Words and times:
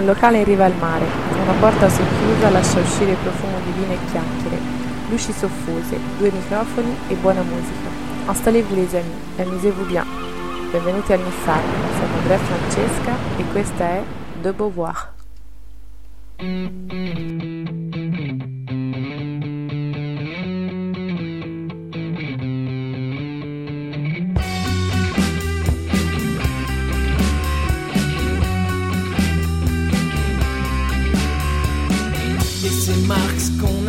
Un 0.00 0.06
locale 0.06 0.38
in 0.38 0.44
riva 0.44 0.64
al 0.64 0.74
mare. 0.76 1.04
Una 1.42 1.52
porta 1.60 1.86
socchiusa 1.86 2.48
lascia 2.48 2.80
uscire 2.80 3.14
profumo 3.22 3.58
di 3.66 3.70
vino 3.72 3.92
e 3.92 3.98
chiacchiere. 4.10 4.58
Luci 5.10 5.30
soffuse, 5.30 5.98
due 6.16 6.30
microfoni 6.32 6.96
e 7.08 7.14
buona 7.16 7.42
musica. 7.42 7.90
Installez-vous 8.26 8.76
les 8.76 8.94
amis, 8.94 9.12
amusez-vous 9.38 9.86
bien. 9.88 10.06
Benvenuti 10.72 11.12
al 11.12 11.20
Nissar, 11.20 11.60
sono 11.98 12.14
Andrea 12.16 12.38
Francesca 12.38 13.12
e 13.36 13.44
questa 13.52 13.84
è 13.84 14.02
De 14.40 14.52
Beauvoir. 14.54 15.12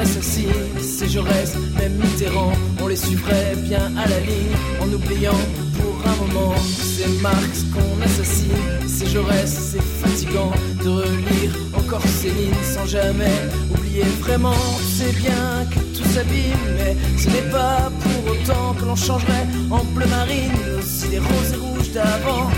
Assassine, 0.02 0.50
c'est 0.82 1.08
Jaurès, 1.08 1.56
même 1.78 1.94
Mitterrand, 1.94 2.54
on 2.82 2.88
les 2.88 2.96
suivrait 2.96 3.56
bien 3.58 3.96
à 3.96 4.08
la 4.08 4.20
ligne, 4.20 4.56
en 4.82 4.92
oubliant 4.92 5.42
pour 5.80 5.96
un 6.12 6.16
moment. 6.26 6.56
C'est 6.58 7.22
Marx 7.22 7.66
qu'on 7.74 8.02
assassine, 8.02 8.88
c'est 8.88 9.08
Jaurès, 9.08 9.46
c'est 9.72 9.82
fatigant 10.02 10.52
de 10.84 10.90
relire 10.90 11.52
encore 11.78 12.02
ces 12.20 12.32
lignes 12.32 12.64
sans 12.64 12.86
jamais 12.86 13.38
oublier 13.72 14.04
vraiment. 14.20 14.62
C'est 14.98 15.16
bien 15.18 15.66
que 15.72 15.80
tout 15.96 16.10
s'abîme, 16.10 16.66
mais 16.78 16.96
ce 17.18 17.30
n'est 17.30 17.50
pas 17.52 17.92
pour 18.02 18.32
autant 18.34 18.74
que 18.74 18.86
l'on 18.86 18.96
changerait 18.96 19.48
en 19.70 19.84
bleu 19.84 20.08
marine 20.08 20.52
aussi 20.80 21.10
les 21.10 21.20
roses 21.20 21.54
et 21.54 21.58
rouges 21.58 21.92
d'avant. 21.92 22.50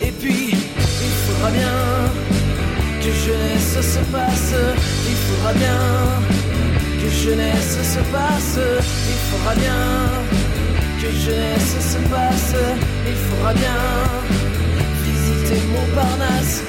Et 0.00 0.10
puis, 0.20 0.50
il 0.50 1.14
faudra 1.24 1.50
bien 1.50 2.27
jeunesse 3.12 3.80
se 3.80 3.98
passe, 4.10 4.54
il 5.08 5.16
faudra 5.16 5.52
bien. 5.54 5.80
Que 7.00 7.08
jeunesse 7.10 7.78
se 7.94 8.00
passe, 8.12 8.58
il 9.12 9.18
faudra 9.28 9.54
bien. 9.54 9.84
Que 11.00 11.10
jeunesse 11.24 11.76
se 11.92 11.98
passe, 12.10 12.54
il 13.06 13.14
faudra 13.14 13.54
bien. 13.54 13.82
Visiter 15.04 15.60
Montparnasse. 15.72 16.62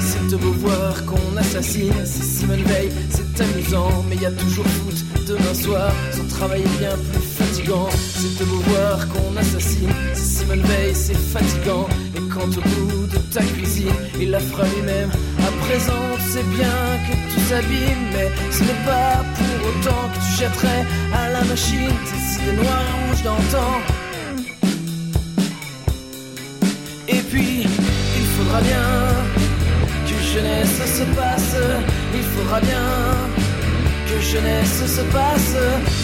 C'est 0.00 0.26
de 0.28 0.36
beau 0.36 0.52
voir 0.52 1.04
qu'on 1.06 1.36
assassine, 1.36 1.92
c'est 2.04 2.24
Simone 2.24 2.64
Veil, 2.64 2.90
c'est 3.08 3.42
amusant, 3.42 4.04
mais 4.08 4.16
y 4.16 4.26
a 4.26 4.32
toujours 4.32 4.66
foot 4.66 5.26
demain 5.26 5.54
soir, 5.54 5.92
son 6.12 6.24
travail 6.24 6.62
est 6.62 6.78
bien 6.78 6.96
plus 7.12 7.29
C'est 7.52 8.38
de 8.38 8.44
beau 8.44 8.62
voir 8.68 9.08
qu'on 9.08 9.36
assassine, 9.36 9.92
c'est 10.14 10.44
Simone 10.44 10.62
c'est 10.94 11.16
fatigant. 11.16 11.88
Et 12.16 12.20
quand 12.32 12.46
au 12.46 12.60
bout 12.60 13.06
de 13.08 13.18
ta 13.34 13.42
cuisine, 13.42 13.92
il 14.20 14.30
la 14.30 14.38
fera 14.38 14.64
lui-même, 14.66 15.10
à 15.40 15.50
présent, 15.64 16.06
c'est 16.30 16.48
bien 16.50 16.78
que 17.06 17.34
tout 17.34 17.40
s'abîme, 17.48 18.04
mais 18.12 18.30
ce 18.52 18.62
n'est 18.62 18.84
pas 18.86 19.24
pour 19.34 19.68
autant 19.68 20.08
que 20.12 20.18
tu 20.24 20.42
jetterais 20.42 20.86
à 21.12 21.30
la 21.30 21.42
machine 21.42 21.90
tes 22.06 22.42
idées 22.42 22.56
noires 22.56 22.84
et 22.88 23.10
rouges 23.10 23.22
d'antan. 23.24 23.72
Et 27.08 27.22
puis, 27.30 27.62
il 27.62 28.26
faudra 28.36 28.60
bien 28.60 28.88
que 30.06 30.14
jeunesse 30.34 30.98
se 30.98 31.04
passe, 31.16 31.56
il 32.14 32.22
faudra 32.22 32.60
bien 32.60 33.39
que 34.10 34.20
jeunesse 34.20 34.86
se 34.86 35.02
passe, 35.12 35.56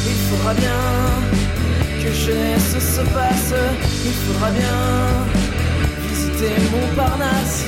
il 0.07 0.17
faudra 0.29 0.55
bien. 0.55 0.83
Que 2.03 2.13
jeunesse 2.13 2.79
se 2.79 3.03
passe, 3.17 3.55
il 4.05 4.13
faudra 4.25 4.51
bien. 4.51 4.81
Visiter 6.09 6.55
Montparnasse. 6.73 7.65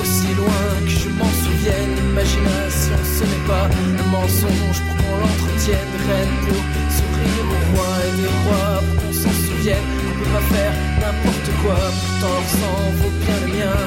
Aussi 0.00 0.34
loin 0.34 0.68
que 0.84 0.90
je 0.90 1.08
m'en 1.18 1.32
souvienne, 1.42 1.94
l'imagination 1.96 2.98
ce 3.18 3.24
n'est 3.24 3.46
pas 3.46 3.68
le 3.96 4.04
mensonge 4.10 4.80
pour 4.86 4.96
qu'on 4.96 5.16
l'entretienne, 5.22 5.92
reine 6.06 6.34
pour 6.46 6.62
sourire 6.96 7.46
aux 7.54 7.76
rois 7.76 7.98
et 8.06 8.16
des 8.20 8.30
rois 8.42 8.82
pour 8.86 9.02
qu'on 9.02 9.12
s'en 9.12 9.34
souvienne. 9.46 9.88
On 10.08 10.18
peut 10.18 10.30
pas 10.30 10.54
faire 10.54 10.97
n'importe 11.08 11.50
quoi, 11.62 11.78
pourtant 12.00 12.34
leur 12.60 12.90
vaut 12.98 13.14
bien 13.24 13.38
le 13.44 13.48
mien. 13.56 13.80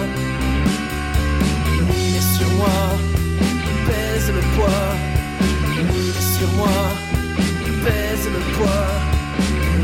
Oui, 1.90 2.04
mais 2.14 2.26
sur 2.38 2.50
moi, 2.59 2.82
pèse 3.88 4.28
le 4.38 4.44
poids. 4.56 4.88
Oui, 5.92 6.04
mais 6.16 6.28
sur 6.38 6.50
moi, 6.59 6.80
pèse 7.86 8.26
le 8.36 8.42
poids. 8.56 8.88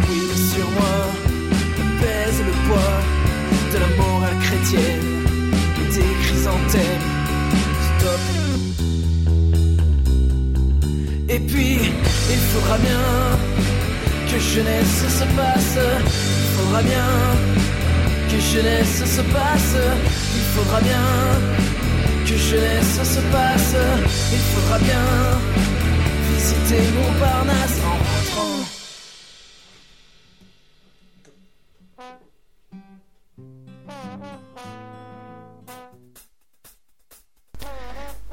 Oui, 0.10 0.22
sur 0.52 0.68
moi, 0.78 0.98
pèse 2.02 2.40
le 2.50 2.56
poids 2.68 2.98
de 3.72 3.78
la 3.84 3.90
morale 4.00 4.40
chrétienne, 4.46 5.08
des 5.94 6.12
chrysanthèmes. 6.24 7.06
Stop. 7.88 8.24
Et 11.30 11.40
puis, 11.40 11.74
il 12.34 12.42
faudra 12.52 12.78
bien 12.78 13.06
que 14.30 14.40
jeunesse 14.40 15.00
se 15.20 15.26
passe, 15.40 15.78
il 15.78 16.27
faudra 16.68 16.82
bien 16.82 18.30
que 18.30 18.40
jeunesse 18.40 19.06
se 19.06 19.22
passe, 19.24 19.78
il 20.36 20.44
faudra 20.54 20.80
bien 20.82 21.00
que 22.26 22.38
jeunesse 22.38 23.04
se 23.04 23.22
passe, 23.32 23.78
il 24.34 24.40
faudra 24.52 24.78
bien 24.80 25.40
visiter 26.30 26.82
Montparnasse 26.92 27.80
en 27.84 27.98
rentrant. 28.10 28.68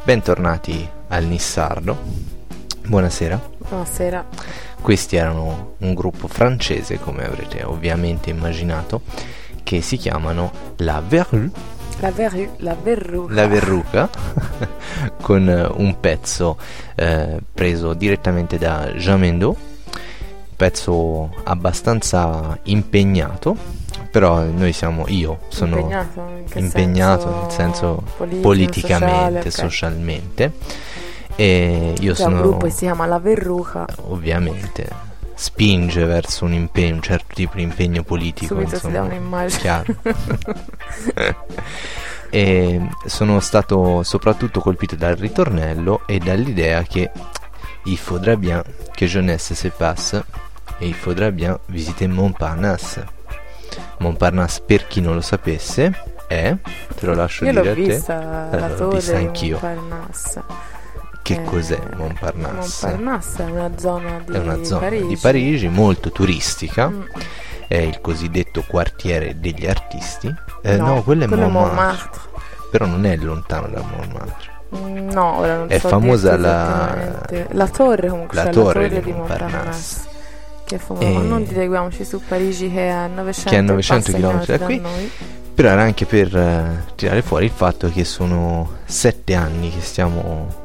Bentornati 0.04 0.88
al 1.08 1.24
Nissardo. 1.24 1.96
Buonasera. 2.86 3.40
Buonasera. 3.58 4.26
Questi 4.84 5.16
erano 5.16 5.76
un 5.78 5.94
gruppo 5.94 6.28
francese, 6.28 7.00
come 7.00 7.24
avrete 7.24 7.64
ovviamente 7.64 8.28
immaginato, 8.28 9.00
che 9.62 9.80
si 9.80 9.96
chiamano 9.96 10.52
La 10.76 11.00
Verrue. 11.00 11.50
La, 12.00 12.10
verru, 12.10 12.50
la 12.58 12.74
verruca. 12.74 13.32
La 13.32 13.46
Verruca, 13.46 14.10
con 15.22 15.72
un 15.76 16.00
pezzo 16.00 16.58
eh, 16.96 17.40
preso 17.54 17.94
direttamente 17.94 18.58
da 18.58 18.92
Jean 18.96 19.20
Mendo, 19.20 19.48
un 19.48 20.54
pezzo 20.54 21.34
abbastanza 21.44 22.58
impegnato, 22.64 23.56
però 24.10 24.42
noi 24.42 24.74
siamo, 24.74 25.04
io 25.08 25.38
sono 25.48 25.78
impegnato, 25.78 26.58
impegnato 26.58 27.40
nel 27.40 27.50
senso 27.50 28.02
politico, 28.18 28.42
politicamente, 28.42 29.14
sociale, 29.14 29.38
ok. 29.38 29.50
socialmente. 29.50 30.52
E 31.36 31.94
io 31.98 32.12
C'è 32.12 32.22
sono 32.22 32.36
un 32.36 32.42
gruppo 32.42 32.66
che 32.66 32.70
si 32.70 32.84
chiama 32.84 33.06
La 33.06 33.18
Verruca. 33.18 33.86
ovviamente 34.08 35.12
spinge 35.34 36.04
verso 36.04 36.44
un 36.44 36.52
impegno, 36.52 36.94
un 36.94 37.02
certo 37.02 37.34
tipo 37.34 37.56
di 37.56 37.62
impegno 37.62 38.02
politico. 38.04 38.54
Subito 38.54 38.76
si 38.78 38.86
insomma, 38.86 39.08
dà 39.08 39.14
un'immagine. 39.14 39.60
Chiaro. 39.60 39.94
e 42.30 42.88
sono 43.06 43.40
stato 43.40 44.02
soprattutto 44.02 44.60
colpito 44.60 44.96
dal 44.96 45.16
ritornello 45.16 46.02
e 46.06 46.18
dall'idea 46.18 46.82
che 46.82 47.10
il 47.84 47.96
faudrait 47.98 48.38
bien 48.38 48.62
que 48.96 49.06
jeunesse 49.06 49.54
se 49.54 49.70
passe 49.70 50.24
e 50.78 50.86
il 50.86 50.94
faudrait 50.94 51.32
bien 51.32 51.58
visiter 51.66 52.08
Montparnasse. 52.08 53.06
Montparnasse, 53.98 54.62
per 54.64 54.86
chi 54.86 55.00
non 55.00 55.14
lo 55.14 55.20
sapesse, 55.20 55.92
è, 56.26 56.56
te 56.98 57.06
lo 57.06 57.14
lascio 57.14 57.44
Io 57.44 57.50
dire 57.50 57.64
l'ho 57.64 57.70
a 57.70 57.74
te, 57.74 57.80
vista, 57.80 58.50
Eh, 58.50 58.58
la 58.58 58.68
l'ho 58.68 58.74
torre 58.74 58.96
vista 58.96 59.16
anch'io. 59.16 59.58
Montparnasse. 59.60 60.42
Che 61.24 61.32
Eh, 61.32 61.42
cos'è 61.44 61.80
Montparnasse? 61.96 62.86
Montparnasse 62.88 63.46
è 63.46 63.50
una 63.50 63.70
zona 63.78 64.22
di 64.26 64.32
È 64.34 64.38
una 64.38 64.62
zona 64.62 64.80
Parigi. 64.80 65.06
di 65.06 65.16
Parigi 65.16 65.68
molto 65.68 66.10
turistica, 66.12 66.88
Mm. 66.90 67.00
è 67.66 67.76
il 67.78 68.00
cosiddetto 68.02 68.62
quartiere 68.68 69.40
degli 69.40 69.66
artisti. 69.66 70.32
Eh, 70.62 70.76
no, 70.76 70.86
No, 70.96 71.02
quello 71.02 71.24
è 71.24 71.26
quello 71.28 71.48
Montmartre, 71.48 72.18
Montmartre. 72.20 72.68
però 72.70 72.84
non 72.86 73.06
è 73.06 73.16
lontano 73.16 73.68
da 73.68 73.80
Montmartre. 73.80 74.52
Mm, 74.76 75.08
No, 75.12 75.38
ora 75.38 75.56
non 75.56 75.66
È 75.70 75.78
so 75.78 75.88
famosa 75.88 76.36
la- 76.36 77.22
la 77.52 77.68
torre 77.68 78.08
comunque, 78.08 78.36
la 78.36 78.42
cioè 78.44 78.52
torre 78.52 78.82
la 78.82 78.88
di 78.88 78.94
torre 78.96 79.04
di 79.04 79.12
Montparnasse. 79.12 79.50
Montparnasse. 79.54 80.00
Che 80.66 80.74
è 80.76 80.78
famosa, 80.78 81.06
E- 81.06 81.12
ma 81.12 81.20
non 81.20 81.44
dileguiamoci 81.44 82.04
su 82.04 82.20
Parigi 82.28 82.70
che 82.70 82.80
è 82.86 82.90
a 82.90 83.06
900, 83.06 83.48
Che 83.50 83.56
è 83.56 83.58
a 83.58 83.62
e 83.62 83.64
900 83.66 84.04
passa 84.04 84.16
chilometri 84.18 84.58
da 84.58 84.64
qui. 84.66 84.78
noi. 84.80 85.10
Però 85.54 85.68
era 85.70 85.82
anche 85.82 86.04
per 86.04 86.36
eh, 86.36 86.84
tirare 86.96 87.22
fuori 87.22 87.44
il 87.44 87.50
fatto 87.54 87.88
che 87.88 88.04
sono 88.04 88.78
sette 88.84 89.34
anni 89.36 89.70
che 89.70 89.80
stiamo 89.80 90.63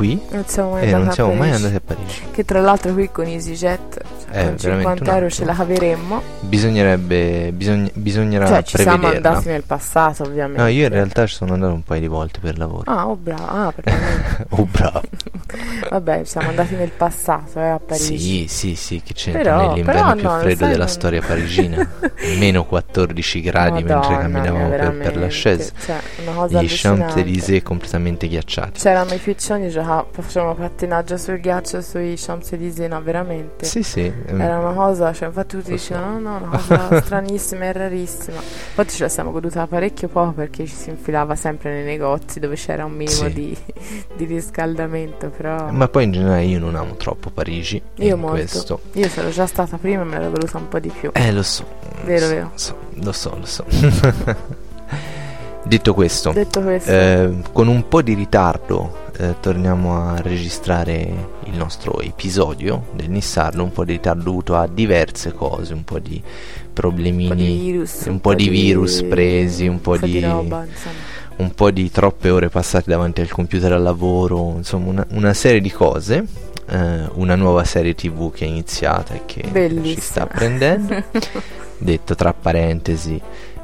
qui 0.00 0.18
Non 0.30 0.44
siamo 0.46 0.70
mai 0.70 0.88
e 0.88 0.92
non 0.92 1.12
siamo 1.12 1.34
mai 1.34 1.50
andati 1.50 1.74
a 1.74 1.80
Parigi. 1.84 2.22
Che 2.32 2.44
tra 2.46 2.60
l'altro 2.62 2.94
qui 2.94 3.10
con 3.10 3.26
EasyJet, 3.26 4.00
con 4.32 4.54
veramente 4.56 4.60
50 4.60 5.02
un 5.10 5.16
euro 5.16 5.30
ce 5.30 5.44
la 5.44 5.54
caveremmo. 5.54 6.22
Bisognerebbe, 6.40 7.52
bisogn- 7.52 7.90
bisognerà 7.94 8.46
Cioè, 8.46 8.62
ci 8.62 8.78
siamo 8.78 9.08
andati 9.08 9.48
nel 9.48 9.62
passato, 9.64 10.22
ovviamente. 10.24 10.60
No, 10.62 10.68
io 10.68 10.84
in 10.86 10.92
realtà 10.92 11.26
ci 11.26 11.34
sono 11.34 11.54
andato 11.54 11.72
un 11.72 11.82
paio 11.82 12.00
di 12.00 12.06
volte 12.06 12.38
per 12.40 12.58
lavoro. 12.58 12.84
Ah, 12.86 13.08
oh 13.08 13.16
bravo. 13.16 13.44
Ah, 13.46 13.72
oh, 14.50 14.64
bravo. 14.70 15.02
Vabbè, 15.90 16.22
siamo 16.24 16.48
andati 16.48 16.74
nel 16.76 16.90
passato, 16.90 17.58
eh, 17.58 17.68
a 17.68 17.80
Parigi. 17.80 18.18
Sì, 18.18 18.46
sì, 18.48 18.74
sì, 18.76 19.02
che 19.04 19.14
c'entra 19.14 19.42
Però- 19.42 19.68
nell'inverno 19.68 20.00
però 20.02 20.14
più 20.14 20.22
no, 20.28 20.38
freddo 20.38 20.66
della 20.66 20.78
non- 20.78 20.88
storia 20.88 21.20
parigina. 21.22 21.88
Meno 22.38 22.64
14 22.64 23.40
gradi 23.40 23.82
mentre 23.82 23.94
Madonna 23.94 24.18
camminavamo 24.18 24.68
mia, 24.68 24.76
per, 24.76 24.78
per 24.78 24.88
la 24.88 24.92
veramente. 24.96 25.28
Chaise. 25.34 25.72
Cioè, 25.84 25.96
una 26.26 26.32
cosa 26.32 26.62
Gli. 26.62 26.68
Champs-Élysées 26.68 27.62
completamente 27.62 28.28
ghiacciati. 28.28 28.78
C'erano 28.80 29.12
i 29.14 29.18
piccioni, 29.18 29.68
giocavamo, 29.68 30.06
facevamo 30.10 30.54
pattinaggio 30.54 31.16
sul 31.16 31.40
ghiaccio 31.40 31.80
sui 31.80 32.14
Champs-Élysées, 32.16 32.88
no, 32.88 33.02
veramente. 33.02 33.64
Sì, 33.64 33.82
sì. 33.82 34.12
Ehm, 34.26 34.40
Era 34.40 34.58
una 34.58 34.72
cosa, 34.72 35.12
cioè, 35.12 35.28
infatti 35.28 35.56
tutti 35.56 35.70
dicevano, 35.72 36.18
no, 36.18 36.38
no, 36.38 36.46
una 36.68 36.78
cosa 36.88 37.00
stranissima 37.02 37.64
e 37.64 37.72
rarissima. 37.72 38.36
Infatti 38.38 38.94
ce 38.94 39.02
la 39.04 39.08
siamo 39.08 39.30
goduta 39.30 39.66
parecchio 39.66 40.08
poco 40.08 40.32
perché 40.32 40.66
ci 40.66 40.74
si 40.74 40.90
infilava 40.90 41.34
sempre 41.34 41.72
nei 41.72 41.84
negozi 41.84 42.40
dove 42.40 42.54
c'era 42.56 42.84
un 42.84 42.92
minimo 42.92 43.26
Sì. 43.28 43.32
di, 43.32 43.56
di 44.16 44.24
riscaldamento, 44.24 45.28
però... 45.30 45.70
Ma 45.70 45.88
poi 45.88 46.04
in 46.04 46.12
generale 46.12 46.44
io 46.44 46.58
non 46.58 46.74
amo 46.74 46.94
troppo 46.96 47.30
Parigi. 47.30 47.80
Io 47.96 48.16
molto. 48.16 48.36
questo. 48.36 48.80
Io 48.92 49.08
sono 49.08 49.30
già 49.30 49.46
stata 49.46 49.76
prima 49.76 50.02
e 50.02 50.04
me 50.04 50.18
l'ero 50.18 50.30
voluta 50.30 50.58
un 50.58 50.68
po' 50.68 50.78
di 50.78 50.88
più. 50.90 51.10
Eh, 51.12 51.32
lo 51.32 51.42
so. 51.42 51.64
Vero, 52.04 52.26
lo 52.26 52.32
vero. 52.32 52.50
so, 52.54 52.76
Lo 52.94 53.12
so, 53.12 53.36
lo 53.38 53.46
so. 53.46 53.64
Detto 55.62 55.92
questo, 55.94 56.32
Detto 56.32 56.62
questo, 56.62 56.90
eh, 56.90 57.34
con 57.52 57.68
un 57.68 57.86
po' 57.86 58.00
di 58.02 58.14
ritardo 58.14 59.08
eh, 59.20 59.34
torniamo 59.38 60.02
a 60.02 60.20
registrare 60.20 60.94
il 61.44 61.54
nostro 61.54 62.00
episodio 62.00 62.86
del 62.94 63.10
Nissardo, 63.10 63.62
un 63.62 63.70
po' 63.70 63.84
di 63.84 63.92
ritardo 63.92 64.22
dovuto 64.22 64.56
a 64.56 64.66
diverse 64.66 65.32
cose, 65.32 65.74
un 65.74 65.84
po' 65.84 65.98
di 65.98 66.14
un 66.14 66.20
po' 66.20 66.22
di 66.22 66.72
problemini, 66.72 67.58
virus. 67.58 68.06
un 68.06 68.20
po' 68.20 68.34
di 68.34 68.48
virus 68.48 69.02
presi, 69.02 69.66
un 69.66 69.80
po' 69.80 69.98
di... 69.98 70.12
di- 70.12 70.20
roba, 70.20 70.66
un 71.36 71.52
po' 71.54 71.70
di 71.70 71.90
troppe 71.90 72.30
ore 72.30 72.48
passate 72.48 72.90
davanti 72.90 73.20
al 73.20 73.28
computer 73.28 73.72
al 73.72 73.82
lavoro, 73.82 74.54
insomma 74.56 74.88
una, 74.88 75.06
una 75.10 75.34
serie 75.34 75.60
di 75.60 75.70
cose, 75.70 76.24
eh, 76.66 77.08
una 77.14 77.34
nuova 77.34 77.64
serie 77.64 77.94
tv 77.94 78.32
che 78.32 78.46
è 78.46 78.48
iniziata 78.48 79.14
e 79.14 79.22
che 79.26 79.42
ci 79.42 79.50
Bellissima. 79.50 80.00
sta 80.00 80.26
prendendo. 80.26 81.02
detto 81.76 82.14
tra 82.14 82.32
parentesi, 82.32 83.20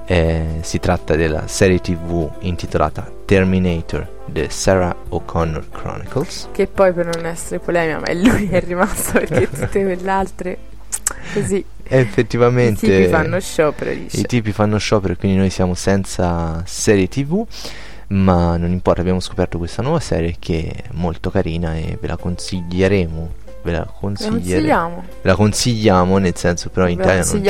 eh, 0.06 0.58
si 0.60 0.78
tratta 0.80 1.16
della 1.16 1.46
serie 1.46 1.80
tv 1.80 2.30
intitolata 2.40 3.15
Terminator 3.26 4.08
The 4.24 4.48
Sarah 4.48 4.96
O'Connor 5.10 5.68
Chronicles. 5.70 6.48
Che 6.52 6.66
poi 6.66 6.92
per 6.92 7.14
non 7.14 7.26
essere 7.26 7.58
polemica, 7.58 7.98
ma 7.98 8.06
è 8.06 8.14
lui 8.14 8.48
che 8.48 8.62
è 8.62 8.64
rimasto 8.64 9.12
perché 9.12 9.48
tutte 9.50 9.82
quelle 9.82 10.10
altre 10.10 10.58
così 11.32 11.64
E 11.82 11.98
i 11.98 12.00
effettivamente 12.00 12.86
tipi 12.86 13.08
fanno 13.08 13.38
sciopero 13.38 13.92
dice. 13.92 14.20
i 14.20 14.22
tipi 14.24 14.52
fanno 14.52 14.78
sciopero 14.78 15.14
quindi 15.16 15.36
noi 15.36 15.50
siamo 15.50 15.74
senza 15.74 16.62
serie 16.64 17.08
tv. 17.08 17.44
Ma 18.08 18.56
non 18.56 18.70
importa, 18.70 19.00
abbiamo 19.00 19.18
scoperto 19.18 19.58
questa 19.58 19.82
nuova 19.82 19.98
serie 19.98 20.36
che 20.38 20.70
è 20.70 20.84
molto 20.92 21.28
carina 21.28 21.74
e 21.74 21.98
ve 22.00 22.06
la 22.06 22.16
consiglieremo. 22.16 23.44
Ve 23.66 23.72
la 23.72 23.86
consigliamo, 23.98 25.04
Ve 25.22 25.28
la 25.30 25.34
consigliamo, 25.34 26.18
nel 26.18 26.36
senso 26.36 26.70
però 26.70 26.86
in 26.88 26.96
ve 26.98 27.02
Italia 27.02 27.24
non 27.24 27.24
c'è. 27.24 27.40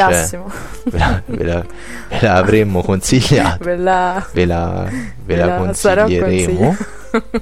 Ve 0.90 0.98
la, 0.98 1.22
ve 1.26 1.44
la- 1.44 1.64
ve 2.08 2.18
la 2.20 2.34
avremmo 2.34 2.82
consigliata. 2.82 3.58
ve 3.64 3.76
la... 3.76 4.26
Ve 4.32 4.46
la, 4.46 4.88
ve 5.24 5.36
la 5.36 5.44
consiglieremo. 5.58 6.76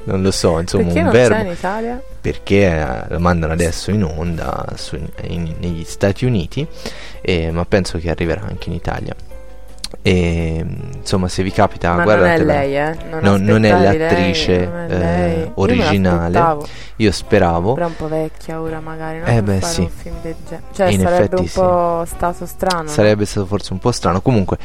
Non 0.05 0.23
lo 0.23 0.31
so, 0.31 0.59
insomma, 0.61 0.85
Perché 0.85 0.99
un 0.99 1.05
non 1.05 1.12
verbo 1.12 1.35
c'è 1.35 1.41
in 1.44 1.50
Italia? 1.50 2.03
perché 2.21 2.65
eh, 2.67 3.05
la 3.09 3.19
mandano 3.19 3.53
adesso 3.53 3.91
in 3.91 4.03
onda 4.05 4.67
su- 4.77 4.97
in- 5.23 5.55
negli 5.59 5.85
Stati 5.85 6.25
Uniti, 6.25 6.67
eh, 7.20 7.50
ma 7.50 7.65
penso 7.65 7.99
che 7.99 8.09
arriverà 8.11 8.43
anche 8.49 8.69
inItalia. 8.70 9.15
E 10.06 10.62
insomma, 10.99 11.29
se 11.29 11.43
vi 11.43 11.51
capita, 11.51 11.95
ma 11.95 12.05
non 12.05 12.12
è 12.12 12.17
guardatela. 12.17 12.53
lei, 12.53 12.77
eh? 12.77 12.97
Non, 13.09 13.21
No, 13.23 13.37
non 13.39 13.65
è 13.65 13.71
l'attrice, 13.71 14.59
lei, 14.59 14.67
non 14.69 14.79
è 14.81 14.85
eh, 14.85 14.99
lei. 14.99 15.39
Io 15.41 15.53
originale. 15.55 16.31
l'aspettavo, 16.31 16.67
Io 16.97 17.11
speravo. 17.12 17.73
Però 17.73 17.87
un 17.87 17.97
po' 17.97 18.09
vecchia 18.09 18.61
ora 18.61 18.81
magari, 18.81 19.21
no? 19.21 19.25
Eh, 19.25 19.43
beh, 19.43 19.62
sì. 19.62 19.81
un 19.81 19.89
film 19.89 20.17
del 20.21 20.35
genere. 20.47 20.62
Cioè 20.75 20.89
In 20.91 21.01
sarebbe 21.01 21.37
un 21.37 21.47
sì. 21.47 21.59
po' 21.59 22.05
stato 22.06 22.45
strano. 22.45 22.83
no? 22.83 22.89
Sarebbe 22.91 23.25
stato 23.25 23.47
forse 23.47 23.73
un 23.73 23.79
po' 23.79 23.93
strano. 23.93 24.21
Comunque, 24.21 24.59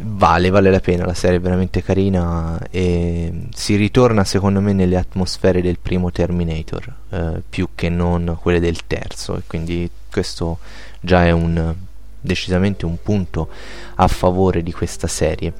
vale, 0.00 0.48
vale 0.48 0.70
la 0.70 0.80
pena. 0.80 1.04
La 1.04 1.12
serie 1.12 1.36
è 1.36 1.40
veramente 1.40 1.82
carina. 1.82 2.58
E 2.70 3.48
si 3.52 3.76
ritorna, 3.76 4.24
secondo 4.24 4.62
me, 4.62 4.72
nelle 4.72 4.96
atmosfere 4.96 5.60
del 5.60 5.78
primo 5.78 6.10
Terminator, 6.10 6.94
eh, 7.10 7.42
più 7.50 7.68
che 7.74 7.90
non 7.90 8.38
quelle 8.40 8.60
del 8.60 8.86
terzo. 8.86 9.36
E 9.36 9.42
quindi 9.46 9.90
questo 10.10 10.56
già 11.00 11.26
è 11.26 11.32
un 11.32 11.74
decisamente 12.20 12.86
un 12.86 12.96
punto 13.02 13.48
a 13.96 14.08
favore 14.08 14.62
di 14.62 14.72
questa 14.72 15.06
serie. 15.06 15.52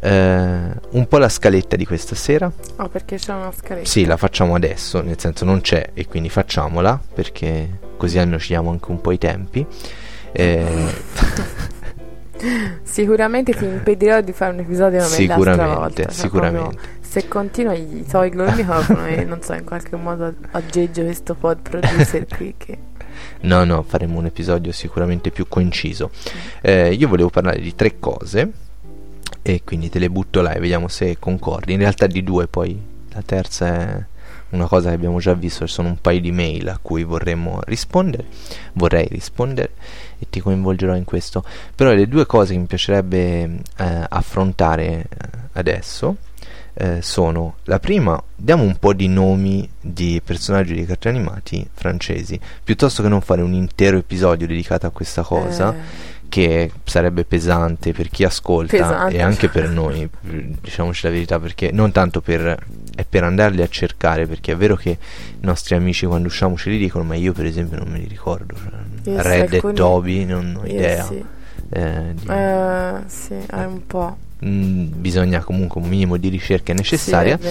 Eh, 0.00 0.10
un 0.10 1.06
po' 1.08 1.18
la 1.18 1.28
scaletta 1.28 1.76
di 1.76 1.86
questa 1.86 2.14
sera. 2.14 2.50
Oh, 2.76 2.88
perché 2.88 3.16
c'è 3.16 3.32
una 3.32 3.52
scaletta. 3.52 3.88
Sì, 3.88 4.04
la 4.04 4.16
facciamo 4.16 4.54
adesso, 4.54 5.02
nel 5.02 5.18
senso 5.18 5.44
non 5.44 5.60
c'è 5.60 5.90
e 5.94 6.06
quindi 6.06 6.28
facciamola 6.28 7.00
perché 7.14 7.78
così 7.96 8.18
almeno 8.18 8.38
ci 8.38 8.48
diamo 8.48 8.70
anche 8.70 8.90
un 8.90 9.00
po' 9.00 9.12
i 9.12 9.18
tempi. 9.18 9.66
Eh, 10.32 10.94
Sicuramente 12.82 13.52
ti 13.52 13.64
impedirò 13.64 14.20
di 14.20 14.32
fare 14.32 14.52
un 14.54 14.60
episodio 14.60 15.02
come 15.02 15.26
l'altra 15.26 15.74
volta. 15.74 16.02
cioè, 16.04 16.12
sicuramente. 16.12 16.78
se 17.00 17.28
continua 17.28 17.74
gli 17.74 18.04
tolgo 18.06 18.44
il 18.44 18.54
microfono 18.54 19.06
e 19.06 19.24
non 19.24 19.42
so, 19.42 19.52
in 19.52 19.64
qualche 19.64 19.96
modo 19.96 20.32
aggeggio 20.52 21.02
questo 21.02 21.34
pod 21.34 21.60
producer 21.60 22.26
qui 22.26 22.54
che... 22.56 22.78
No, 23.42 23.64
no, 23.64 23.82
faremo 23.82 24.18
un 24.18 24.26
episodio 24.26 24.72
sicuramente 24.72 25.30
più 25.30 25.48
conciso. 25.48 26.10
Eh, 26.60 26.92
io 26.92 27.08
volevo 27.08 27.30
parlare 27.30 27.60
di 27.60 27.74
tre 27.74 27.98
cose 27.98 28.52
e 29.42 29.62
quindi 29.64 29.88
te 29.88 29.98
le 29.98 30.10
butto 30.10 30.40
là 30.42 30.52
e 30.52 30.60
vediamo 30.60 30.88
se 30.88 31.18
concordi. 31.18 31.72
In 31.72 31.78
realtà 31.78 32.06
di 32.06 32.22
due, 32.22 32.46
poi 32.46 32.78
la 33.12 33.22
terza 33.22 33.66
è 33.66 34.04
una 34.50 34.66
cosa 34.66 34.88
che 34.88 34.94
abbiamo 34.96 35.18
già 35.18 35.34
visto, 35.34 35.66
ci 35.66 35.72
sono 35.72 35.88
un 35.88 36.00
paio 36.00 36.20
di 36.20 36.32
mail 36.32 36.68
a 36.68 36.78
cui 36.80 37.04
vorremmo 37.04 37.60
rispondere, 37.64 38.26
vorrei 38.74 39.06
rispondere 39.08 39.70
e 40.18 40.26
ti 40.28 40.40
coinvolgerò 40.40 40.94
in 40.96 41.04
questo. 41.04 41.44
Però 41.74 41.92
le 41.92 42.08
due 42.08 42.26
cose 42.26 42.52
che 42.52 42.58
mi 42.58 42.66
piacerebbe 42.66 43.42
eh, 43.76 44.06
affrontare 44.08 44.84
eh, 44.86 45.06
adesso 45.52 46.16
eh, 46.80 47.02
sono 47.02 47.56
la 47.64 47.78
prima, 47.78 48.22
diamo 48.34 48.62
un 48.62 48.76
po' 48.78 48.94
di 48.94 49.06
nomi 49.06 49.68
di 49.78 50.20
personaggi 50.24 50.72
di 50.74 50.86
cartoni 50.86 51.16
animati 51.18 51.68
francesi, 51.74 52.40
piuttosto 52.64 53.02
che 53.02 53.08
non 53.08 53.20
fare 53.20 53.42
un 53.42 53.52
intero 53.52 53.98
episodio 53.98 54.46
dedicato 54.46 54.86
a 54.86 54.90
questa 54.90 55.22
cosa, 55.22 55.74
Eh, 55.74 56.18
che 56.30 56.70
sarebbe 56.84 57.24
pesante 57.24 57.92
per 57.92 58.08
chi 58.08 58.22
ascolta 58.24 58.76
Pesante. 58.76 59.16
e 59.16 59.20
anche 59.20 59.48
per 59.48 59.68
noi, 59.68 60.08
diciamoci 60.22 61.04
la 61.06 61.10
verità, 61.12 61.38
perché 61.40 61.70
non 61.72 61.90
tanto 61.90 62.20
per, 62.20 62.56
è 62.94 63.04
per 63.04 63.24
andarli 63.24 63.60
a 63.62 63.68
cercare, 63.68 64.26
perché 64.26 64.52
è 64.52 64.56
vero 64.56 64.76
che 64.76 64.90
i 64.90 64.96
nostri 65.40 65.74
amici 65.74 66.06
quando 66.06 66.28
usciamo 66.28 66.56
ce 66.56 66.70
li 66.70 66.78
dicono, 66.78 67.02
ma 67.04 67.16
io 67.16 67.32
per 67.32 67.46
esempio 67.46 67.78
non 67.78 67.88
me 67.88 67.98
li 67.98 68.06
ricordo, 68.06 68.54
cioè, 68.54 69.12
Yes, 69.12 69.22
Red 69.22 69.52
e 69.54 69.72
Toby 69.72 70.24
non 70.24 70.56
ho 70.62 70.66
idea. 70.66 71.04
Sì, 71.04 71.24
eh, 71.70 72.14
di- 72.14 72.26
Eh, 72.28 72.94
sì, 73.06 73.34
è 73.34 73.64
un 73.64 73.86
po'. 73.86 74.16
Mm, 74.44 74.86
bisogna 74.96 75.42
comunque 75.42 75.80
un 75.80 75.88
minimo 75.88 76.16
di 76.16 76.28
ricerca 76.28 76.72
necessaria 76.72 77.38
Sì, 77.40 77.48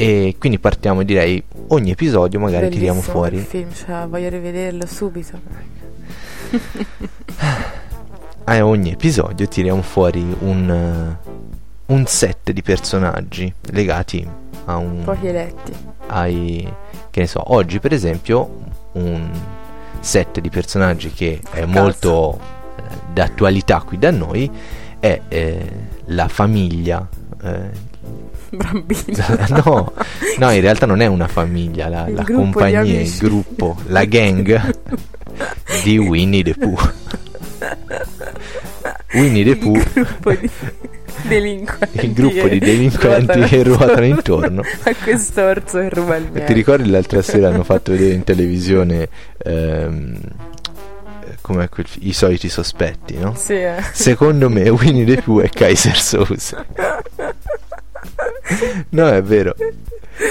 e 0.00 0.36
quindi 0.38 0.60
partiamo 0.60 1.02
direi 1.02 1.42
ogni 1.68 1.90
episodio 1.90 2.38
magari 2.38 2.68
tiriamo 2.68 3.00
Bellissimo 3.00 3.18
quel 3.20 3.40
fuori 3.40 3.46
film, 3.48 3.72
cioè, 3.74 4.06
voglio 4.06 4.28
rivederlo 4.28 4.86
subito. 4.86 5.40
a 8.44 8.64
ogni 8.64 8.92
episodio 8.92 9.46
tiriamo 9.48 9.82
fuori 9.82 10.24
un, 10.40 10.70
eh, 10.70 11.30
un 11.86 12.06
set 12.06 12.52
di 12.52 12.62
personaggi 12.62 13.52
legati 13.72 14.26
a 14.66 14.76
un 14.76 15.02
Pochi 15.04 15.26
eletti. 15.26 15.72
ai 16.06 16.72
che 17.10 17.20
ne 17.20 17.26
so 17.26 17.52
oggi 17.52 17.80
per 17.80 17.92
esempio 17.92 18.66
un 18.92 19.28
set 20.00 20.40
di 20.40 20.48
personaggi 20.48 21.10
che 21.10 21.40
è 21.50 21.64
molto 21.64 22.38
eh, 22.76 22.82
d'attualità 23.12 23.80
qui 23.82 23.98
da 23.98 24.10
noi 24.10 24.50
è 25.00 25.20
eh, 25.28 25.70
la 26.08 26.28
famiglia 26.28 27.06
eh, 27.42 27.86
no, 29.48 29.92
no, 30.38 30.50
in 30.50 30.60
realtà 30.60 30.86
non 30.86 31.00
è 31.00 31.06
una 31.06 31.28
famiglia, 31.28 31.88
la, 31.88 32.08
la 32.08 32.24
compagnia, 32.24 32.82
il 32.82 33.16
gruppo, 33.18 33.76
la 33.88 34.04
gang 34.04 34.74
di 35.84 35.98
Winnie 35.98 36.42
the 36.42 36.54
Pooh. 36.54 36.78
Winnie 39.12 39.44
the 39.44 39.56
Pooh, 39.56 39.82
delinquenti. 41.26 42.06
il 42.06 42.12
gruppo 42.12 42.48
di 42.48 42.58
delinquenti 42.58 43.40
che 43.40 43.62
ruotano 43.62 44.04
intorno. 44.04 44.62
a 44.84 44.94
questo 44.94 45.42
orso 45.42 45.80
che 45.80 45.88
ruba 45.90 46.16
il 46.16 46.28
miele. 46.30 46.46
Ti 46.46 46.52
ricordi 46.52 46.88
l'altra 46.88 47.22
sera 47.22 47.48
hanno 47.48 47.64
fatto 47.64 47.92
vedere 47.92 48.14
in 48.14 48.24
televisione 48.24 49.08
ehm, 49.38 50.18
com'è 51.48 51.68
quel 51.68 51.86
i 52.00 52.12
soliti 52.12 52.48
sospetti, 52.48 53.16
no? 53.18 53.34
Sì, 53.36 53.54
eh. 53.54 53.82
Secondo 53.92 54.48
me 54.48 54.68
Winnie 54.68 55.04
the 55.04 55.20
Pooh 55.22 55.40
è 55.42 55.48
Kaiser 55.48 55.98
Sose. 55.98 56.66
No, 58.90 59.08
è 59.08 59.22
vero. 59.22 59.54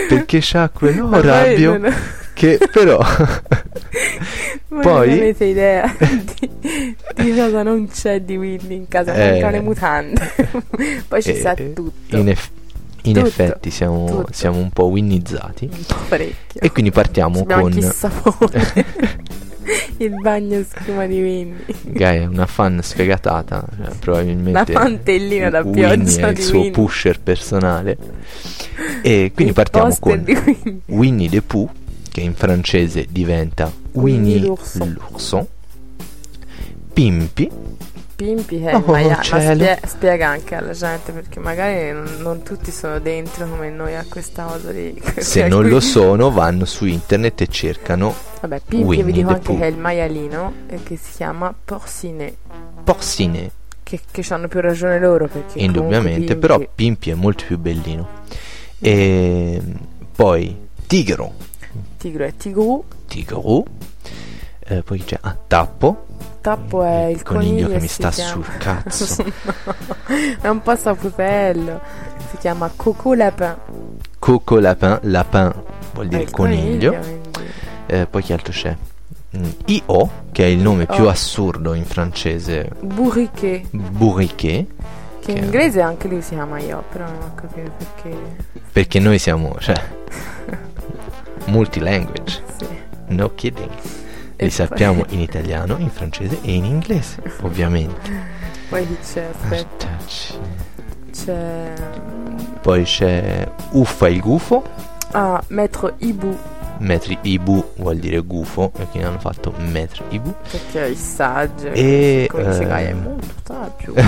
Perché 0.09 0.39
c'ha 0.41 0.59
Ma 0.61 0.69
quello 0.69 1.07
poi 1.07 1.21
rabbio 1.21 1.77
non- 1.77 1.93
che 2.33 2.59
però 2.71 2.99
Poi- 4.67 5.09
non 5.09 5.17
avete 5.17 5.45
idea 5.45 5.95
di, 5.97 6.95
di 7.15 7.33
cosa 7.35 7.63
non 7.63 7.87
c'è 7.89 8.21
di 8.21 8.35
Winnie 8.37 8.75
in 8.77 8.87
casa, 8.87 9.13
Eh. 9.13 9.31
mancano 9.31 9.51
le 9.51 9.61
mutande. 9.61 10.33
Poi 11.07 11.21
ci 11.23 11.31
Eh, 11.31 11.35
sa 11.39 11.53
tutto. 11.55 12.15
In, 12.17 12.29
eff- 12.29 12.49
in 13.03 13.13
Tutto, 13.13 13.27
effetti 13.27 13.71
siamo, 13.71 14.25
siamo 14.31 14.57
un 14.57 14.69
po' 14.71 14.85
winnizzati. 14.87 15.69
Un 15.71 15.85
po' 15.85 15.95
parecchio. 16.09 16.59
E 16.61 16.71
quindi 16.71 16.91
partiamo 16.91 17.39
Abbiamo 17.39 17.61
con 17.63 17.71
il 19.97 20.13
bagno 20.21 20.63
schiuma 20.63 21.05
di 21.05 21.21
Winnie. 21.21 21.65
Gaia, 21.83 22.27
una 22.29 22.45
fan 22.45 22.79
sfegatata, 22.81 23.65
cioè, 23.75 23.95
probabilmente 23.99 24.71
La 24.73 24.79
mantellina 24.79 25.49
da 25.49 25.61
Winnie 25.61 25.97
pioggia 25.97 26.27
è 26.27 26.31
il 26.31 26.39
suo 26.39 26.57
Winnie. 26.57 26.71
pusher 26.71 27.19
personale. 27.19 27.97
E 29.01 29.31
quindi 29.33 29.51
Il 29.51 29.53
partiamo 29.53 29.95
con 29.99 30.23
Winnie. 30.25 30.81
Winnie 30.87 31.29
the 31.29 31.41
Pooh, 31.41 31.69
che 32.11 32.21
in 32.21 32.33
francese 32.35 33.05
diventa 33.09 33.71
Winnie 33.93 34.33
Winnie 34.33 34.39
l'ourson. 34.47 34.97
l'ourson. 34.97 35.47
Pimpi, 36.93 37.49
Pimpi 38.17 38.59
che 38.59 38.71
è 38.71 38.75
Oh, 38.75 38.79
il 38.79 38.85
maia- 38.87 39.15
ma 39.17 39.21
cielo. 39.21 39.53
spie- 39.53 39.79
spiega 39.85 40.27
anche 40.27 40.55
alla 40.55 40.71
gente 40.73 41.11
perché 41.11 41.39
magari 41.39 41.91
non, 41.91 42.15
non 42.19 42.41
tutti 42.41 42.71
sono 42.71 42.97
dentro 42.99 43.47
come 43.47 43.69
noi 43.69 43.95
a 43.95 44.03
questa 44.09 44.43
cosa 44.45 44.71
lì. 44.71 44.99
se 45.21 45.47
non 45.47 45.67
lo 45.69 45.79
sono 45.79 46.31
vanno 46.31 46.65
su 46.65 46.85
internet 46.87 47.41
e 47.41 47.47
cercano 47.47 48.13
Vabbè, 48.41 48.61
Pimpi 48.65 48.83
Winnie 48.83 49.03
vi 49.05 49.11
dico 49.11 49.29
anche 49.29 49.41
Pooh. 49.41 49.57
che 49.59 49.63
è 49.65 49.67
il 49.67 49.77
maialino 49.77 50.53
e 50.67 50.81
che 50.81 50.97
si 50.97 51.11
chiama 51.17 51.53
Porcinet. 51.63 52.33
Porcinet, 52.83 53.51
Che, 53.83 53.99
che 54.09 54.25
hanno 54.33 54.47
più 54.47 54.61
ragione 54.61 54.97
loro 54.99 55.27
perché 55.27 55.59
indubbiamente, 55.59 56.11
comunque 56.11 56.35
però 56.37 56.57
Pimpi- 56.57 56.71
Pimpi 56.75 57.09
è 57.11 57.13
molto 57.13 57.43
più 57.45 57.59
bellino. 57.59 58.07
E 58.79 59.61
poi 60.15 60.57
Tigro, 60.87 61.33
Tigro 61.97 62.25
è 62.25 62.33
Tigru, 62.35 62.83
Tigru, 63.07 63.63
eh, 64.67 64.81
poi 64.81 65.03
c'è 65.03 65.17
ah, 65.21 65.37
Tappo, 65.47 66.05
Tappo 66.47 66.81
è 66.81 67.07
il 67.07 67.23
coniglio, 67.23 67.67
che 67.67 67.73
e 67.75 67.79
mi 67.81 67.87
sta 67.87 68.09
chiama- 68.09 68.31
sul 68.31 68.57
cazzo. 68.57 69.23
No, 69.25 69.73
è 70.41 70.47
un 70.47 70.61
passaputello. 70.61 71.81
Si 72.29 72.37
chiama 72.37 72.71
Coco 72.73 73.13
Lapin. 73.13 73.53
Coco 74.17 74.57
Lapin, 74.57 74.97
Lapin 75.01 75.53
vuol 75.93 76.07
dire 76.07 76.21
il 76.21 76.31
coniglio. 76.31 76.91
quindi- 76.97 77.21
Eh, 77.87 78.05
poi 78.05 78.21
chi 78.23 78.31
altro 78.31 78.53
c'è? 78.53 78.73
Mm, 79.37 79.43
I.O., 79.65 80.09
che 80.31 80.43
è 80.45 80.47
il 80.47 80.59
nome 80.59 80.85
più 80.85 81.03
Oh. 81.03 81.09
assurdo 81.09 81.73
in 81.73 81.83
francese, 81.83 82.69
Bourriquet. 82.79 83.67
Bourriquet, 83.71 84.67
Che 85.19 85.25
Che- 85.25 85.31
in 85.33 85.43
inglese 85.43 85.81
anche 85.81 86.07
lui 86.07 86.21
si 86.21 86.35
chiama 86.35 86.59
io, 86.59 86.81
però 86.89 87.03
non 87.03 87.23
ho 87.23 87.35
capito 87.35 87.71
perché. 87.77 88.17
perché 88.71 88.99
noi 88.99 89.19
siamo, 89.19 89.53
cioè, 89.59 89.75
multilanguage, 91.47 92.41
Sì. 92.57 92.67
no 93.07 93.33
kidding. 93.35 93.69
Li 94.39 94.49
sappiamo 94.49 95.03
in 95.09 95.19
italiano, 95.19 95.75
in 95.79 95.89
francese 95.89 96.39
e 96.41 96.53
in 96.53 96.65
inglese, 96.65 97.21
ovviamente. 97.41 98.35
Poi 98.69 98.85
chi 98.87 98.97
c'è? 99.03 99.27
Aspetta. 99.33 99.87
C'è. 101.11 101.73
Poi 102.61 102.83
c'è 102.83 103.49
Uffa 103.71 104.07
il 104.07 104.19
gufo, 104.19 104.63
Ah, 105.11 105.41
Maître 105.49 105.93
Ibu. 105.99 106.37
Metri 106.79 107.17
Ibu 107.21 107.71
vuol 107.77 107.97
dire 107.97 108.19
gufo, 108.19 108.71
e 108.77 108.85
quindi 108.87 109.07
hanno 109.07 109.19
fatto 109.19 109.51
Metri 109.57 110.03
Ibu. 110.09 110.33
Perché 110.51 110.83
è 110.83 110.87
il 110.87 110.97
saggio. 110.97 111.71
E, 111.71 112.27
come 112.29 112.49
dice 112.49 112.61
eh, 112.61 112.65
Gaia, 112.67 112.89
è 112.89 112.93
molto 112.93 113.27
saggio. 113.43 113.93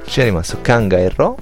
C'è 0.04 0.24
rimasto 0.24 0.58
Kanga 0.60 0.98
e 0.98 1.08
Ro, 1.14 1.36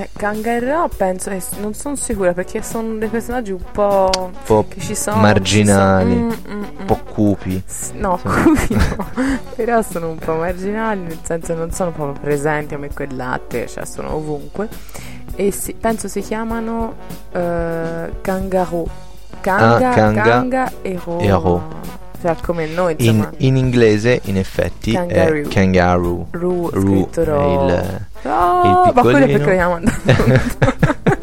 eh, 0.00 0.08
Kanga 0.16 0.58
Ra 0.58 0.88
penso, 0.94 1.30
eh, 1.30 1.42
non 1.60 1.74
sono 1.74 1.96
sicura 1.96 2.32
perché 2.32 2.62
sono 2.62 2.96
dei 2.96 3.08
personaggi 3.08 3.52
un 3.52 3.62
po'. 3.72 4.10
un 4.18 4.30
po' 4.44 4.64
che 4.68 4.80
ci 4.80 4.94
sono. 4.94 5.20
marginali, 5.20 6.10
ci 6.12 6.16
sono- 6.18 6.54
mm, 6.54 6.54
mm, 6.54 6.58
mm. 6.58 6.78
un 6.80 6.84
po' 6.86 7.00
cupi. 7.12 7.62
S- 7.66 7.90
No, 7.94 8.18
Sì. 8.18 8.28
cupi 8.42 8.74
no. 8.74 9.06
Però 9.54 9.82
sono 9.82 10.08
un 10.10 10.18
po' 10.18 10.34
marginali, 10.34 11.00
nel 11.02 11.18
senso 11.22 11.54
non 11.54 11.70
sono 11.72 11.90
proprio 11.92 12.20
presenti 12.22 12.74
come 12.74 12.90
quel 12.92 13.14
latte, 13.16 13.66
cioè 13.66 13.84
sono 13.86 14.14
ovunque. 14.14 14.68
E 15.34 15.50
si- 15.50 15.74
penso 15.74 16.08
si 16.08 16.20
chiamano 16.20 16.94
eh, 17.32 18.10
Kangaroo. 18.20 18.86
Kanga, 19.40 19.90
Ah, 19.90 19.94
Kanga 19.94 20.22
Kanga 20.22 20.72
e 20.82 20.98
Ro. 21.04 21.18
e 21.20 21.30
Ro. 21.30 21.62
Cioè 22.20 22.36
come 22.42 22.66
noi, 22.66 22.94
In, 22.98 23.28
in 23.38 23.56
inglese, 23.56 24.20
in 24.24 24.36
effetti, 24.38 24.92
Kangaroo. 24.92 25.42
è 25.42 25.48
kangaroo. 25.48 26.26
Ru, 26.30 26.70
Ru 26.70 27.02
scritto 27.08 27.20
è 27.20 27.24
Ro. 27.24 27.64
il, 27.66 28.00
Ah, 28.22 28.82
il 28.86 28.92
ma 28.94 29.00
quello 29.02 29.26
piccolino. 29.26 29.28
perché 29.38 29.44
lo 29.44 29.54
chiamano 29.54 29.90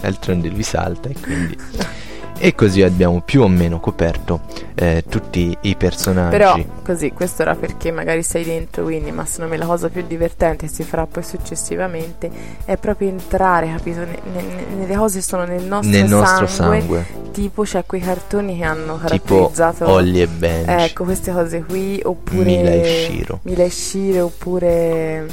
d'altronde 0.00 0.48
lui 0.48 0.62
salta 0.62 1.08
e 1.08 1.14
quindi... 1.20 1.56
E 2.40 2.54
così 2.54 2.82
abbiamo 2.82 3.20
più 3.20 3.42
o 3.42 3.48
meno 3.48 3.80
coperto 3.80 4.40
eh, 4.74 5.02
tutti 5.08 5.56
i 5.62 5.74
personaggi. 5.74 6.36
Però 6.36 6.56
così, 6.84 7.10
questo 7.12 7.42
era 7.42 7.54
perché 7.56 7.90
magari 7.90 8.22
sei 8.22 8.44
dentro 8.44 8.84
Winnie, 8.84 9.10
ma 9.10 9.24
secondo 9.24 9.50
me 9.52 9.56
la 9.58 9.66
cosa 9.66 9.88
più 9.88 10.04
divertente 10.06 10.68
si 10.68 10.84
farà 10.84 11.06
poi 11.06 11.22
successivamente 11.24 12.30
è 12.64 12.76
proprio 12.76 13.08
entrare, 13.08 13.66
capito? 13.68 14.00
Ne- 14.00 14.18
ne- 14.32 14.64
nelle 14.78 14.94
cose 14.96 15.18
che 15.18 15.24
sono 15.24 15.44
nel 15.44 15.64
nostro, 15.64 15.90
nel 15.90 16.08
nostro 16.08 16.46
sangue, 16.46 16.78
sangue, 16.80 17.06
tipo 17.32 17.62
c'è 17.62 17.84
quei 17.84 18.00
cartoni 18.00 18.56
che 18.58 18.64
hanno 18.64 19.00
tipo 19.06 19.50
caratterizzato 19.50 19.88
Ollie 19.90 20.22
e 20.22 20.26
Benji, 20.28 20.70
ecco 20.70 21.04
queste 21.04 21.32
cose 21.32 21.64
qui, 21.64 22.00
oppure 22.04 22.44
Mila 22.44 22.70
e 22.70 23.08
Shiro. 23.10 23.40
Mila 23.42 23.64
e 23.64 23.70
Shiro, 23.70 24.24
oppure 24.26 25.26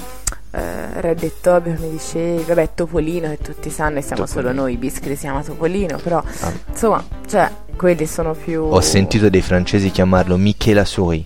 eh, 0.56 1.02
Red 1.02 1.22
e 1.24 1.32
Toby, 1.42 1.76
come 1.76 1.90
dicevi, 1.90 2.44
vabbè 2.44 2.70
Topolino 2.76 3.30
che 3.30 3.38
tutti 3.40 3.70
sanno 3.70 3.98
e 4.00 4.02
siamo 4.02 4.26
solo 4.26 4.48
Topolino. 4.48 4.62
noi, 4.62 4.78
Bischi 4.78 5.10
si 5.10 5.16
chiama 5.22 5.44
Topolino, 5.44 5.98
però 6.02 6.24
Ah. 6.42 6.52
insomma, 6.70 7.04
cioè, 7.28 7.50
quelli 7.76 8.06
sono 8.06 8.34
più... 8.34 8.62
Ho 8.62 8.82
sentito 8.82 9.30
dei 9.30 9.42
francesi 9.42 9.92
chiamarlo 9.92 10.38
Michela 10.38 10.86
Souris, 10.86 11.24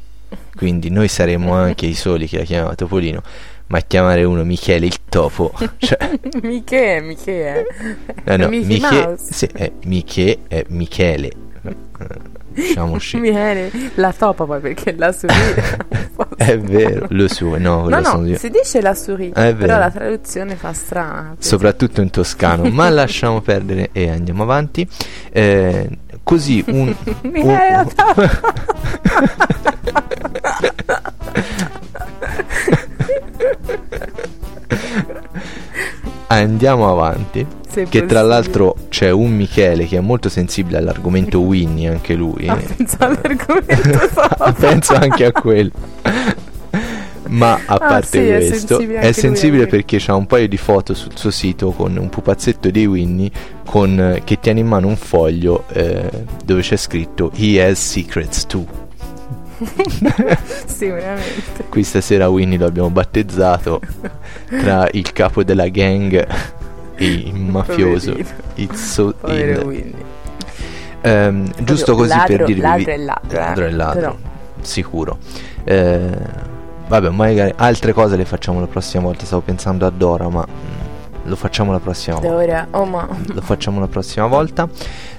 quindi 0.56 0.90
noi 0.90 1.08
saremmo 1.08 1.54
anche 1.54 1.86
i 1.86 1.94
soli 1.94 2.28
che 2.28 2.40
la 2.40 2.44
chiamavano 2.44 2.76
Topolino, 2.76 3.22
ma 3.68 3.80
chiamare 3.82 4.24
uno 4.24 4.44
Michele 4.44 4.88
il 4.88 4.98
topo, 5.08 5.52
cioè, 5.78 6.10
Miche, 6.42 7.00
Miche, 7.02 7.66
eh 8.24 8.38
no, 8.38 8.48
Mickey 8.50 8.66
Miche, 8.80 9.06
Mouse. 9.06 9.32
sì, 9.34 9.46
è 9.54 9.72
Miche 9.86 10.40
è 10.48 10.66
Michele, 10.70 11.32
diciamoci, 12.54 13.18
Michele, 13.18 13.72
la 13.96 14.12
topa 14.12 14.46
poi 14.46 14.60
perché 14.60 14.96
la 14.98 15.12
souris 15.12 15.78
è 16.42 16.58
vero, 16.58 17.06
lo 17.10 17.28
so, 17.28 17.58
no, 17.58 17.90
No, 17.90 18.02
sono 18.04 18.22
no, 18.22 18.28
io. 18.28 18.38
si 18.38 18.50
dice 18.50 18.80
la 18.82 18.94
souris, 18.94 19.34
È 19.34 19.54
però 19.54 19.74
vero. 19.74 19.80
la 19.80 19.92
traduzione 19.92 20.56
fa 20.56 20.72
strana. 20.72 21.36
soprattutto 21.38 22.00
in 22.02 22.10
toscano, 22.10 22.64
ma 22.70 22.88
lasciamo 22.90 23.42
perdere 23.42 23.90
e 23.92 24.10
andiamo 24.10 24.44
avanti. 24.44 24.88
Eh, 25.32 25.90
così 26.24 26.64
un, 26.68 26.96
la 27.24 27.82
un- 27.84 27.94
topa. 27.94 28.30
andiamo 36.38 36.90
avanti. 36.90 37.46
Se 37.70 37.84
Che 37.84 38.06
tra 38.06 38.22
l'altro 38.24 38.76
c'è 38.90 39.12
un 39.12 39.36
Michele 39.36 39.86
che 39.86 39.98
è 39.98 40.00
molto 40.00 40.28
sensibile 40.30 40.78
all'argomento 40.78 41.40
Winnie, 41.42 41.90
anche 41.90 42.16
lui. 42.16 42.48
Ah, 42.48 42.56
pensavo 42.56 43.14
all'argomento. 43.22 44.54
Penso 44.60 44.94
anche 44.96 45.26
a 45.26 45.32
quello. 45.32 45.72
Ma 47.28 47.54
a 47.54 47.76
Ah, 47.76 47.78
parte 47.78 48.08
sì, 48.08 48.28
è 48.28 48.38
questo, 48.38 48.68
sensibile 48.78 48.94
è 48.94 49.06
anche 49.06 49.06
lui, 49.06 49.14
sensibile 49.14 49.68
perché 49.68 49.98
c'ha 50.00 50.16
un 50.16 50.26
paio 50.26 50.48
di 50.48 50.58
foto 50.58 50.96
sul 50.96 51.12
suo 51.16 51.30
sito 51.30 51.70
con 51.72 51.96
un 51.96 52.10
pupazzetto 52.10 52.72
di 52.72 52.88
Winnie 52.88 53.30
con, 53.66 54.00
eh, 54.00 54.22
che 54.24 54.40
tiene 54.40 54.62
in 54.62 54.66
mano 54.68 54.88
un 54.88 54.96
foglio 54.96 55.66
eh, 55.72 56.10
dove 56.44 56.62
c'è 56.62 56.76
scritto 56.76 57.30
He 57.36 57.62
has 57.62 57.80
secrets 57.80 58.48
too. 58.48 58.66
sì, 60.66 60.88
veramente. 60.88 61.66
Qui 61.70 61.84
stasera 61.84 62.30
Winnie 62.30 62.58
lo 62.58 62.66
abbiamo 62.66 62.90
battezzato 62.90 63.82
tra 64.48 64.88
il 64.92 65.12
capo 65.12 65.44
della 65.44 65.68
gang 65.68 66.28
e 66.96 67.06
il 67.06 67.36
mafioso. 67.40 68.16
So 68.74 69.14
Povero 69.20 69.62
in. 69.62 69.68
Winnie. 69.68 70.18
Ehm, 71.02 71.52
giusto 71.64 71.96
così 71.96 72.10
per 72.10 72.40
ladro- 72.42 72.46
dirvi 72.46 72.62
ladro 72.62 72.92
è 72.92 72.98
ladro, 72.98 73.38
eh, 73.38 73.40
ladro 73.40 73.66
è 73.66 73.70
ladro, 73.72 74.00
però. 74.02 74.16
sicuro 74.62 75.18
Eh, 75.64 76.18
vabbè 76.88 77.10
magari 77.10 77.54
altre 77.56 77.94
cose 77.94 78.18
le 78.18 78.26
facciamo 78.26 78.60
la 78.60 78.68
prossima 78.68 79.04
volta 79.04 79.24
stavo 79.26 79.42
pensando 79.42 79.86
a 79.86 79.92
Dora 79.92 80.28
ma 80.28 80.46
mm, 80.46 80.79
lo 81.30 81.36
facciamo 81.36 81.72
la 81.72 81.80
prossima 81.80 82.16
volta. 82.16 82.28
oh 82.72 82.86
lo 83.34 83.42
facciamo 83.42 83.80
la 83.80 83.88
prossima 83.88 84.26
volta. 84.26 84.68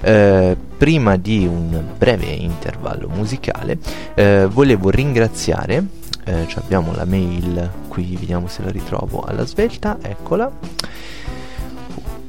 Eh, 0.02 0.57
prima 0.76 1.17
di 1.17 1.47
un 1.47 1.83
breve 1.97 2.26
intervallo 2.26 3.09
musicale 3.09 3.79
eh, 4.14 4.47
volevo 4.50 4.88
ringraziare 4.88 5.85
eh, 6.25 6.47
cioè 6.47 6.62
abbiamo 6.62 6.93
la 6.95 7.05
mail 7.05 7.71
qui 7.88 8.17
vediamo 8.19 8.47
se 8.49 8.62
la 8.62 8.71
ritrovo 8.71 9.21
alla 9.21 9.45
svelta 9.45 9.99
eccola 10.00 10.50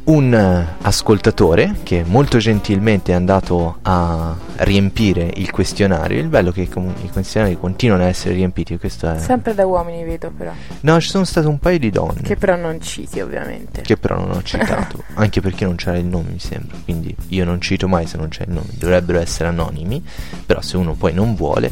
un 0.03 0.34
eh, 0.34 0.75
ascoltatore 0.81 1.75
che 1.84 2.03
molto 2.05 2.39
gentilmente 2.39 3.12
è 3.12 3.15
andato 3.15 3.77
a 3.84 4.36
riempire 4.58 5.31
il 5.36 5.51
questionario. 5.51 6.20
Il 6.20 6.27
bello 6.27 6.50
è 6.50 6.53
che 6.53 6.67
com- 6.67 6.93
i 7.03 7.10
questionari 7.10 7.58
continuano 7.58 8.03
a 8.03 8.08
essere 8.08 8.34
riempiti. 8.34 8.77
Questo 8.77 9.12
è... 9.12 9.20
Sempre 9.20 9.53
da 9.53 9.65
uomini 9.65 10.03
vedo 10.03 10.31
però. 10.36 10.51
No, 10.81 11.00
ci 11.00 11.10
sono 11.10 11.24
state 11.24 11.48
un 11.48 11.60
paio 11.60 11.77
di 11.77 11.91
donne. 11.91 12.22
Che 12.22 12.36
però 12.36 12.55
non 12.55 12.81
citi 12.81 13.20
ovviamente. 13.20 13.81
Che 13.81 13.98
però 13.98 14.17
non 14.17 14.31
ho 14.31 14.41
citato, 14.43 15.03
anche 15.13 15.39
perché 15.41 15.65
non 15.65 15.75
c'era 15.75 15.98
il 15.98 16.05
nome 16.05 16.31
mi 16.31 16.39
sembra, 16.39 16.77
quindi 16.84 17.15
io 17.29 17.46
non 17.46 17.62
cito 17.62 17.88
mai 17.88 18.08
se 18.08 18.17
non 18.17 18.29
c'è 18.29 18.43
il 18.43 18.51
nome, 18.51 18.70
dovrebbero 18.74 19.20
essere 19.20 19.50
anonimi, 19.50 20.03
però 20.46 20.62
se 20.62 20.77
uno 20.77 20.93
poi 20.93 21.13
non 21.13 21.36
vuole. 21.36 21.72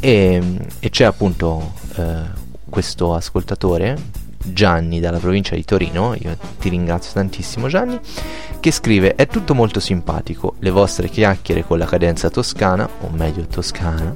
E, 0.00 0.42
e 0.78 0.90
c'è 0.90 1.04
appunto 1.04 1.74
eh, 1.96 2.22
questo 2.68 3.14
ascoltatore 3.14 3.96
Gianni 4.42 5.00
dalla 5.00 5.18
provincia 5.18 5.54
di 5.54 5.64
Torino, 5.64 6.14
io 6.18 6.36
ti 6.58 6.68
ringrazio 6.68 7.12
tantissimo 7.12 7.68
Gianni, 7.68 7.98
che 8.58 8.70
scrive 8.70 9.14
è 9.14 9.26
tutto 9.26 9.54
molto 9.54 9.80
simpatico, 9.80 10.54
le 10.60 10.70
vostre 10.70 11.08
chiacchiere 11.08 11.64
con 11.64 11.78
la 11.78 11.86
cadenza 11.86 12.30
toscana, 12.30 12.88
o 13.00 13.10
meglio 13.10 13.46
toscana, 13.46 14.14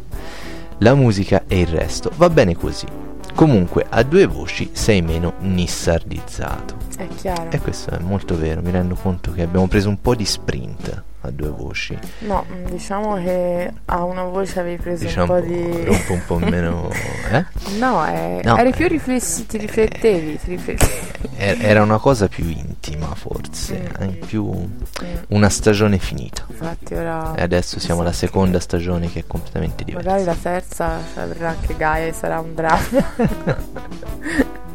la 0.79 0.95
musica 0.95 1.45
e 1.47 1.61
il 1.61 1.67
resto, 1.67 2.11
va 2.17 2.31
bene 2.31 2.57
così. 2.57 2.87
Comunque 3.35 3.85
a 3.89 4.03
due 4.03 4.27
voci 4.27 4.71
sei 4.73 5.03
meno 5.03 5.35
nissardizzato. 5.41 6.77
È 6.97 7.07
chiaro. 7.17 7.51
E 7.51 7.59
questo 7.61 7.91
è 7.91 7.99
molto 7.99 8.37
vero, 8.39 8.63
mi 8.63 8.71
rendo 8.71 8.95
conto 8.95 9.33
che 9.33 9.43
abbiamo 9.43 9.67
preso 9.67 9.89
un 9.89 10.01
po' 10.01 10.15
di 10.15 10.25
sprint 10.25 11.03
a 11.27 11.31
due 11.31 11.49
voci. 11.49 11.99
No, 12.21 12.45
mm, 12.51 12.67
diciamo 12.67 13.17
che 13.17 13.73
a 13.87 14.05
una 14.05 14.23
voce 14.25 14.61
avevi 14.61 14.81
preso 14.83 15.05
Diciamo 15.05 15.35
un 15.35 15.41
po' 15.41 15.47
di... 15.47 15.89
un 15.89 16.05
po', 16.07 16.13
un 16.13 16.23
po' 16.27 16.39
meno... 16.39 16.91
Eh? 17.31 17.45
No, 17.79 18.07
eh, 18.07 18.41
No, 18.45 18.57
eri 18.57 18.69
eh. 18.71 18.73
più 18.73 18.87
riflessi, 18.89 19.47
ti 19.47 19.59
riflettevi, 19.59 20.39
ti 20.39 20.51
riflettevi. 20.51 20.93
Er- 21.37 21.59
Era 21.65 21.83
una 21.83 21.99
cosa 21.99 22.29
più 22.29 22.45
intima 22.49 23.15
forse, 23.15 23.91
Mm. 23.99 24.03
eh, 24.03 24.07
più 24.27 24.43
Mm, 24.45 25.15
una 25.29 25.49
stagione 25.49 25.99
finita. 25.99 26.45
Infatti 26.49 26.95
ora... 26.95 27.35
E 27.35 27.43
adesso 27.43 27.81
siamo 27.81 28.03
alla 28.03 28.13
seconda 28.13 28.61
stagione 28.61 29.11
che 29.11 29.21
è 29.21 29.25
completamente 29.27 29.83
diversa. 29.85 30.09
Magari 30.11 30.25
la 30.27 30.37
terza 30.41 30.99
cioè, 31.15 31.27
verrà 31.27 31.49
anche 31.51 31.75
Gaia 31.77 32.07
e 32.07 32.13
sarà 32.13 32.39
un 32.41 32.55
dramma. 32.55 32.83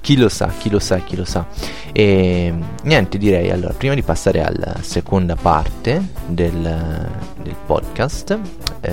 Chi 0.00 0.16
lo 0.16 0.28
sa, 0.28 0.48
chi 0.56 0.70
lo 0.70 0.78
sa, 0.78 0.98
chi 0.98 1.16
lo 1.16 1.24
sa. 1.24 1.44
E 1.92 2.52
niente, 2.82 3.18
direi 3.18 3.50
allora, 3.50 3.74
prima 3.74 3.94
di 3.94 4.02
passare 4.02 4.42
alla 4.42 4.76
seconda 4.80 5.36
parte 5.36 6.00
del, 6.26 7.06
del 7.42 7.54
podcast, 7.66 8.38
eh, 8.80 8.92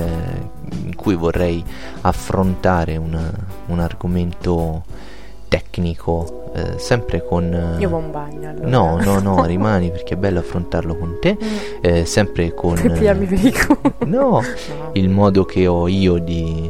in 0.84 0.94
cui 0.96 1.14
vorrei 1.14 1.62
affrontare 2.02 2.96
un, 2.96 3.16
un 3.66 3.80
argomento 3.80 4.82
tecnico, 5.48 6.50
eh, 6.54 6.78
sempre 6.78 7.24
con... 7.24 7.44
eh, 7.54 7.76
Io 7.80 7.88
in 7.98 8.10
bagno 8.10 8.50
allora. 8.50 8.68
No, 8.68 9.00
no, 9.00 9.20
no, 9.20 9.44
rimani 9.44 9.90
perché 9.90 10.14
è 10.14 10.16
bello 10.16 10.40
affrontarlo 10.40 10.96
con 10.96 11.18
te, 11.20 11.36
Mm. 11.40 11.46
eh, 11.82 12.04
sempre 12.04 12.52
con... 12.52 12.74
Culo. 12.74 12.94
No, 14.06 14.42
No. 14.76 14.90
il 14.94 15.08
modo 15.08 15.44
che 15.44 15.66
ho 15.68 15.86
io 15.86 16.18
di 16.18 16.68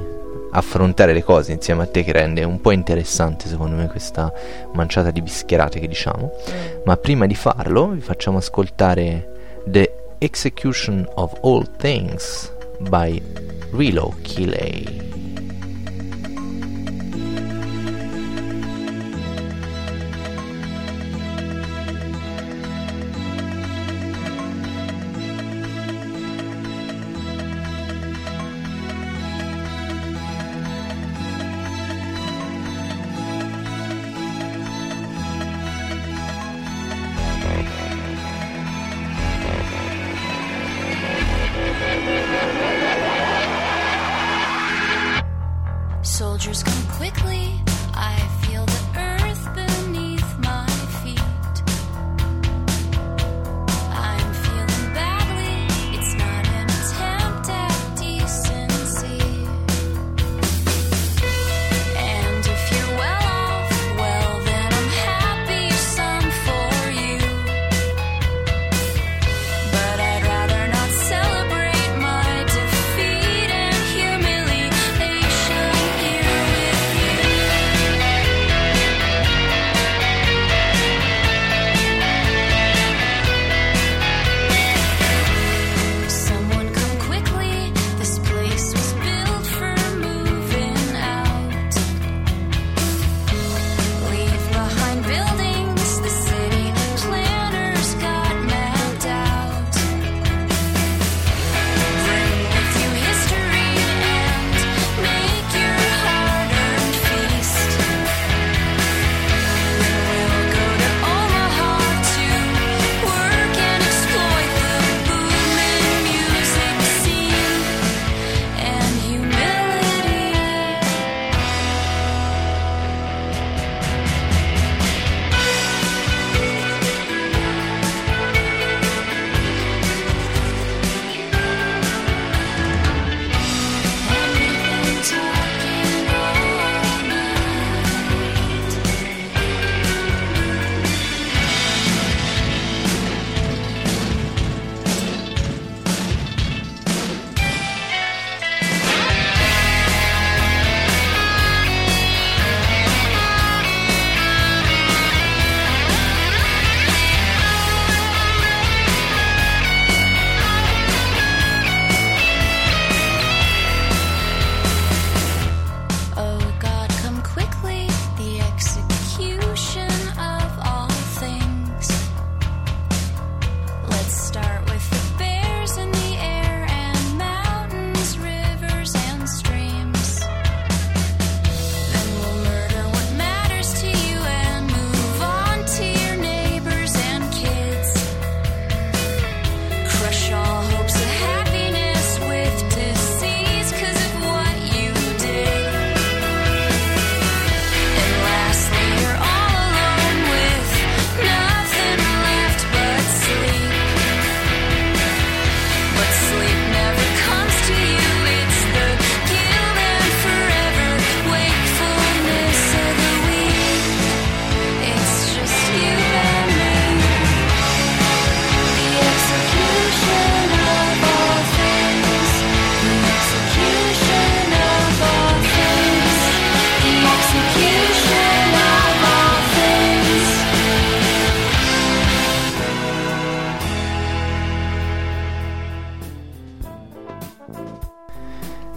affrontare 0.56 1.12
le 1.12 1.22
cose 1.22 1.52
insieme 1.52 1.82
a 1.82 1.86
te 1.86 2.02
che 2.02 2.12
rende 2.12 2.42
un 2.42 2.60
po' 2.60 2.72
interessante 2.72 3.46
secondo 3.46 3.76
me 3.76 3.88
questa 3.88 4.32
manciata 4.72 5.10
di 5.10 5.22
bischerate 5.22 5.78
che 5.78 5.88
diciamo. 5.88 6.32
Mm. 6.32 6.80
Ma 6.84 6.96
prima 6.96 7.26
di 7.26 7.34
farlo 7.34 7.88
vi 7.88 8.00
facciamo 8.00 8.38
ascoltare 8.38 9.60
The 9.66 9.92
Execution 10.18 11.06
of 11.14 11.38
All 11.42 11.66
Things 11.76 12.52
by 12.78 13.20
Rilo 13.70 14.14
Kiley. 14.22 15.05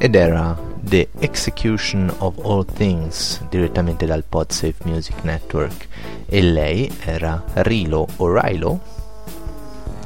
Ed 0.02 0.16
era 0.16 0.58
The 0.82 1.10
Execution 1.20 2.12
of 2.20 2.38
All 2.44 2.66
Things 2.66 3.44
direttamente 3.50 4.06
dal 4.06 4.24
PodSafe 4.28 4.76
Music 4.86 5.16
Network. 5.24 5.88
E 6.26 6.42
lei 6.42 6.90
era 7.04 7.44
Rilo 7.56 8.08
o 8.18 8.40
Rilo 8.40 8.80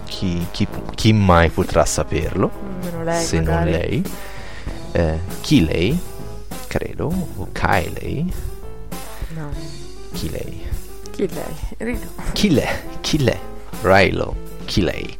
chi, 0.05 0.45
chi, 0.51 0.67
chi 0.95 1.13
mai 1.13 1.49
potrà 1.49 1.85
saperlo? 1.85 2.49
Lei, 3.03 3.23
se 3.23 3.39
magari. 3.41 3.71
non 3.71 3.79
lei. 3.79 4.03
Eh, 4.93 5.19
chi 5.41 5.63
lei? 5.65 5.99
Credo. 6.67 7.05
O 7.37 7.47
Kylie 7.51 8.25
No. 9.35 9.49
chi 10.11 10.29
lei? 10.29 10.61
Chi 11.11 11.27
lei? 11.27 11.99
Lei 12.51 12.67
chi 13.01 13.19
lei 13.23 13.39
Rilo 13.81 14.35
chi 14.65 14.81
lei? 14.81 15.17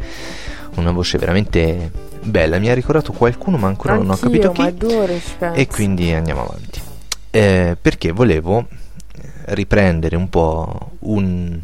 Una 0.75 0.91
voce 0.91 1.17
veramente 1.19 1.91
bella 2.23 2.57
mi 2.59 2.69
ha 2.69 2.73
ricordato 2.73 3.11
qualcuno 3.11 3.57
ma 3.57 3.67
ancora 3.67 3.93
non 3.95 4.09
ho 4.09 4.13
Anch'io, 4.13 4.29
capito 4.29 4.51
chi 4.51 4.61
e 5.53 5.67
quindi 5.67 6.11
andiamo 6.13 6.41
avanti. 6.43 6.81
Eh, 7.31 7.77
perché 7.81 8.11
volevo 8.11 8.67
riprendere 9.45 10.15
un 10.15 10.29
po' 10.29 10.91
un- 10.99 11.59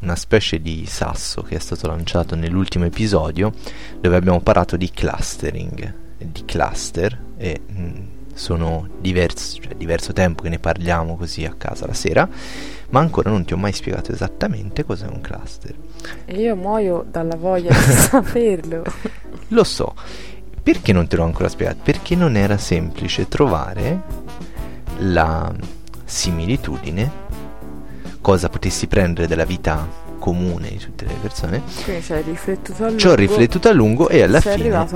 una 0.00 0.16
specie 0.16 0.60
di 0.60 0.84
sasso 0.86 1.42
che 1.42 1.56
è 1.56 1.58
stato 1.58 1.86
lanciato 1.86 2.34
nell'ultimo 2.34 2.84
episodio 2.84 3.52
dove 4.00 4.16
abbiamo 4.16 4.40
parlato 4.40 4.76
di 4.76 4.90
clustering, 4.90 5.94
di 6.18 6.44
cluster 6.44 7.18
e 7.36 7.60
mh, 7.66 7.98
sono 8.34 8.88
diversi, 9.00 9.60
cioè 9.60 9.74
diverso 9.74 10.12
tempo 10.12 10.42
che 10.42 10.48
ne 10.48 10.58
parliamo 10.58 11.16
così 11.16 11.44
a 11.44 11.54
casa 11.56 11.86
la 11.86 11.94
sera, 11.94 12.28
ma 12.90 13.00
ancora 13.00 13.30
non 13.30 13.44
ti 13.44 13.52
ho 13.52 13.56
mai 13.56 13.72
spiegato 13.72 14.12
esattamente 14.12 14.84
cos'è 14.84 15.06
un 15.06 15.20
cluster. 15.20 15.74
E 16.24 16.34
io 16.34 16.54
muoio 16.54 17.04
dalla 17.08 17.36
voglia 17.36 17.70
di 17.72 17.80
saperlo. 17.92 18.84
Lo 19.48 19.64
so. 19.64 19.94
Perché 20.62 20.92
non 20.92 21.06
te 21.06 21.16
l'ho 21.16 21.24
ancora 21.24 21.48
spiegato? 21.48 21.80
Perché 21.82 22.16
non 22.16 22.36
era 22.36 22.56
semplice 22.56 23.28
trovare 23.28 24.02
la 24.98 25.52
similitudine, 26.04 27.10
cosa 28.20 28.48
potessi 28.48 28.86
prendere 28.86 29.26
dalla 29.26 29.44
vita 29.44 29.86
comune 30.18 30.70
di 30.70 30.78
tutte 30.78 31.04
le 31.04 31.14
persone. 31.20 31.62
Quindi 31.84 32.02
ci 32.02 32.12
hai 32.14 32.22
riflettuto 32.22 32.82
a 32.82 32.86
lungo. 32.86 32.98
Ci 32.98 33.06
ho 33.08 33.14
riflettuto 33.14 33.68
a 33.68 33.72
lungo 33.72 34.08
e 34.08 34.22
alla 34.22 34.40
fine 34.40 34.86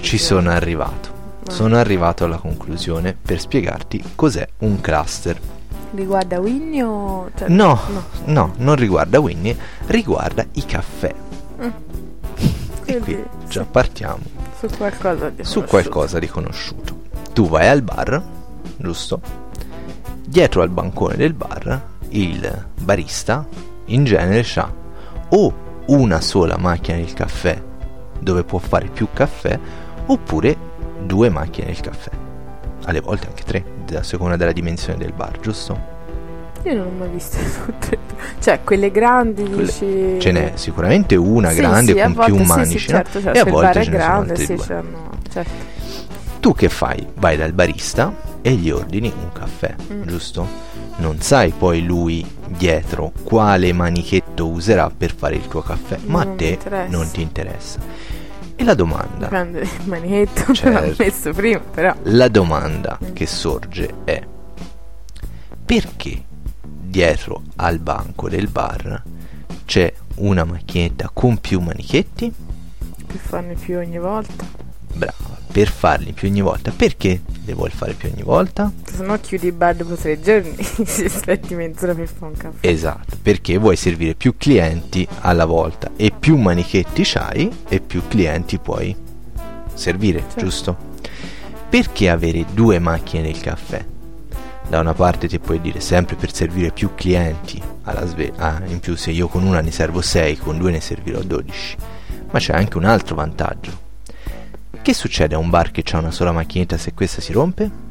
ci 0.00 0.18
sono 0.18 0.50
arrivato. 0.50 1.19
Sono 1.50 1.76
arrivato 1.76 2.24
alla 2.24 2.38
conclusione 2.38 3.16
per 3.20 3.40
spiegarti 3.40 4.02
cos'è 4.14 4.46
un 4.58 4.80
cluster. 4.80 5.38
Riguarda 5.92 6.38
Winnie 6.38 6.82
o... 6.84 7.30
Cioè, 7.36 7.48
No, 7.48 7.78
no. 7.88 8.04
no, 8.26 8.52
non 8.58 8.76
riguarda 8.76 9.18
Winnie, 9.20 9.56
riguarda 9.86 10.44
i 10.52 10.64
caffè. 10.64 11.14
E 12.90 12.98
qui 12.98 13.14
Quindi, 13.14 13.24
già 13.48 13.62
sì, 13.62 13.68
partiamo 13.70 14.22
su 14.58 14.66
qualcosa 14.76 15.28
di 15.30 15.44
su 15.44 15.60
conosciuto. 15.60 15.66
qualcosa 15.66 16.18
di 16.18 16.26
conosciuto. 16.28 16.98
Tu 17.32 17.48
vai 17.48 17.68
al 17.68 17.82
bar, 17.82 18.20
giusto? 18.78 19.20
Dietro 20.26 20.62
al 20.62 20.70
bancone 20.70 21.14
del 21.16 21.32
bar, 21.34 21.80
il 22.08 22.66
barista 22.80 23.46
in 23.86 24.04
genere 24.04 24.44
ha 24.56 24.72
o 25.28 25.54
una 25.86 26.20
sola 26.20 26.56
macchina 26.56 26.96
del 26.96 27.12
caffè 27.12 27.62
dove 28.18 28.42
può 28.42 28.58
fare 28.58 28.88
più 28.88 29.06
caffè, 29.12 29.56
oppure 30.06 30.56
due 31.04 31.28
macchine 31.28 31.66
del 31.66 31.80
caffè. 31.80 32.10
Alle 32.84 33.00
volte 33.00 33.26
anche 33.28 33.42
tre, 33.44 33.64
a 33.96 34.02
seconda 34.02 34.36
della 34.36 34.52
dimensione 34.52 34.98
del 34.98 35.12
bar, 35.12 35.38
giusto? 35.40 35.98
Io 36.64 36.74
non 36.74 36.86
ho 36.88 36.98
mai 36.98 37.08
viste 37.08 37.38
tutte. 37.64 37.98
Cioè, 38.38 38.60
quelle 38.64 38.90
grandi 38.90 39.42
Quelle- 39.44 39.64
dici... 39.64 40.16
Ce 40.18 40.30
n'è 40.32 40.52
sicuramente 40.54 41.16
una 41.16 41.50
Sì, 41.50 41.56
grande 41.56 41.92
sì, 41.92 42.00
a 42.00 42.04
con 42.04 42.14
volte 42.14 42.30
più 42.32 42.40
sì, 42.40 42.44
sì, 42.46 42.56
manici, 42.56 42.74
no? 42.90 42.96
certo, 42.96 43.20
certo, 43.20 43.38
e 43.38 43.40
a 43.40 43.44
volte 43.50 43.72
ce 43.72 43.78
ne 43.78 43.84
sono 43.84 43.96
grande, 43.96 44.30
altri 44.30 44.44
sì, 44.46 44.54
due. 44.54 44.64
c'hanno- 44.66 45.10
certo. 45.30 45.50
Tu 46.40 46.54
che 46.54 46.68
fai? 46.70 47.06
Vai 47.16 47.36
dal 47.36 47.52
barista 47.52 48.14
e 48.42 48.52
gli 48.52 48.70
ordini 48.70 49.12
un 49.14 49.32
caffè, 49.32 49.74
Mm. 49.92 50.02
giusto? 50.06 50.46
Non 50.96 51.20
sai 51.20 51.52
poi 51.56 51.82
lui 51.84 52.26
dietro 52.46 53.12
quale 53.24 53.72
manichetto 53.72 54.46
userà 54.48 54.90
per 54.94 55.14
fare 55.14 55.36
il 55.36 55.46
tuo 55.48 55.62
caffè, 55.62 55.98
ma 56.06 56.18
Non 56.24 56.28
a 56.28 56.30
mi 56.30 56.36
te 56.36 56.46
interessa. 56.48 56.96
non 56.96 57.10
ti 57.10 57.20
interessa. 57.22 57.78
E 58.60 58.64
la 58.64 58.74
domanda, 58.74 59.24
Dipende 59.26 59.60
il 59.60 59.68
manietto, 59.86 60.52
ce 60.52 60.68
l'ha 60.70 60.80
Certo. 60.80 61.02
messo 61.02 61.32
prima, 61.32 61.60
però. 61.60 61.94
la 62.02 62.28
domanda 62.28 62.98
che 63.14 63.26
sorge 63.26 63.94
è 64.04 64.22
perché 65.64 66.22
dietro 66.62 67.42
al 67.56 67.78
banco 67.78 68.28
del 68.28 68.48
bar 68.48 69.02
c'è 69.64 69.90
una 70.16 70.44
macchinetta 70.44 71.10
con 71.12 71.38
più 71.38 71.60
manichetti? 71.60 72.30
Per 73.06 73.16
farne 73.16 73.54
più 73.54 73.78
ogni 73.78 73.98
volta. 73.98 74.44
Brava, 74.92 75.38
per 75.50 75.68
farli 75.68 76.12
più 76.12 76.28
ogni 76.28 76.40
volta. 76.40 76.72
Perché 76.74 77.20
le 77.44 77.52
vuoi 77.54 77.70
fare 77.70 77.94
più 77.94 78.10
ogni 78.12 78.22
volta? 78.22 78.70
Se 78.84 79.02
no 79.02 79.18
chiudi 79.18 79.46
il 79.46 79.52
bar 79.52 79.74
dopo 79.76 79.94
tre 79.94 80.20
giorni. 80.20 80.54
si 80.84 81.04
aspetti 81.04 81.54
mezz'ora 81.54 81.94
per 81.94 82.08
fare 82.08 82.32
un 82.32 82.36
caffè. 82.36 82.66
Esatto, 82.68 83.16
perché 83.22 83.56
vuoi 83.58 83.76
servire 83.76 84.14
più 84.14 84.34
clienti 84.36 85.06
alla 85.20 85.44
volta 85.46 85.90
e 85.96 86.12
più 86.18 86.36
manichetti 86.36 87.02
c'hai 87.04 87.50
e 87.68 87.80
più 87.80 88.02
clienti 88.08 88.58
puoi 88.58 88.94
servire, 89.74 90.20
Certo. 90.20 90.40
giusto? 90.40 90.76
Perché 91.68 92.10
avere 92.10 92.44
due 92.52 92.78
macchine 92.78 93.22
del 93.22 93.40
caffè? 93.40 93.84
Da 94.68 94.78
una 94.80 94.92
parte 94.94 95.26
ti 95.28 95.38
puoi 95.38 95.60
dire 95.60 95.80
sempre 95.80 96.14
per 96.16 96.32
servire 96.32 96.70
più 96.70 96.90
clienti 96.94 97.60
alla 97.82 98.06
sve- 98.06 98.32
ah, 98.36 98.60
in 98.66 98.78
più 98.78 98.94
se 98.96 99.10
io 99.10 99.26
con 99.28 99.44
una 99.44 99.60
ne 99.60 99.70
servo 99.72 100.00
6, 100.00 100.36
con 100.36 100.58
due 100.58 100.70
ne 100.70 100.80
servirò 100.80 101.20
12. 101.20 101.76
Ma 102.30 102.38
c'è 102.38 102.52
anche 102.54 102.76
un 102.76 102.84
altro 102.84 103.14
vantaggio. 103.16 103.88
Che 104.82 104.94
succede 104.94 105.34
a 105.34 105.38
un 105.38 105.50
bar 105.50 105.70
che 105.70 105.84
ha 105.92 105.98
una 105.98 106.10
sola 106.10 106.32
macchinetta 106.32 106.78
se 106.78 106.94
questa 106.94 107.20
si 107.20 107.32
rompe? 107.32 107.88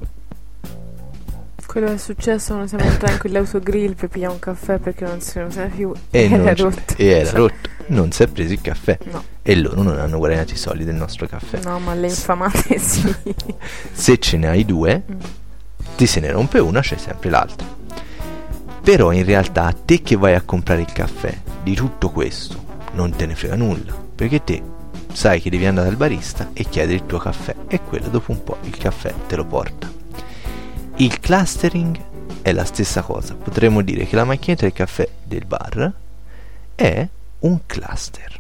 Quello 1.66 1.86
che 1.88 1.94
è 1.94 1.98
successo 1.98 2.54
quando 2.54 2.68
siamo 2.68 2.84
entrati 2.84 3.14
in 3.14 3.20
quell'autogrill 3.20 3.94
per 3.94 4.10
pigliare 4.10 4.34
un 4.34 4.40
caffè 4.40 4.80
perché 4.80 5.06
non 5.06 5.22
si 5.22 5.38
usa 5.38 5.66
più. 5.66 5.92
E, 6.10 6.24
era 6.24 6.38
non 6.38 6.56
rotto. 6.56 6.94
e 6.98 7.06
era 7.06 7.32
rotto. 7.32 7.70
Non 7.88 8.12
si 8.12 8.24
è 8.24 8.28
preso 8.28 8.54
il 8.54 8.62
caffè. 8.62 8.98
No, 9.12 9.24
E 9.44 9.56
loro 9.56 9.84
non 9.84 10.00
hanno 10.00 10.18
guadagnato 10.18 10.54
i 10.54 10.58
soldi 10.58 10.84
del 10.84 10.96
nostro 10.96 11.28
caffè. 11.28 11.60
no, 11.64 11.78
ma 11.80 11.94
le 11.94 12.08
infamate 12.08 12.78
sì. 12.82 13.16
Se 13.92 14.18
ce 14.18 14.38
ne 14.38 14.48
hai 14.48 14.66
due, 14.66 15.04
Mm. 15.12 15.20
ti 15.96 16.08
se 16.08 16.20
ne 16.20 16.32
rompe 16.32 16.58
una, 16.58 16.82
c'è 16.82 16.98
sempre 16.98 17.30
l'altra. 17.30 17.68
Però 18.82 19.12
in 19.12 19.24
realtà 19.26 19.66
a 19.66 19.74
te 19.74 20.02
che 20.02 20.16
vai 20.16 20.34
a 20.34 20.42
comprare 20.42 20.82
il 20.82 20.92
caffè, 20.92 21.38
di 21.62 21.76
tutto 21.76 22.10
questo 22.10 22.66
non 22.94 23.12
te 23.16 23.28
ne 23.28 23.36
frega 23.36 23.56
nulla, 23.56 23.96
perché 24.16 24.44
te 24.44 24.62
sai 25.20 25.42
che 25.42 25.50
devi 25.50 25.66
andare 25.66 25.88
dal 25.90 25.98
barista 25.98 26.52
e 26.54 26.64
chiedere 26.64 26.94
il 26.94 27.06
tuo 27.06 27.18
caffè 27.18 27.54
e 27.68 27.82
quello 27.82 28.08
dopo 28.08 28.32
un 28.32 28.42
po' 28.42 28.58
il 28.62 28.78
caffè 28.78 29.14
te 29.28 29.36
lo 29.36 29.44
porta. 29.44 29.92
Il 30.96 31.20
clustering 31.20 32.00
è 32.42 32.54
la 32.54 32.64
stessa 32.64 33.02
cosa, 33.02 33.36
potremmo 33.36 33.82
dire 33.82 34.06
che 34.06 34.16
la 34.16 34.24
macchinetta 34.24 34.64
del 34.64 34.72
caffè 34.72 35.10
del 35.22 35.44
bar 35.44 35.94
è 36.74 37.06
un 37.40 37.60
cluster. 37.66 38.40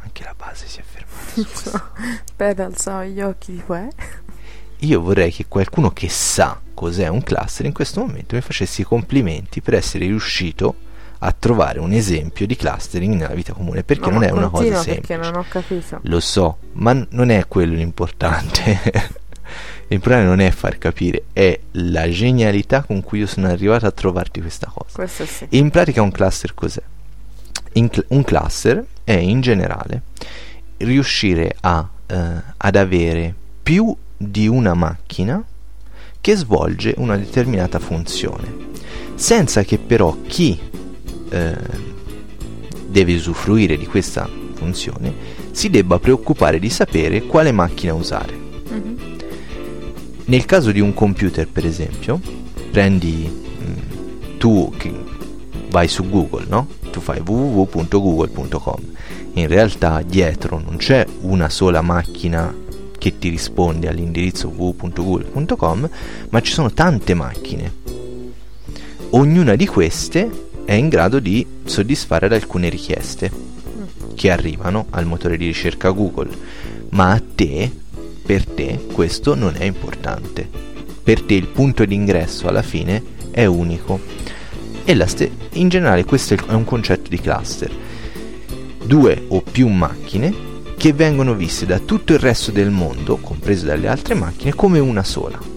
Anche 0.00 0.24
la 0.24 0.34
base 0.36 0.66
si 0.66 0.80
è 0.80 0.82
fermata. 0.82 1.92
Aspetta, 2.24 2.64
alzavo 2.66 3.04
gli 3.04 3.20
occhi 3.20 3.54
tipo, 3.54 3.76
eh? 3.76 3.90
Io 4.78 5.00
vorrei 5.00 5.30
che 5.30 5.46
qualcuno 5.46 5.92
che 5.92 6.08
sa 6.08 6.60
cos'è 6.74 7.06
un 7.06 7.22
cluster 7.22 7.64
in 7.64 7.72
questo 7.72 8.00
momento 8.00 8.34
mi 8.34 8.40
facesse 8.40 8.80
i 8.80 8.84
complimenti 8.84 9.60
per 9.60 9.74
essere 9.74 10.06
riuscito 10.06 10.86
a 11.20 11.34
trovare 11.36 11.78
un 11.80 11.92
esempio 11.92 12.46
di 12.46 12.54
clustering 12.56 13.14
nella 13.14 13.34
vita 13.34 13.52
comune, 13.52 13.82
perché 13.82 14.06
No, 14.08 14.14
non 14.14 14.22
è 14.24 14.30
una 14.30 14.48
cosa 14.48 14.80
semplice. 14.82 15.16
non 15.16 15.34
ho 15.36 15.44
capito. 15.48 15.98
Lo 16.02 16.20
so, 16.20 16.58
ma 16.74 17.06
non 17.10 17.30
è 17.30 17.46
quello 17.48 17.74
l'importante. 17.74 19.16
l'importante 19.88 20.26
non 20.26 20.40
è 20.40 20.50
far 20.50 20.78
capire, 20.78 21.24
è 21.32 21.58
la 21.72 22.08
genialità 22.10 22.82
con 22.82 23.02
cui 23.02 23.20
io 23.20 23.26
sono 23.26 23.48
arrivato 23.48 23.86
a 23.86 23.90
trovarti 23.90 24.40
questa 24.40 24.70
cosa. 24.72 25.06
Sì. 25.06 25.46
In 25.50 25.70
pratica 25.70 26.02
un 26.02 26.12
cluster 26.12 26.54
cos'è? 26.54 26.82
Cl- 27.72 28.04
un 28.08 28.24
cluster 28.24 28.84
è 29.04 29.12
in 29.12 29.40
generale 29.40 30.02
riuscire 30.78 31.54
a, 31.60 31.88
eh, 32.06 32.16
ad 32.56 32.76
avere 32.76 33.34
più 33.62 33.94
di 34.16 34.48
una 34.48 34.74
macchina 34.74 35.42
che 36.20 36.34
svolge 36.34 36.94
una 36.96 37.16
determinata 37.16 37.78
funzione, 37.78 38.52
senza 39.14 39.62
che 39.62 39.78
però 39.78 40.16
chi 40.26 40.58
eh, 41.30 41.56
deve 42.86 43.14
usufruire 43.14 43.76
di 43.76 43.86
questa 43.86 44.28
funzione 44.54 45.36
si 45.58 45.70
debba 45.70 45.98
preoccupare 45.98 46.58
di 46.58 46.70
sapere 46.70 47.24
quale 47.24 47.50
macchina 47.50 47.92
usare. 47.92 48.32
Mhm. 48.32 48.96
Nel 50.26 50.44
caso 50.44 50.70
di 50.70 50.78
un 50.78 50.94
computer, 50.94 51.48
per 51.48 51.66
esempio, 51.66 52.20
prendi 52.70 53.28
mm, 53.28 54.38
tu 54.38 54.72
che 54.76 54.92
vai 55.70 55.88
su 55.88 56.08
Google, 56.08 56.44
no? 56.48 56.68
Tu 56.92 57.00
fai 57.00 57.20
www.google.com. 57.24 58.80
In 59.32 59.48
realtà 59.48 60.02
dietro 60.02 60.60
non 60.64 60.76
c'è 60.76 61.04
una 61.22 61.48
sola 61.48 61.80
macchina 61.80 62.54
che 62.96 63.18
ti 63.18 63.28
risponde 63.28 63.88
all'indirizzo 63.88 64.48
www.google.com, 64.48 65.90
ma 66.30 66.40
ci 66.40 66.52
sono 66.52 66.72
tante 66.72 67.14
macchine. 67.14 67.72
Ognuna 69.10 69.56
di 69.56 69.66
queste 69.66 70.47
è 70.68 70.74
in 70.74 70.90
grado 70.90 71.18
di 71.18 71.46
soddisfare 71.64 72.26
alcune 72.26 72.68
richieste 72.68 73.30
che 74.14 74.30
arrivano 74.30 74.88
al 74.90 75.06
motore 75.06 75.38
di 75.38 75.46
ricerca 75.46 75.88
Google, 75.88 76.28
ma 76.90 77.12
a 77.12 77.22
te 77.34 77.72
per 78.22 78.44
te 78.44 78.84
questo 78.92 79.34
non 79.34 79.54
è 79.56 79.64
importante. 79.64 80.46
Per 81.02 81.22
te 81.22 81.32
il 81.32 81.46
punto 81.46 81.86
d'ingresso 81.86 82.48
alla 82.48 82.60
fine 82.60 83.02
è 83.30 83.46
unico. 83.46 83.98
E 84.84 85.06
st- 85.06 85.30
in 85.52 85.70
generale 85.70 86.04
questo 86.04 86.34
è 86.34 86.52
un 86.52 86.64
concetto 86.64 87.08
di 87.08 87.18
cluster. 87.18 87.72
Due 88.84 89.24
o 89.28 89.40
più 89.40 89.68
macchine 89.68 90.34
che 90.76 90.92
vengono 90.92 91.32
viste 91.32 91.64
da 91.64 91.78
tutto 91.78 92.12
il 92.12 92.18
resto 92.18 92.50
del 92.50 92.68
mondo, 92.68 93.16
comprese 93.16 93.64
dalle 93.64 93.88
altre 93.88 94.12
macchine, 94.12 94.54
come 94.54 94.80
una 94.80 95.02
sola 95.02 95.56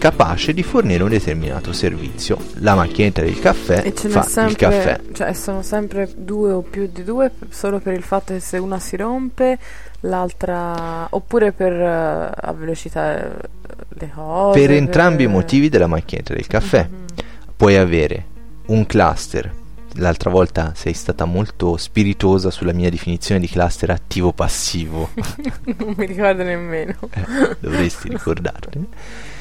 capace 0.00 0.54
di 0.54 0.62
fornire 0.62 1.02
un 1.02 1.10
determinato 1.10 1.74
servizio. 1.74 2.38
La 2.54 2.74
macchinetta 2.74 3.20
del 3.20 3.38
caffè 3.38 3.92
fa 3.92 4.22
sempre, 4.22 4.52
il 4.52 4.56
caffè. 4.56 5.00
Cioè 5.12 5.32
sono 5.34 5.60
sempre 5.60 6.10
due 6.16 6.52
o 6.52 6.62
più 6.62 6.88
di 6.90 7.04
due 7.04 7.30
solo 7.50 7.80
per 7.80 7.92
il 7.92 8.02
fatto 8.02 8.32
che 8.32 8.40
se 8.40 8.56
una 8.56 8.78
si 8.78 8.96
rompe 8.96 9.58
l'altra 10.00 11.06
oppure 11.10 11.52
per 11.52 11.72
uh, 11.74 12.32
a 12.34 12.52
velocità 12.54 13.30
uh, 13.30 13.46
le 13.90 14.10
cose. 14.14 14.58
Per 14.58 14.70
entrambi 14.70 15.24
per... 15.24 15.26
i 15.26 15.28
motivi 15.28 15.68
della 15.68 15.86
macchinetta 15.86 16.32
del 16.32 16.46
caffè. 16.46 16.88
Mm-hmm. 16.88 17.06
Puoi 17.54 17.76
avere 17.76 18.24
un 18.66 18.86
cluster 18.86 19.52
l'altra 19.94 20.30
volta 20.30 20.72
sei 20.74 20.94
stata 20.94 21.26
molto 21.26 21.76
spiritosa 21.76 22.50
sulla 22.50 22.72
mia 22.72 22.88
definizione 22.88 23.38
di 23.38 23.48
cluster 23.48 23.90
attivo-passivo. 23.90 25.10
non 25.76 25.94
mi 25.94 26.06
ricordo 26.06 26.42
nemmeno. 26.42 26.94
Eh, 27.10 27.56
dovresti 27.60 28.08
ricordartene 28.08 28.86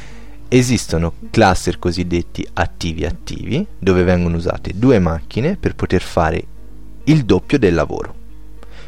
Esistono 0.52 1.14
cluster 1.30 1.78
cosiddetti 1.78 2.48
attivi-attivi, 2.52 3.66
dove 3.78 4.04
vengono 4.04 4.36
usate 4.36 4.72
due 4.74 4.98
macchine 4.98 5.58
per 5.58 5.76
poter 5.76 6.02
fare 6.02 6.44
il 7.04 7.24
doppio 7.24 7.60
del 7.60 7.76
lavoro. 7.76 8.16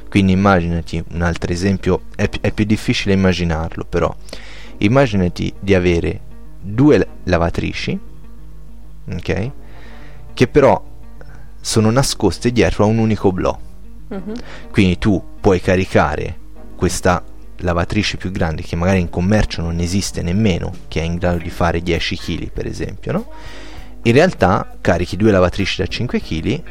Quindi 0.09 0.31
immaginati 0.31 1.03
un 1.11 1.21
altro 1.21 1.51
esempio, 1.53 2.01
è, 2.15 2.27
è 2.41 2.51
più 2.51 2.65
difficile 2.65 3.13
immaginarlo 3.13 3.85
però, 3.85 4.13
immaginati 4.77 5.53
di 5.59 5.75
avere 5.75 6.19
due 6.59 7.07
lavatrici, 7.25 7.99
ok? 9.07 9.51
Che 10.33 10.47
però 10.47 10.83
sono 11.61 11.91
nascoste 11.91 12.51
dietro 12.51 12.85
a 12.85 12.87
un 12.87 12.97
unico 12.97 13.31
blò. 13.31 13.57
Uh-huh. 14.07 14.33
Quindi 14.71 14.97
tu 14.97 15.23
puoi 15.39 15.61
caricare 15.61 16.37
questa 16.75 17.23
lavatrice 17.61 18.17
più 18.17 18.31
grande 18.31 18.61
che 18.61 18.75
magari 18.75 18.99
in 18.99 19.09
commercio 19.09 19.61
non 19.61 19.79
esiste 19.79 20.21
nemmeno, 20.21 20.71
che 20.87 21.01
è 21.01 21.03
in 21.03 21.17
grado 21.17 21.37
di 21.37 21.49
fare 21.49 21.81
10 21.81 22.17
kg 22.17 22.51
per 22.51 22.65
esempio, 22.65 23.11
no? 23.11 23.31
In 24.03 24.13
realtà 24.13 24.77
carichi 24.81 25.15
due 25.15 25.31
lavatrici 25.31 25.81
da 25.81 25.87
5 25.87 26.19
kg 26.21 26.63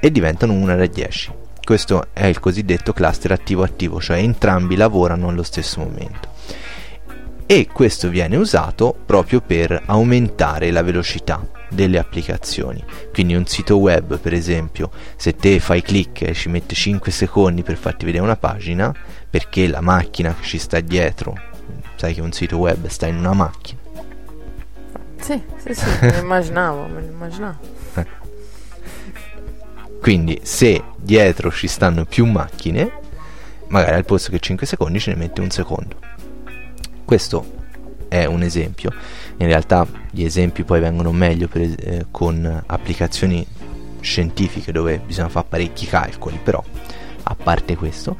e 0.00 0.10
diventano 0.10 0.52
una 0.52 0.74
da 0.74 0.86
10. 0.86 1.32
Questo 1.62 2.08
è 2.12 2.26
il 2.26 2.40
cosiddetto 2.40 2.92
cluster 2.92 3.32
attivo-attivo, 3.32 4.00
cioè 4.00 4.18
entrambi 4.18 4.76
lavorano 4.76 5.28
allo 5.28 5.42
stesso 5.42 5.80
momento. 5.80 6.28
E 7.46 7.66
questo 7.66 8.08
viene 8.08 8.36
usato 8.36 8.94
proprio 9.06 9.40
per 9.40 9.82
aumentare 9.86 10.70
la 10.70 10.82
velocità 10.82 11.44
delle 11.68 11.98
applicazioni. 11.98 12.84
Quindi 13.12 13.34
un 13.34 13.46
sito 13.46 13.76
web, 13.78 14.18
per 14.18 14.32
esempio, 14.32 14.90
se 15.16 15.34
te 15.34 15.58
fai 15.60 15.82
clic 15.82 16.22
e 16.22 16.34
ci 16.34 16.48
mette 16.48 16.74
5 16.74 17.10
secondi 17.10 17.62
per 17.62 17.76
farti 17.76 18.04
vedere 18.04 18.22
una 18.22 18.36
pagina, 18.36 18.94
perché 19.30 19.68
la 19.68 19.80
macchina 19.80 20.34
che 20.34 20.42
ci 20.44 20.58
sta 20.58 20.80
dietro, 20.80 21.38
sai 21.94 22.14
che 22.14 22.20
un 22.20 22.32
sito 22.32 22.58
web 22.58 22.88
sta 22.88 23.06
in 23.06 23.16
una 23.16 23.32
macchina. 23.32 23.78
Sì, 25.20 25.40
sì, 25.56 25.74
sì, 25.74 25.84
me 26.00 26.12
lo 26.12 26.18
immaginavo, 26.18 26.86
me 26.86 27.00
lo 27.00 27.06
immaginavo. 27.06 27.58
Quindi 30.00 30.40
se 30.42 30.82
dietro 30.96 31.50
ci 31.52 31.68
stanno 31.68 32.04
più 32.04 32.24
macchine, 32.26 32.90
magari 33.68 33.96
al 33.96 34.04
posto 34.04 34.30
che 34.30 34.40
5 34.40 34.66
secondi 34.66 34.98
ce 34.98 35.10
ne 35.10 35.16
mette 35.16 35.40
un 35.40 35.50
secondo. 35.50 35.96
Questo 37.04 37.58
è 38.08 38.24
un 38.24 38.42
esempio. 38.42 38.92
In 39.36 39.46
realtà 39.46 39.86
gli 40.10 40.24
esempi 40.24 40.64
poi 40.64 40.80
vengono 40.80 41.12
meglio 41.12 41.48
per, 41.48 41.62
eh, 41.62 42.06
con 42.10 42.62
applicazioni 42.66 43.46
scientifiche 44.00 44.72
dove 44.72 44.98
bisogna 44.98 45.28
fare 45.28 45.46
parecchi 45.48 45.86
calcoli, 45.86 46.40
però 46.42 46.62
a 47.22 47.34
parte 47.34 47.76
questo, 47.76 48.16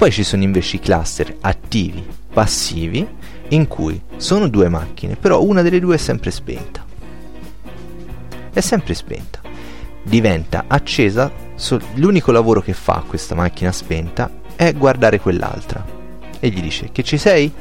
poi 0.00 0.10
ci 0.10 0.24
sono 0.24 0.42
invece 0.42 0.76
i 0.76 0.80
cluster 0.80 1.36
attivi, 1.42 2.02
passivi, 2.32 3.06
in 3.48 3.68
cui 3.68 4.00
sono 4.16 4.48
due 4.48 4.70
macchine, 4.70 5.14
però 5.14 5.42
una 5.42 5.60
delle 5.60 5.78
due 5.78 5.96
è 5.96 5.98
sempre 5.98 6.30
spenta. 6.30 6.82
È 8.50 8.60
sempre 8.60 8.94
spenta. 8.94 9.40
Diventa 10.02 10.64
accesa, 10.68 11.30
so- 11.54 11.78
l'unico 11.96 12.32
lavoro 12.32 12.62
che 12.62 12.72
fa 12.72 13.04
questa 13.06 13.34
macchina 13.34 13.72
spenta 13.72 14.30
è 14.56 14.72
guardare 14.72 15.20
quell'altra. 15.20 15.84
E 16.40 16.48
gli 16.48 16.62
dice, 16.62 16.88
che 16.92 17.02
ci 17.02 17.18
sei? 17.18 17.52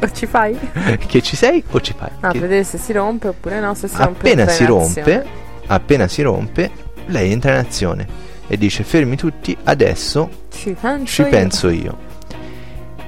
O 0.00 0.10
ci 0.10 0.24
fai? 0.24 0.56
che 1.06 1.20
ci 1.20 1.36
sei 1.36 1.62
o 1.68 1.82
ci 1.82 1.92
fai? 1.94 2.12
Ah, 2.20 2.30
che... 2.30 2.38
vedere 2.38 2.64
se 2.64 2.78
si 2.78 2.94
rompe 2.94 3.28
oppure 3.28 3.60
no, 3.60 3.74
se 3.74 3.88
si 3.88 4.00
appena 4.00 4.46
rompe. 4.46 4.52
Si 4.54 4.64
rompe 4.64 5.26
appena 5.66 6.08
si 6.08 6.22
rompe, 6.22 6.70
lei 7.08 7.30
entra 7.30 7.52
in 7.52 7.58
azione 7.58 8.21
e 8.46 8.56
dice 8.58 8.84
fermi 8.84 9.16
tutti, 9.16 9.56
adesso 9.64 10.46
ci 10.50 10.76
penso, 10.78 11.06
ci 11.06 11.22
io. 11.22 11.28
penso 11.28 11.68
io. 11.68 11.98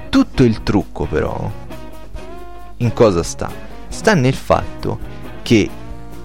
Tutto 0.09 0.43
il 0.43 0.63
trucco 0.63 1.05
però 1.05 1.51
in 2.77 2.93
cosa 2.93 3.23
sta? 3.23 3.51
Sta 3.87 4.13
nel 4.13 4.33
fatto 4.33 4.99
che 5.41 5.69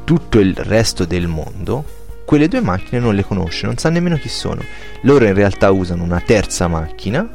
tutto 0.05 0.39
il 0.41 0.57
resto 0.57 1.05
del 1.05 1.27
mondo 1.29 1.99
quelle 2.25 2.49
due 2.49 2.61
macchine 2.61 3.01
non 3.01 3.15
le 3.17 3.25
conosce, 3.25 3.67
non 3.67 3.77
sa 3.77 3.91
nemmeno 3.91 4.17
chi 4.17 4.29
sono. 4.29 4.63
Loro 5.03 5.25
in 5.25 5.35
realtà 5.35 5.73
usano 5.73 6.05
una 6.05 6.21
terza 6.21 6.69
macchina 6.69 7.29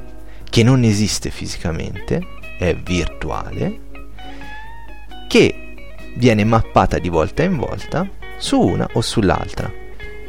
che 0.50 0.64
non 0.64 0.84
esiste 0.84 1.30
fisicamente 1.30 2.22
è 2.58 2.74
virtuale 2.76 3.80
che 5.28 5.74
viene 6.16 6.46
mappata 6.46 6.98
di 6.98 7.10
volta 7.10 7.44
in 7.44 7.58
volta 7.58 8.08
su 8.38 8.60
una 8.60 8.88
o 8.94 9.02
sull'altra. 9.02 9.70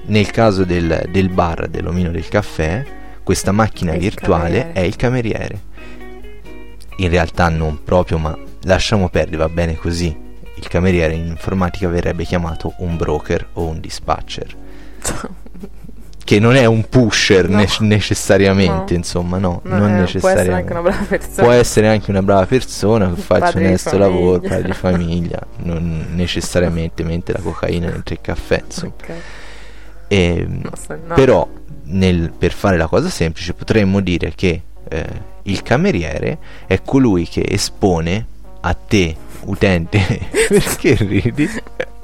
Nel 0.07 0.31
caso 0.31 0.65
del, 0.65 1.07
del 1.11 1.29
bar 1.29 1.69
dell'omino 1.69 2.11
del 2.11 2.29
caffè, 2.29 2.85
questa 3.23 3.51
macchina 3.53 3.93
è 3.93 3.99
virtuale 3.99 4.73
è 4.73 4.81
il 4.81 4.97
cameriere. 4.97 5.61
In 6.99 7.11
realtà 7.11 7.49
non 7.49 7.83
proprio, 7.83 8.19
ma 8.19 8.39
lasciamo 8.63 9.09
perdere, 9.09 9.39
va 9.39 9.49
bene 9.49 9.77
così. 9.77 10.25
Il 10.55 10.69
cameriere 10.69 11.15
in 11.15 11.27
informatica 11.27 11.89
verrebbe 11.89 12.25
chiamato 12.25 12.75
un 12.79 12.97
broker 12.97 13.49
o 13.55 13.67
un 13.67 13.81
dispatcher. 13.81 14.57
che 16.27 16.41
non 16.41 16.57
è 16.57 16.65
un 16.65 16.89
pusher 16.89 17.49
no. 17.49 17.59
ne- 17.59 17.69
necessariamente, 17.81 18.95
no. 18.95 18.99
insomma, 18.99 19.39
no, 19.39 19.61
non, 19.63 19.79
non 19.79 19.91
è, 19.91 20.01
necessariamente. 20.01 20.73
Può 20.73 20.73
essere 20.73 20.73
anche 20.73 20.73
una 20.73 20.83
brava 20.83 21.05
persona. 21.05 21.43
Può 21.43 21.51
essere 21.53 21.89
anche 21.89 22.11
una 22.11 22.23
brava 22.23 22.47
persona 22.47 23.13
che 23.13 23.21
fa 23.21 23.37
il 23.37 23.47
suo 23.47 23.61
onesto 23.61 23.99
lavoro, 23.99 24.41
padre 24.41 24.63
di 24.63 24.73
famiglia, 24.73 25.41
non 25.59 26.07
necessariamente 26.15 27.05
mette 27.05 27.33
la 27.33 27.39
cocaina 27.39 27.91
dentro 27.91 28.15
il 28.15 28.21
caffè, 28.21 28.63
insomma. 28.65 28.93
Okay. 29.01 29.17
E, 30.09 30.47
no, 30.49 30.71
però 31.15 31.49
nel, 31.85 32.33
per 32.37 32.53
fare 32.53 32.77
la 32.77 32.87
cosa 32.87 33.09
semplice 33.09 33.55
potremmo 33.55 34.01
dire 34.01 34.33
che 34.35 34.63
eh, 34.89 35.07
il 35.43 35.63
cameriere 35.63 36.39
è 36.67 36.83
colui 36.83 37.27
che 37.27 37.45
espone 37.47 38.27
a 38.61 38.75
te, 38.75 39.17
utente, 39.45 39.99
perché 40.49 40.95
ridi? 40.95 41.49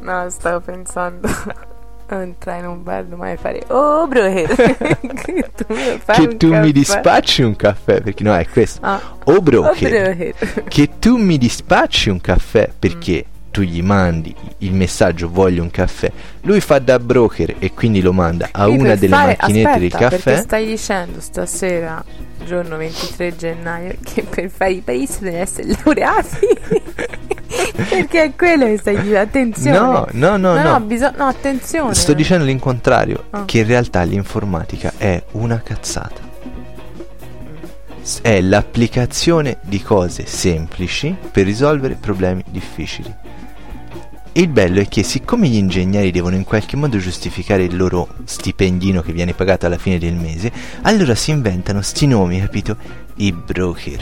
No, 0.00 0.30
stavo 0.30 0.60
pensando 0.60 1.28
entrare 2.06 2.60
in 2.60 2.66
un 2.66 2.82
bar 2.84 3.04
domani 3.04 3.32
e 3.32 3.36
fare 3.36 3.62
oh 3.68 4.06
broker 4.06 4.54
che 4.56 5.50
tu, 5.54 5.64
mi, 5.68 6.00
che 6.06 6.36
tu 6.36 6.54
mi, 6.54 6.72
dispacci 6.72 7.42
un 7.42 7.56
caffè 7.56 8.00
perché 8.00 8.22
no 8.22 8.34
è 8.34 8.46
questo 8.48 8.80
ah. 8.84 9.00
oh 9.24 9.40
broker, 9.40 10.10
oh 10.10 10.14
broker. 10.14 10.64
che 10.68 10.88
tu 10.98 11.16
mi 11.16 11.38
dispacci 11.38 12.10
un 12.10 12.20
caffè 12.20 12.70
perché 12.76 13.24
mm. 13.26 13.39
Tu 13.50 13.62
gli 13.62 13.82
mandi 13.82 14.34
il 14.58 14.72
messaggio 14.72 15.28
voglio 15.28 15.62
un 15.62 15.70
caffè 15.70 16.10
lui 16.42 16.60
fa 16.60 16.78
da 16.78 16.98
broker 16.98 17.56
e 17.58 17.72
quindi 17.74 18.00
lo 18.00 18.12
manda 18.12 18.48
a 18.50 18.64
quindi 18.64 18.84
una 18.84 18.94
delle 18.94 19.14
fare, 19.14 19.36
macchinette 19.38 19.68
aspetta, 19.68 19.78
del 19.78 19.90
caffè. 19.90 20.22
perché 20.22 20.42
stai 20.42 20.66
dicendo 20.66 21.20
stasera 21.20 22.04
giorno 22.44 22.76
23 22.76 23.36
gennaio 23.36 23.94
che 24.02 24.22
per 24.22 24.48
fare 24.50 24.72
i 24.72 24.80
paesi 24.80 25.20
devono 25.20 25.42
essere 25.42 25.68
laureati? 25.68 26.38
Perché 27.50 28.22
è 28.22 28.36
quello 28.36 28.64
che 28.66 28.78
stai 28.78 28.96
dicendo. 28.96 29.18
Attenzione. 29.18 29.78
No 29.78 30.06
no 30.12 30.36
no 30.36 30.36
no, 30.36 30.54
no. 30.54 30.70
no, 30.70 30.80
bisog- 30.80 31.16
no 31.16 31.26
attenzione. 31.26 31.94
Sto 31.94 32.12
dicendo 32.12 32.44
l'incontrario 32.44 33.24
oh. 33.30 33.44
che 33.44 33.58
in 33.58 33.66
realtà 33.66 34.02
l'informatica 34.02 34.92
è 34.96 35.20
una 35.32 35.60
cazzata. 35.60 36.28
È 38.22 38.40
l'applicazione 38.40 39.58
di 39.62 39.82
cose 39.82 40.26
semplici 40.26 41.14
per 41.30 41.44
risolvere 41.44 41.96
problemi 42.00 42.42
difficili 42.48 43.12
il 44.32 44.48
bello 44.48 44.80
è 44.80 44.88
che 44.88 45.02
siccome 45.02 45.48
gli 45.48 45.56
ingegneri 45.56 46.10
devono 46.10 46.36
in 46.36 46.44
qualche 46.44 46.76
modo 46.76 46.98
giustificare 46.98 47.64
il 47.64 47.76
loro 47.76 48.08
stipendino 48.24 49.02
che 49.02 49.12
viene 49.12 49.34
pagato 49.34 49.66
alla 49.66 49.78
fine 49.78 49.98
del 49.98 50.14
mese, 50.14 50.52
allora 50.82 51.14
si 51.14 51.30
inventano 51.30 51.82
sti 51.82 52.06
nomi, 52.06 52.40
capito? 52.40 52.76
I 53.16 53.32
broker, 53.32 54.00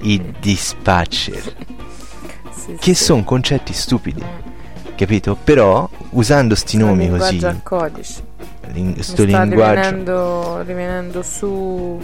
i 0.00 0.22
dispatcher, 0.40 1.56
sì, 2.54 2.76
che 2.78 2.94
sì. 2.94 3.04
sono 3.04 3.24
concetti 3.24 3.72
stupidi, 3.72 4.22
capito? 4.94 5.36
Però 5.42 5.88
usando 6.10 6.54
sti 6.54 6.76
sto 6.76 6.86
nomi 6.86 7.10
così... 7.10 7.44
al 7.44 7.62
codice. 7.62 8.24
Ling- 8.72 8.98
sto 9.00 9.24
linguaggio... 9.24 9.80
Rivenendo, 9.80 10.62
rivenendo 10.62 11.22
su 11.22 12.00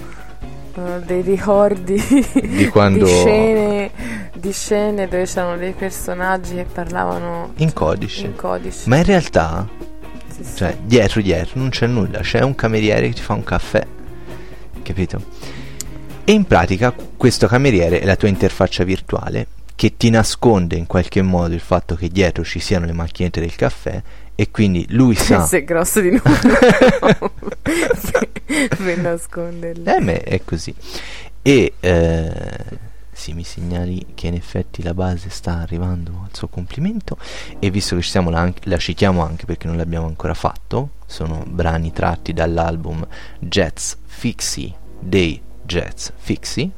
eh, 0.75 1.01
dei 1.05 1.23
ricordi 1.23 1.95
Di 2.43 2.69
quando- 2.69 3.05
di, 3.05 3.11
scene, 3.11 3.91
di 4.35 4.53
scene 4.53 5.09
dove 5.09 5.25
c'erano 5.25 5.57
dei 5.57 5.73
personaggi 5.73 6.55
che 6.55 6.65
parlavano 6.71 7.53
In 7.57 7.73
codice. 7.73 8.27
in 8.27 8.37
codice. 8.37 8.89
Ma 8.89 8.97
in 8.97 9.05
realtà, 9.05 9.69
Sì, 10.35 10.45
sì. 10.45 10.57
cioè, 10.57 10.77
dietro 10.83 11.21
dietro 11.21 11.53
non 11.61 11.69
c'è 11.71 11.87
nulla, 11.87 12.21
c'è 12.21 12.41
un 12.41 12.55
cameriere 12.55 13.09
che 13.09 13.15
ti 13.15 13.21
fa 13.23 13.35
un 13.35 13.45
caffè, 13.45 13.87
capito? 14.83 15.23
E 16.25 16.33
in 16.33 16.45
pratica 16.45 16.95
questo 17.17 17.47
cameriere 17.49 18.01
è 18.01 18.05
la 18.05 18.17
tua 18.17 18.29
interfaccia 18.29 18.85
virtuale 18.85 19.47
che 19.75 19.97
ti 19.97 20.11
nasconde 20.11 20.77
in 20.77 20.87
qualche 20.87 21.21
modo 21.23 21.55
il 21.55 21.61
fatto 21.61 21.97
che 21.97 22.09
dietro 22.09 22.45
ci 22.45 22.61
siano 22.61 22.87
le 22.87 22.93
macchinette 22.93 23.41
del 23.41 23.57
caffè 23.57 24.01
e 24.35 24.51
quindi 24.53 24.87
lui 24.91 25.15
sa... 25.17 25.45
Se 25.45 25.59
è 25.59 25.65
grosso 25.65 26.01
di 26.01 26.11
nuovo 26.11 27.33
per, 28.69 28.99
nasconderli. 28.99 29.85
Eh, 29.85 30.01
beh, 30.01 30.23
è 30.23 30.43
così. 30.45 30.75
E 31.43 31.75
eh, 31.81 32.91
sì, 33.11 33.35
mi 33.35 33.45
segnali 33.45 34.07
che 34.15 34.27
in 34.27 34.35
effetti 34.35 34.83
la 34.83 34.95
base 34.95 35.29
sta 35.31 35.59
arrivando 35.59 36.23
al 36.25 36.35
suo 36.35 36.49
complimento. 36.49 37.17
E 37.59 37.71
visto 37.71 37.95
che 37.97 38.03
ci 38.03 38.11
siamo, 38.11 38.31
la, 38.31 38.53
la 38.65 38.79
citiamo 38.79 39.23
anche 39.23 39.45
perché 39.45 39.67
non 39.67 39.77
l'abbiamo 39.77 40.07
ancora 40.07 40.35
fatto. 40.35 40.91
Sono 41.07 41.45
brani 41.47 41.93
tratti 41.93 42.33
dall'album 42.33 43.07
Jets 43.39 43.99
Fixie 44.07 44.75
dei 44.99 45.41
Jets 45.65 46.13
Fixie 46.17 46.71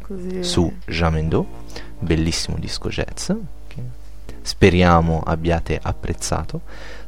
Così. 0.00 0.42
su 0.42 0.72
Jamendo, 0.86 1.46
bellissimo 1.98 2.56
disco 2.58 2.88
jazz. 2.88 3.30
Che 3.66 3.82
speriamo 4.42 5.20
abbiate 5.24 5.78
apprezzato 5.80 6.62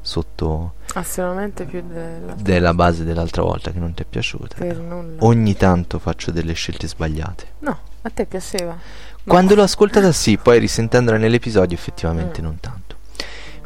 sotto 0.06 0.74
Assolutamente 0.94 1.64
più 1.64 1.82
della 1.82 2.34
della 2.36 2.74
base 2.74 3.04
dell'altra 3.04 3.42
volta 3.42 3.70
che 3.72 3.78
non 3.78 3.94
ti 3.94 4.02
è 4.02 4.06
piaciuta. 4.08 4.56
per 4.58 4.76
nulla. 4.78 5.16
Ogni 5.24 5.56
tanto 5.56 5.98
faccio 5.98 6.30
delle 6.30 6.52
scelte 6.52 6.86
sbagliate. 6.86 7.46
No, 7.60 7.78
a 8.02 8.10
te 8.10 8.26
piaceva? 8.26 8.76
Quando 9.24 9.54
l'ho 9.54 9.62
ascoltata 9.62 10.12
sì, 10.12 10.36
poi 10.36 10.58
risentendola 10.58 11.16
nell'episodio 11.16 11.74
effettivamente 11.76 12.40
Mm. 12.42 12.44
non 12.44 12.60
tanto. 12.60 12.96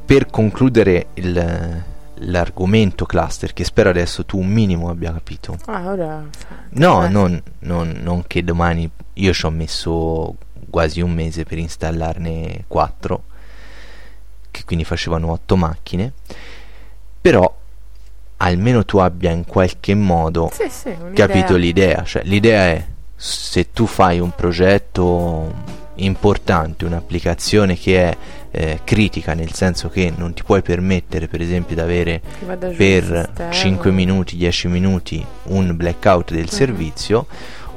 Per 0.04 0.26
concludere 0.30 1.08
il- 1.14 1.82
l'argomento 2.20 3.04
cluster, 3.04 3.52
che 3.52 3.64
spero 3.64 3.90
adesso 3.90 4.24
tu 4.24 4.38
un 4.38 4.46
minimo 4.46 4.88
abbia 4.88 5.12
capito. 5.12 5.56
Ah, 5.66 5.88
ora 5.90 6.24
No, 6.70 7.04
Eh. 7.04 7.08
non, 7.08 7.42
non- 7.60 7.98
non 8.00 8.24
che 8.26 8.42
domani 8.44 8.88
io 9.14 9.32
ci 9.32 9.44
ho 9.46 9.50
messo 9.50 10.36
quasi 10.70 11.00
un 11.00 11.12
mese 11.12 11.44
per 11.44 11.58
installarne 11.58 12.64
4, 12.68 13.24
che 14.58 14.64
quindi 14.64 14.84
facevano 14.84 15.30
8 15.32 15.56
macchine, 15.56 16.12
però 17.20 17.52
almeno 18.38 18.84
tu 18.84 18.98
abbia 18.98 19.30
in 19.30 19.44
qualche 19.44 19.94
modo 19.94 20.50
Sì, 20.52 20.68
sì, 20.68 20.94
capito 21.14 21.56
l'idea, 21.56 22.02
cioè 22.04 22.22
l'idea 22.24 22.66
è 22.66 22.86
se 23.16 23.72
tu 23.72 23.86
fai 23.86 24.20
un 24.20 24.30
progetto 24.34 25.52
importante, 25.96 26.84
un'applicazione 26.84 27.76
che 27.76 28.10
è 28.10 28.16
eh, 28.50 28.80
critica, 28.84 29.34
nel 29.34 29.52
senso 29.52 29.88
che 29.88 30.12
non 30.16 30.32
ti 30.34 30.42
puoi 30.44 30.62
permettere 30.62 31.26
per 31.26 31.40
esempio 31.40 31.74
di 31.74 31.80
avere 31.80 32.20
per 32.76 33.24
sistema. 33.26 33.50
5 33.50 33.90
minuti, 33.90 34.36
10 34.36 34.68
minuti 34.68 35.24
un 35.44 35.74
blackout 35.76 36.30
del 36.30 36.42
Mhm. 36.44 36.48
servizio, 36.48 37.26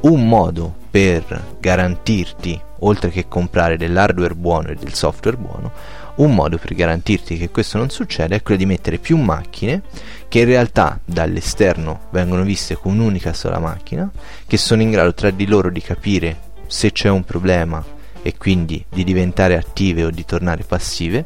un 0.02 0.28
modo 0.28 0.74
per 0.92 1.56
garantirti, 1.60 2.60
oltre 2.80 3.10
che 3.10 3.28
comprare 3.28 3.78
dell'hardware 3.78 4.36
buono 4.36 4.70
e 4.70 4.76
del 4.76 4.94
software 4.94 5.38
buono, 5.38 5.72
un 6.16 6.34
modo 6.34 6.58
per 6.58 6.74
garantirti 6.74 7.38
che 7.38 7.50
questo 7.50 7.78
non 7.78 7.90
succeda 7.90 8.36
è 8.36 8.42
quello 8.42 8.60
di 8.60 8.66
mettere 8.66 8.98
più 8.98 9.18
macchine 9.18 9.82
che 10.28 10.40
in 10.40 10.46
realtà 10.46 11.00
dall'esterno 11.04 12.08
vengono 12.12 12.44
viste 12.44 12.76
come 12.76 12.96
un'unica 12.96 13.34
sola 13.34 13.60
macchina, 13.60 14.10
che 14.48 14.58
sono 14.58 14.82
in 14.82 14.92
grado 14.92 15.14
tra 15.14 15.30
di 15.30 15.46
loro 15.46 15.70
di 15.70 15.82
capire 15.82 16.50
se 16.68 16.92
c'è 16.92 17.10
un 17.10 17.24
problema 17.24 17.84
e 18.22 18.38
quindi 18.38 18.84
di 18.88 19.04
diventare 19.04 19.58
attive 19.58 20.06
o 20.06 20.10
di 20.10 20.24
tornare 20.26 20.64
passive, 20.64 21.26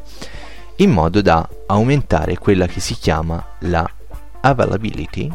in 0.76 0.90
modo 0.90 1.22
da 1.22 1.48
aumentare 1.66 2.36
quella 2.36 2.66
che 2.66 2.80
si 2.80 2.94
chiama 2.94 3.44
la 3.60 3.88
availability 4.40 5.30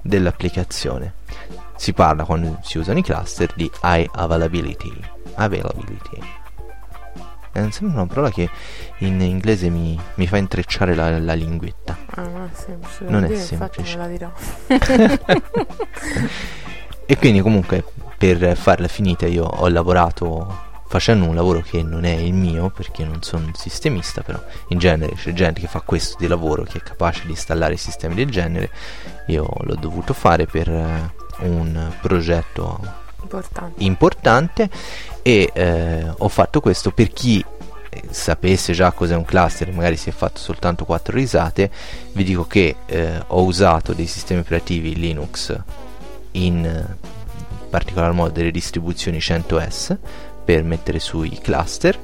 dell'applicazione. 0.00 1.14
Si 1.76 1.92
parla 1.92 2.24
quando 2.24 2.58
si 2.62 2.78
usano 2.78 2.98
i 2.98 3.02
cluster 3.02 3.52
di 3.54 3.70
high 3.82 4.08
availability. 4.12 4.92
Availability. 5.34 6.41
È 7.52 7.60
sempre 7.70 7.98
una 7.98 8.06
parola 8.06 8.30
che 8.30 8.48
in 8.98 9.20
inglese 9.20 9.68
mi, 9.68 9.98
mi 10.14 10.26
fa 10.26 10.38
intrecciare 10.38 10.94
la, 10.94 11.18
la 11.18 11.34
linguetta. 11.34 11.96
Ah, 12.14 12.22
non 12.22 12.50
è 12.50 12.56
semplice. 12.58 13.04
Non 13.04 13.24
è 13.24 13.28
dire, 13.28 13.40
infatti 13.40 13.84
semplice. 13.84 13.96
me 13.96 14.02
la 14.02 14.08
dirò. 14.08 14.32
E 17.04 17.18
quindi 17.18 17.40
comunque 17.40 17.84
per 18.16 18.56
farla 18.56 18.88
finita 18.88 19.26
io 19.26 19.44
ho 19.44 19.68
lavorato 19.68 20.70
facendo 20.86 21.26
un 21.26 21.34
lavoro 21.34 21.60
che 21.60 21.82
non 21.82 22.04
è 22.04 22.12
il 22.12 22.32
mio 22.32 22.70
perché 22.70 23.04
non 23.04 23.22
sono 23.22 23.46
un 23.46 23.54
sistemista, 23.54 24.22
però 24.22 24.42
in 24.68 24.78
genere 24.78 25.14
c'è 25.14 25.32
gente 25.32 25.60
che 25.60 25.66
fa 25.66 25.80
questo 25.80 26.16
di 26.18 26.26
lavoro 26.26 26.62
che 26.62 26.78
è 26.78 26.82
capace 26.82 27.24
di 27.24 27.32
installare 27.32 27.76
sistemi 27.76 28.14
del 28.14 28.30
genere. 28.30 28.70
Io 29.26 29.46
l'ho 29.58 29.74
dovuto 29.74 30.14
fare 30.14 30.46
per 30.46 30.68
eh, 30.70 31.12
un 31.40 31.92
progetto 32.00 32.80
Importante. 33.22 33.82
importante 33.84 34.70
e 35.22 35.50
eh, 35.52 36.12
ho 36.18 36.28
fatto 36.28 36.60
questo 36.60 36.90
per 36.90 37.12
chi 37.12 37.44
eh, 37.88 38.02
sapesse 38.10 38.72
già 38.72 38.90
cos'è 38.92 39.14
un 39.14 39.24
cluster 39.24 39.72
magari 39.72 39.96
si 39.96 40.08
è 40.08 40.12
fatto 40.12 40.40
soltanto 40.40 40.84
quattro 40.84 41.16
risate 41.16 41.70
vi 42.12 42.24
dico 42.24 42.46
che 42.46 42.76
eh, 42.86 43.22
ho 43.26 43.42
usato 43.44 43.92
dei 43.92 44.06
sistemi 44.06 44.40
operativi 44.40 44.94
Linux 44.94 45.56
in 46.32 46.64
eh, 46.64 46.96
particolar 47.70 48.12
modo 48.12 48.30
delle 48.30 48.50
distribuzioni 48.50 49.18
100S 49.18 49.96
per 50.44 50.64
mettere 50.64 50.98
sui 50.98 51.38
cluster 51.40 51.98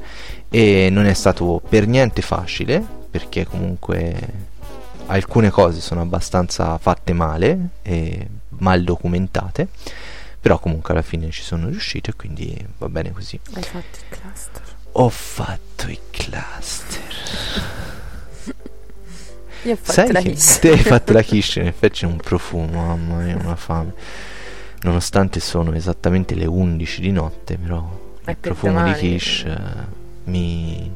e 0.49 0.89
non 0.91 1.07
è 1.07 1.13
stato 1.13 1.61
per 1.69 1.87
niente 1.87 2.23
facile 2.23 2.83
perché 3.11 3.45
comunque 3.45 4.17
alcune 5.07 5.51
cose 5.51 5.81
sono 5.81 6.03
abbastanza 6.03 6.79
fatte 6.79 7.13
male 7.13 7.71
e 7.83 8.27
mal 8.59 8.85
documentate 8.85 9.69
però 10.49 10.59
comunque 10.61 10.95
alla 10.95 11.03
fine 11.03 11.31
ci 11.31 11.43
sono 11.43 11.69
riuscito 11.69 12.09
e 12.09 12.15
quindi 12.17 12.57
va 12.79 12.89
bene 12.89 13.13
così 13.13 13.39
Hai 13.53 13.63
fatto 13.63 13.99
il 13.99 14.19
cluster. 14.19 14.63
ho 14.93 15.09
fatto 15.11 15.91
i 15.91 15.99
cluster 16.11 17.03
Io 19.65 19.73
ho 19.73 19.77
fatto 19.77 19.93
sai 19.93 20.11
la 20.11 20.21
che 20.23 20.31
quiche. 20.33 20.59
te 20.61 20.71
hai 20.71 20.79
fatto 20.79 21.13
la 21.13 21.23
quiche 21.23 21.61
in 21.61 21.67
effetti 21.67 21.99
c'è 21.99 22.07
un 22.07 22.17
profumo 22.17 22.83
mamma 22.87 23.17
mia 23.23 23.37
una 23.37 23.57
fame 23.57 23.93
nonostante 24.83 25.39
sono 25.39 25.75
esattamente 25.75 26.35
le 26.35 26.47
11 26.47 27.01
di 27.03 27.11
notte 27.13 27.59
però 27.59 28.15
È 28.25 28.31
il 28.31 28.37
profumo 28.39 28.83
di 28.85 28.93
quiche 28.95 29.49
eh, 29.51 29.61
mi 30.31 30.91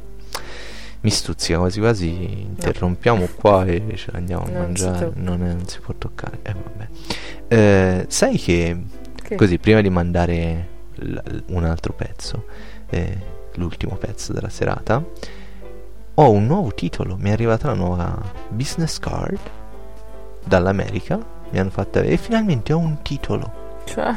mi 1.04 1.10
stuzzica 1.10 1.58
quasi 1.58 1.78
quasi 1.80 2.08
interrompiamo 2.42 3.26
qua 3.34 3.66
e 3.66 3.82
ce 3.96 4.12
l'andiamo 4.12 4.44
a 4.44 4.48
Non 4.48 4.74
si 4.76 4.84
mangiare 4.84 5.06
tocca. 5.08 5.20
non, 5.20 5.42
è- 5.44 5.52
non 5.52 5.68
si 5.68 5.78
può 5.80 5.92
toccare 5.98 6.38
eh, 6.42 6.54
vabbè. 6.54 6.88
Eh, 7.48 8.04
sai 8.08 8.38
che 8.38 8.76
Così, 9.36 9.58
prima 9.58 9.80
di 9.80 9.90
mandare 9.90 10.68
l- 10.96 11.18
un 11.48 11.64
altro 11.64 11.92
pezzo, 11.92 12.44
eh, 12.90 13.16
l'ultimo 13.54 13.96
pezzo 13.96 14.32
della 14.32 14.48
serata, 14.48 15.02
ho 16.14 16.30
un 16.30 16.46
nuovo 16.46 16.72
titolo. 16.74 17.16
Mi 17.16 17.30
è 17.30 17.32
arrivata 17.32 17.68
la 17.68 17.74
nuova 17.74 18.20
business 18.48 18.98
card 18.98 19.38
dall'America. 20.44 21.18
Mi 21.50 21.58
hanno 21.58 21.70
fatta 21.70 22.00
e 22.00 22.16
finalmente 22.16 22.72
ho 22.72 22.78
un 22.78 23.02
titolo 23.02 23.80
Cioè, 23.84 24.14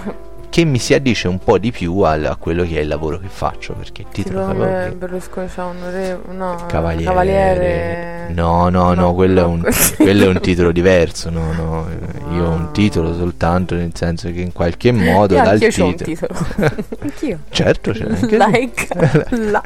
che 0.56 0.64
mi 0.64 0.80
si 0.80 0.94
addice 0.94 1.28
un 1.28 1.38
po' 1.38 1.58
di 1.58 1.70
più 1.74 2.00
al- 2.00 2.24
a 2.28 2.38
quello 2.38 2.64
che 2.64 2.78
è 2.78 2.80
il 2.80 2.88
lavoro 2.88 3.18
che 3.20 3.28
faccio. 3.28 3.74
Perché 3.74 4.04
il 4.04 4.08
titolo 4.10 4.46
cavolo, 4.46 4.96
Berlusconi 4.96 5.48
c'ha 5.54 5.66
un 5.66 5.92
re... 5.92 6.18
no, 6.32 6.64
Cavaliere. 6.66 7.04
Cavaliere. 7.04 8.28
No, 8.30 8.70
no, 8.70 8.94
no, 8.94 9.14
quello, 9.14 9.42
no, 9.42 9.48
è 9.48 9.50
un, 9.50 9.64
quello 10.00 10.24
è 10.24 10.28
un 10.28 10.40
titolo 10.40 10.72
diverso. 10.72 11.30
No, 11.30 11.52
no. 11.52 11.88
Io 12.34 12.46
ho 12.46 12.52
un 12.52 12.68
Ah. 12.70 12.72
titolo 12.72 13.14
soltanto 13.14 13.76
nel 13.76 13.92
senso 13.96 14.32
che 14.32 14.40
in 14.40 14.54
qualche 14.54 14.94
modo 14.94 15.36
Io 15.36 15.44
dal 15.44 15.60
c'ho 15.60 15.86
un 15.88 15.96
titolo. 15.96 16.34
titolo. 16.34 16.74
Anch'io. 17.02 17.40
Certo, 17.50 17.92
c'è 17.92 18.06
anche 18.10 18.38
like. 18.38 18.88
la. 19.52 19.62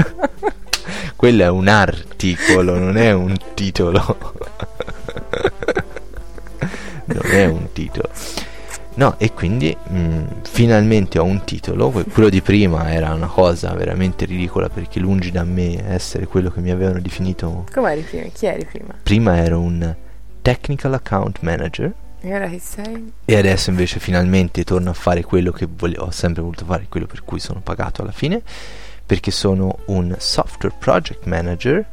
Quello 1.15 1.43
è 1.43 1.49
un 1.49 1.67
articolo, 1.67 2.79
non 2.79 2.97
è 2.97 3.11
un 3.11 3.35
titolo. 3.53 4.17
non 7.05 7.25
è 7.31 7.45
un 7.45 7.71
titolo. 7.73 8.09
No, 8.99 9.15
e 9.17 9.31
quindi 9.31 9.73
mh, 9.81 10.41
finalmente 10.43 11.19
ho 11.19 11.23
un 11.23 11.45
titolo. 11.45 11.89
que- 11.89 12.03
Quello 12.03 12.27
di 12.27 12.41
prima 12.41 12.91
era 12.91 13.13
una 13.13 13.27
cosa 13.27 13.71
veramente 13.73 14.25
ridicola 14.25 14.67
perché 14.67 14.99
lungi 14.99 15.31
da 15.31 15.45
me 15.45 15.81
essere 15.89 16.27
quello 16.27 16.49
che 16.51 16.59
mi 16.59 16.69
avevano 16.69 16.99
definito. 16.99 17.65
Come 17.73 17.93
eri 17.93 18.01
prima? 18.01 18.25
Chi 18.33 18.45
eri 18.45 18.65
prima? 18.65 18.93
Prima 19.01 19.37
ero 19.37 19.61
un 19.61 19.95
Technical 20.41 20.93
Account 20.95 21.37
Manager 21.41 21.93
E 22.19 22.35
ora 22.35 22.47
chi 22.49 22.59
sei? 22.59 23.13
e 23.23 23.37
adesso 23.37 23.69
invece 23.69 23.99
finalmente 23.99 24.65
torno 24.65 24.89
a 24.89 24.93
fare 24.93 25.23
quello 25.23 25.51
che 25.53 25.65
volevo, 25.73 26.03
ho 26.05 26.11
sempre 26.11 26.41
voluto 26.41 26.65
fare, 26.65 26.85
quello 26.89 27.05
per 27.05 27.23
cui 27.23 27.39
sono 27.39 27.61
pagato 27.61 28.01
alla 28.01 28.11
fine, 28.11 28.41
perché 29.05 29.31
sono 29.31 29.77
un 29.85 30.13
Software 30.17 30.75
Project 30.77 31.25
Manager 31.25 31.85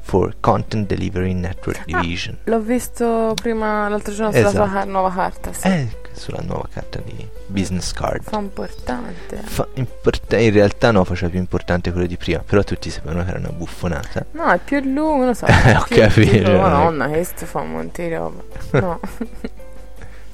for 0.00 0.34
Content 0.40 0.86
Delivery 0.88 1.32
Network 1.34 1.78
Ah, 1.90 2.00
Division. 2.00 2.38
L'ho 2.44 2.60
visto 2.60 3.34
prima 3.40 3.88
l'altro 3.88 4.12
giorno 4.12 4.32
sulla 4.32 4.48
Esatto. 4.48 4.66
sua 4.68 4.74
ca- 4.80 4.84
nuova 4.84 5.10
carta. 5.12 5.52
Sì. 5.52 5.66
Eh, 5.68 5.88
sulla 6.12 6.40
nuova 6.44 6.66
carta 6.72 7.00
di, 7.04 7.26
business 7.46 7.92
card. 7.92 8.22
Fa 8.22 8.38
importante. 8.38 9.36
Fa 9.44 9.66
import- 9.74 10.32
in 10.38 10.52
realtà 10.52 10.90
no, 10.90 11.04
faceva 11.04 11.30
più 11.30 11.38
importante 11.38 11.92
quello 11.92 12.06
di 12.06 12.16
prima, 12.16 12.40
però 12.44 12.62
tutti 12.64 12.90
sapevano 12.90 13.22
che 13.24 13.30
era 13.30 13.38
una 13.38 13.50
buffonata. 13.50 14.24
No, 14.32 14.50
è 14.50 14.58
più 14.58 14.80
lungo, 14.80 15.26
lo 15.26 15.34
so. 15.34 15.44
Ho 15.48 15.84
più 15.86 15.96
capito, 15.96 16.50
è- 16.50 16.58
Madonna, 16.58 17.08
questo 17.08 17.46
fa 17.46 17.60
un 17.60 17.70
monte 17.70 18.08
di 18.08 18.14
roba. 18.14 18.42
No. 18.80 19.00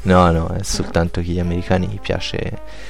No, 0.03 0.31
no, 0.31 0.49
è 0.51 0.63
soltanto 0.63 1.21
che 1.21 1.27
gli 1.33 1.41
americani 1.41 1.89
gli 1.89 1.99
piace 1.99 2.39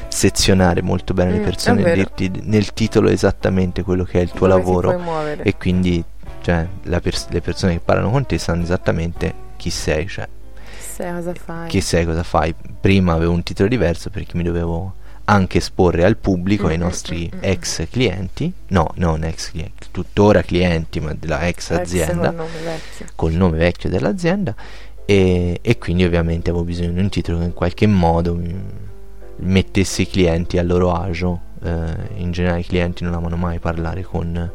sezionare 0.09 0.83
molto 0.83 1.15
bene 1.15 1.31
le 1.33 1.39
Mm, 1.39 1.45
persone 1.45 1.83
è 1.83 1.91
e 1.91 1.95
dirti 1.95 2.31
nel 2.45 2.75
titolo 2.75 3.09
esattamente 3.09 3.83
quello 3.83 4.05
che 4.05 4.19
è 4.19 4.23
il 4.23 4.31
tuo 4.33 4.47
Dove 4.47 4.59
lavoro 4.61 5.39
e 5.43 5.57
quindi 5.57 6.05
cioè, 6.47 7.01
pers- 7.01 7.27
le 7.31 7.41
persone 7.41 7.73
che 7.73 7.81
parlano 7.81 8.11
con 8.11 8.25
te 8.25 8.39
sanno 8.39 8.63
esattamente 8.63 9.35
chi 9.57 9.69
sei, 9.71 10.07
cioè 10.07 10.29
Sai 10.79 11.13
cosa 11.13 11.35
fai? 11.35 11.69
chi 11.69 11.81
sei, 11.81 12.05
cosa 12.05 12.23
fai. 12.23 12.55
Prima 12.81 13.15
avevo 13.15 13.33
un 13.33 13.43
titolo 13.43 13.69
diverso 13.69 14.11
perché 14.11 14.37
mi 14.37 14.45
dovevo 14.45 14.95
anche 15.25 15.59
esporre 15.59 16.05
al 16.05 16.17
pubblico, 16.19 16.69
ai 16.69 16.77
Mm, 16.77 16.81
nostri 16.81 17.29
mm, 17.35 17.39
mm, 17.39 17.43
ex 17.43 17.89
clienti, 17.91 18.53
no, 18.69 18.93
non 18.95 19.25
ex 19.25 19.51
clienti, 19.51 19.89
tuttora 19.91 20.43
clienti, 20.43 21.01
ma 21.01 21.15
della 21.19 21.49
ex 21.49 21.71
Ex 21.73 21.81
azienda, 21.81 22.29
col 22.29 22.35
nome 22.37 22.59
vecchio. 22.63 23.07
col 23.17 23.33
nome 23.33 23.59
vecchio 23.59 23.89
dell'azienda 23.89 24.55
e, 25.05 25.59
e 25.61 25.79
quindi 25.79 26.05
ovviamente 26.05 26.51
avevo 26.51 26.65
bisogno 26.65 26.93
di 26.93 27.01
un 27.01 27.09
titolo 27.09 27.39
che 27.39 27.45
in 27.47 27.55
qualche 27.55 27.89
modo 27.89 28.41
mettesse 29.39 30.03
i 30.03 30.09
clienti 30.09 30.59
a 30.59 30.63
loro 30.63 30.93
agio. 30.93 31.41
Eh, 31.61 31.95
in 32.19 32.31
generale 32.31 32.61
i 32.61 32.65
clienti 32.65 33.03
non 33.03 33.15
amano 33.15 33.35
mai 33.37 33.59
parlare 33.59 34.03
con 34.05 34.49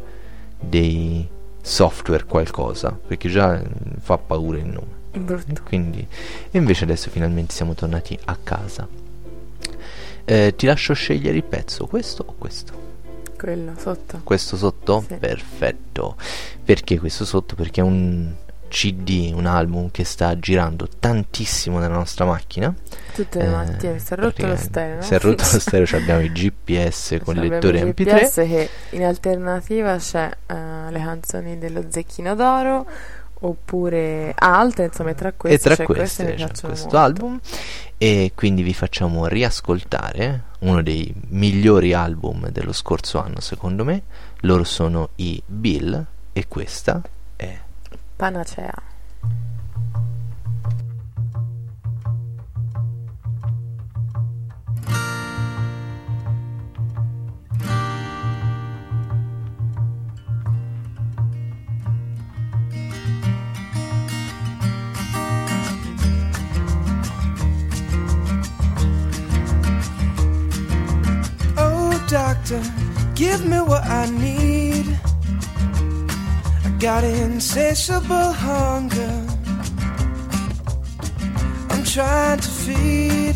dei 0.58 1.28
software 1.62 2.26
qualcosa, 2.26 2.92
perché 2.92 3.30
già 3.30 3.60
eh, 3.60 3.66
fa 4.00 4.18
paura 4.18 4.58
il 4.58 4.66
nome. 4.66 5.00
Brutto. 5.12 5.62
Quindi, 5.64 6.06
e 6.52 6.58
invece 6.58 6.86
adesso 6.86 7.10
finalmente 7.10 7.54
siamo 7.54 7.74
tornati 7.74 8.18
a 8.26 8.38
casa. 8.42 8.88
Eh, 10.24 10.54
ti 10.56 10.66
lascio 10.66 10.94
scegliere 10.94 11.38
il 11.38 11.44
pezzo, 11.44 11.86
questo 11.88 12.24
o 12.28 12.36
questo? 12.38 12.90
Quello 13.38 13.74
sotto. 13.78 14.22
Questo 14.24 14.56
sotto? 14.56 15.04
Sì. 15.08 15.16
Perfetto. 15.16 16.16
Perché 16.64 17.00
questo 17.00 17.26
sotto? 17.26 17.56
Perché 17.56 17.82
è 17.82 17.84
un 17.84 18.34
CD, 18.72 19.32
un 19.36 19.46
album 19.46 19.92
che 19.92 20.06
sta 20.06 20.40
girando 20.40 20.88
tantissimo 20.88 21.78
nella 21.78 21.96
nostra 21.96 22.24
macchina. 22.24 22.74
Tutte 23.14 23.40
le 23.40 23.46
Eh, 23.46 23.50
mattine. 23.50 24.00
Si 24.00 24.14
è 24.14 24.16
rotto 24.16 24.48
lo 24.48 24.56
stereo. 24.56 25.02
Si 25.02 25.14
è 25.14 25.20
rotto 25.20 25.44
lo 25.52 25.60
stereo, 25.60 25.86
cioè 25.86 26.00
abbiamo 26.00 26.22
i 26.22 26.32
GPS 26.32 27.20
con 27.22 27.36
Abbiamo 27.38 27.56
lettore 27.56 27.80
il 27.80 27.88
MP3. 27.88 27.94
GPS 27.94 28.34
che 28.36 28.70
in 28.92 29.04
alternativa 29.04 29.98
c'è 29.98 30.32
eh, 30.48 30.56
le 30.90 31.00
canzoni 31.00 31.58
dello 31.58 31.84
Zecchino 31.90 32.34
d'Oro 32.34 32.88
oppure 33.44 34.34
altre, 34.38 34.86
insomma, 34.86 35.10
e 35.10 35.16
tra 35.16 35.30
E 35.30 35.36
queste 35.36 35.70
tra 35.70 35.76
c'è 35.76 35.84
queste 35.86 36.24
queste 36.24 36.36
c'è 36.46 36.68
questo 36.68 36.86
molto. 36.86 36.98
album 36.98 37.40
e 37.98 38.32
quindi 38.36 38.62
vi 38.64 38.74
facciamo 38.74 39.28
riascoltare 39.28 40.44
uno 40.60 40.82
dei 40.82 41.14
migliori 41.30 41.94
album 41.94 42.50
dello 42.50 42.72
scorso 42.72 43.20
anno 43.20 43.40
secondo 43.42 43.84
me. 43.84 44.04
Loro 44.42 44.64
sono 44.64 45.10
i 45.16 45.42
Bill 45.46 46.06
e 46.34 46.48
questa 46.48 47.02
Panacea. 48.22 48.78
Oh, 71.58 72.06
doctor, 72.08 72.62
give 73.16 73.44
me 73.48 73.58
what 73.62 73.84
I 73.86 74.08
need. 74.12 75.11
Got 76.82 77.04
insatiable 77.04 78.32
hunger. 78.34 79.28
I'm 81.70 81.84
trying 81.84 82.40
to 82.40 82.50
feed. 82.50 83.36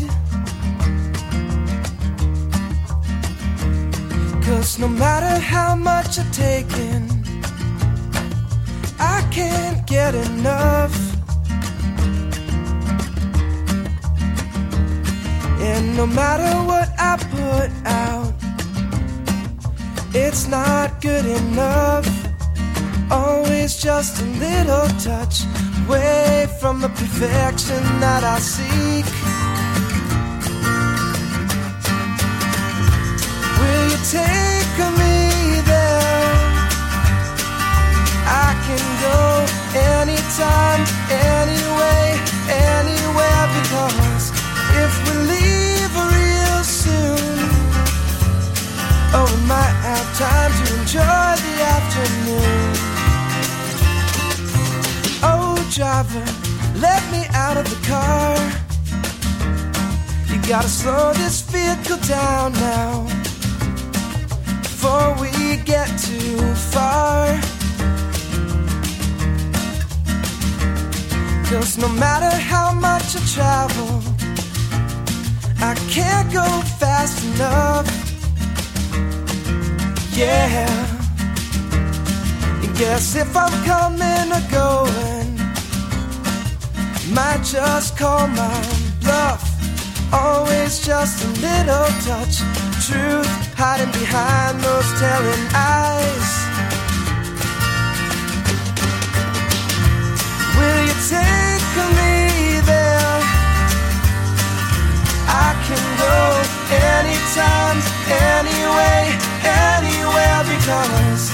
Cause 4.44 4.80
no 4.80 4.88
matter 4.88 5.40
how 5.40 5.76
much 5.76 6.18
I 6.18 6.24
take 6.32 6.72
in, 6.76 7.08
I 8.98 9.24
can't 9.30 9.86
get 9.86 10.16
enough. 10.16 10.96
And 15.60 15.96
no 15.96 16.08
matter 16.08 16.52
what 16.66 16.88
I 16.98 17.16
put 17.30 17.70
out, 17.86 18.34
it's 20.12 20.48
not 20.48 21.00
good 21.00 21.26
enough. 21.26 22.25
Always 23.10 23.76
just 23.76 24.20
a 24.20 24.24
little 24.24 24.88
touch 24.98 25.44
away 25.86 26.48
from 26.58 26.80
the 26.80 26.88
perfection 26.88 27.82
that 28.00 28.24
I 28.24 28.38
seek. 28.40 29.06
Will 33.60 33.84
you 33.90 33.98
take 34.10 34.78
me 34.98 35.62
there? 35.62 36.34
I 38.26 38.50
can 38.66 38.82
go 39.06 39.22
anytime, 39.94 40.82
anyway, 41.06 42.18
anywhere 42.50 43.44
because 43.58 44.26
if 44.82 44.92
we 45.06 45.14
leave 45.30 45.94
real 45.94 46.60
soon, 46.64 47.38
oh, 49.14 49.30
we 49.30 49.46
might 49.46 49.76
have 49.86 50.06
time 50.18 50.50
to 50.58 50.64
enjoy 50.80 51.30
the 51.46 51.54
afternoon. 51.62 52.85
Driver, 55.76 56.24
let 56.80 57.02
me 57.12 57.26
out 57.34 57.58
of 57.58 57.68
the 57.68 57.76
car. 57.86 58.34
You 60.32 60.40
gotta 60.48 60.70
slow 60.70 61.12
this 61.12 61.42
vehicle 61.42 61.98
down 62.08 62.54
now 62.54 63.02
before 64.62 65.14
we 65.20 65.58
get 65.64 65.88
too 65.98 66.38
far. 66.72 67.26
Cause 71.50 71.76
no 71.76 71.88
matter 71.90 72.34
how 72.34 72.72
much 72.72 73.14
I 73.14 73.20
travel, 73.36 74.02
I 75.60 75.74
can't 75.90 76.32
go 76.32 76.46
fast 76.80 77.22
enough. 77.34 77.86
Yeah. 80.16 80.86
Guess 82.78 83.16
if 83.16 83.34
I'm 83.34 83.64
coming 83.64 84.32
or 84.32 84.50
going, 84.50 85.25
might 87.12 87.42
just 87.42 87.96
call 87.96 88.26
my 88.28 88.62
bluff. 89.00 89.42
Always 90.12 90.84
just 90.84 91.24
a 91.24 91.28
little 91.40 91.88
touch. 92.06 92.38
Truth 92.86 93.30
hiding 93.54 93.92
behind 93.92 94.60
those 94.60 94.88
telling 94.98 95.44
eyes. 95.54 96.28
Will 100.56 100.82
you 100.88 100.96
take 101.10 101.74
me 101.98 102.60
there? 102.70 103.20
I 105.28 105.50
can 105.66 105.84
go 106.00 106.16
anytime, 106.70 107.78
anyway, 108.30 109.02
anywhere 109.42 110.40
because 110.54 111.30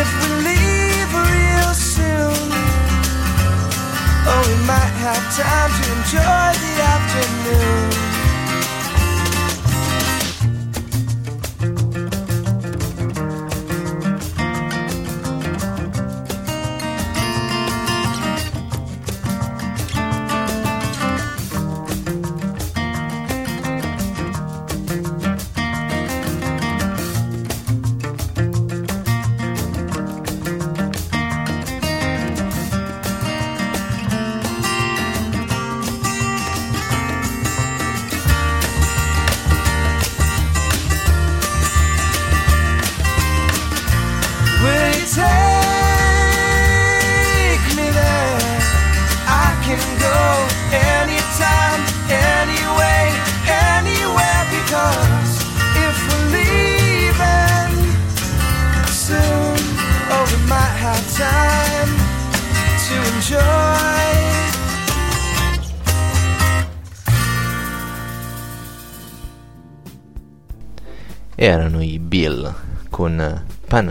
if 0.00 0.08
we 0.20 0.44
leave 0.44 0.55
oh, 4.28 4.42
we 4.48 4.56
might 4.66 4.94
have 5.04 5.24
time 5.34 5.70
to 5.78 5.84
enjoy 5.96 6.48
the 6.62 6.72
afternoon. 6.82 8.05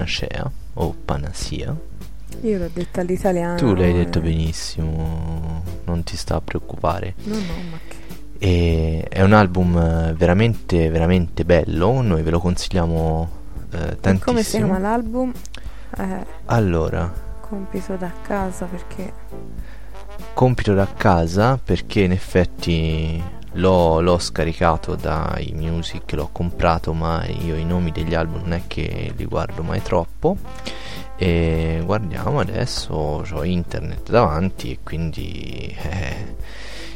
Panacea 0.09 0.51
o 0.75 0.95
Panacea. 1.03 1.75
Io 2.41 2.57
l'ho 2.59 2.69
detta 2.71 3.01
all'italiano. 3.01 3.55
Tu 3.55 3.73
l'hai 3.73 3.91
detto 3.93 4.19
eh. 4.19 4.21
benissimo, 4.21 5.63
non 5.85 6.03
ti 6.03 6.15
sta 6.15 6.35
a 6.35 6.41
preoccupare. 6.41 7.15
No, 7.23 7.35
no, 7.35 7.41
ma 7.71 7.79
che... 7.87 7.95
E 8.37 9.05
è 9.09 9.23
un 9.23 9.33
album 9.33 9.75
eh, 9.77 10.13
veramente, 10.13 10.89
veramente 10.89 11.43
bello. 11.43 12.01
Noi 12.01 12.21
ve 12.21 12.29
lo 12.29 12.39
consigliamo 12.39 13.29
eh, 13.71 13.77
E 13.77 13.99
tantissimo. 13.99 14.19
come 14.23 14.43
si 14.43 14.57
chiama 14.57 14.77
l'album? 14.77 15.31
Eh, 15.97 16.25
Allora, 16.45 17.11
compito 17.39 17.95
da 17.95 18.11
casa 18.21 18.65
perché... 18.65 19.11
compito 20.33 20.73
da 20.73 20.87
casa 20.95 21.57
perché 21.63 22.01
in 22.01 22.11
effetti 22.11 23.23
l'ho, 23.55 24.01
l'ho 24.01 24.17
scaricato 24.17 24.95
dai 24.95 25.51
music, 25.53 26.13
l'ho 26.13 26.29
comprato, 26.31 26.93
ma 26.93 27.25
io 27.25 27.55
i 27.55 27.65
nomi 27.65 27.91
degli 27.91 28.13
album 28.13 28.41
non 28.41 28.53
è 28.53 28.61
che 28.67 29.13
li 29.15 29.25
guardo 29.25 29.61
mai 29.63 29.81
troppo. 29.81 30.37
E 31.17 31.81
guardiamo 31.85 32.39
adesso, 32.39 32.93
ho 32.93 33.43
internet 33.43 34.09
davanti 34.09 34.71
e 34.71 34.79
quindi 34.83 35.73
eh, 35.81 36.35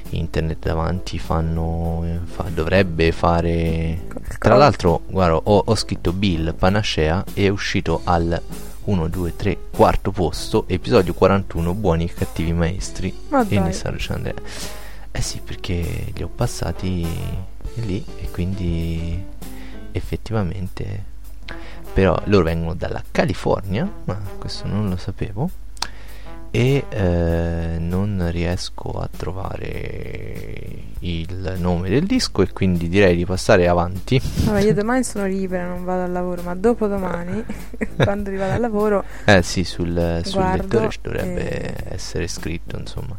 internet 0.09 0.65
davanti 0.65 1.17
fanno, 1.19 2.03
fa- 2.25 2.49
dovrebbe 2.53 3.11
fare... 3.11 4.07
Tra 4.37 4.55
l'altro, 4.55 5.01
guarda, 5.07 5.35
ho, 5.35 5.63
ho 5.65 5.75
scritto 5.75 6.11
Bill 6.11 6.53
Panacea 6.53 7.23
e 7.33 7.45
è 7.45 7.47
uscito 7.47 8.01
al 8.03 8.41
1, 8.83 9.07
2, 9.07 9.35
3, 9.35 9.57
quarto 9.71 10.11
posto, 10.11 10.65
episodio 10.67 11.13
41, 11.13 11.73
Buoni 11.73 12.05
e 12.05 12.13
cattivi 12.13 12.51
maestri. 12.51 13.15
Ma 13.29 13.45
E 13.47 13.91
Lucio 13.91 14.13
Andrea. 14.13 14.78
Eh 15.19 15.21
sì, 15.21 15.41
perché 15.43 16.13
li 16.15 16.23
ho 16.23 16.29
passati 16.29 17.05
lì 17.73 18.05
e 18.19 18.31
quindi 18.31 19.21
effettivamente... 19.91 21.17
Però 21.93 22.17
loro 22.27 22.45
vengono 22.45 22.73
dalla 22.73 23.03
California, 23.11 23.85
ma 24.05 24.17
questo 24.37 24.65
non 24.65 24.87
lo 24.87 24.95
sapevo. 24.95 25.49
E 26.51 26.85
eh, 26.89 27.77
non 27.79 28.27
riesco 28.31 28.91
a 28.91 29.07
trovare 29.15 30.87
il 31.01 31.55
nome 31.57 31.89
del 31.89 32.05
disco 32.05 32.41
e 32.41 32.51
quindi 32.51 32.89
direi 32.89 33.15
di 33.15 33.25
passare 33.25 33.67
avanti. 33.67 34.19
Vabbè, 34.45 34.61
io 34.61 34.73
domani 34.75 35.03
sono 35.03 35.27
libera, 35.27 35.67
non 35.67 35.83
vado 35.83 36.03
al 36.03 36.11
lavoro, 36.11 36.41
ma 36.41 36.55
dopodomani, 36.55 37.43
quando 37.95 38.29
rivado 38.29 38.53
al 38.53 38.59
lavoro, 38.59 39.03
Eh 39.25 39.41
sì, 39.43 39.63
sul, 39.63 40.21
sul 40.23 40.43
lettore 40.43 40.89
ci 40.89 40.99
dovrebbe 41.01 41.49
e- 41.49 41.93
essere 41.93 42.27
scritto, 42.27 42.77
insomma. 42.77 43.17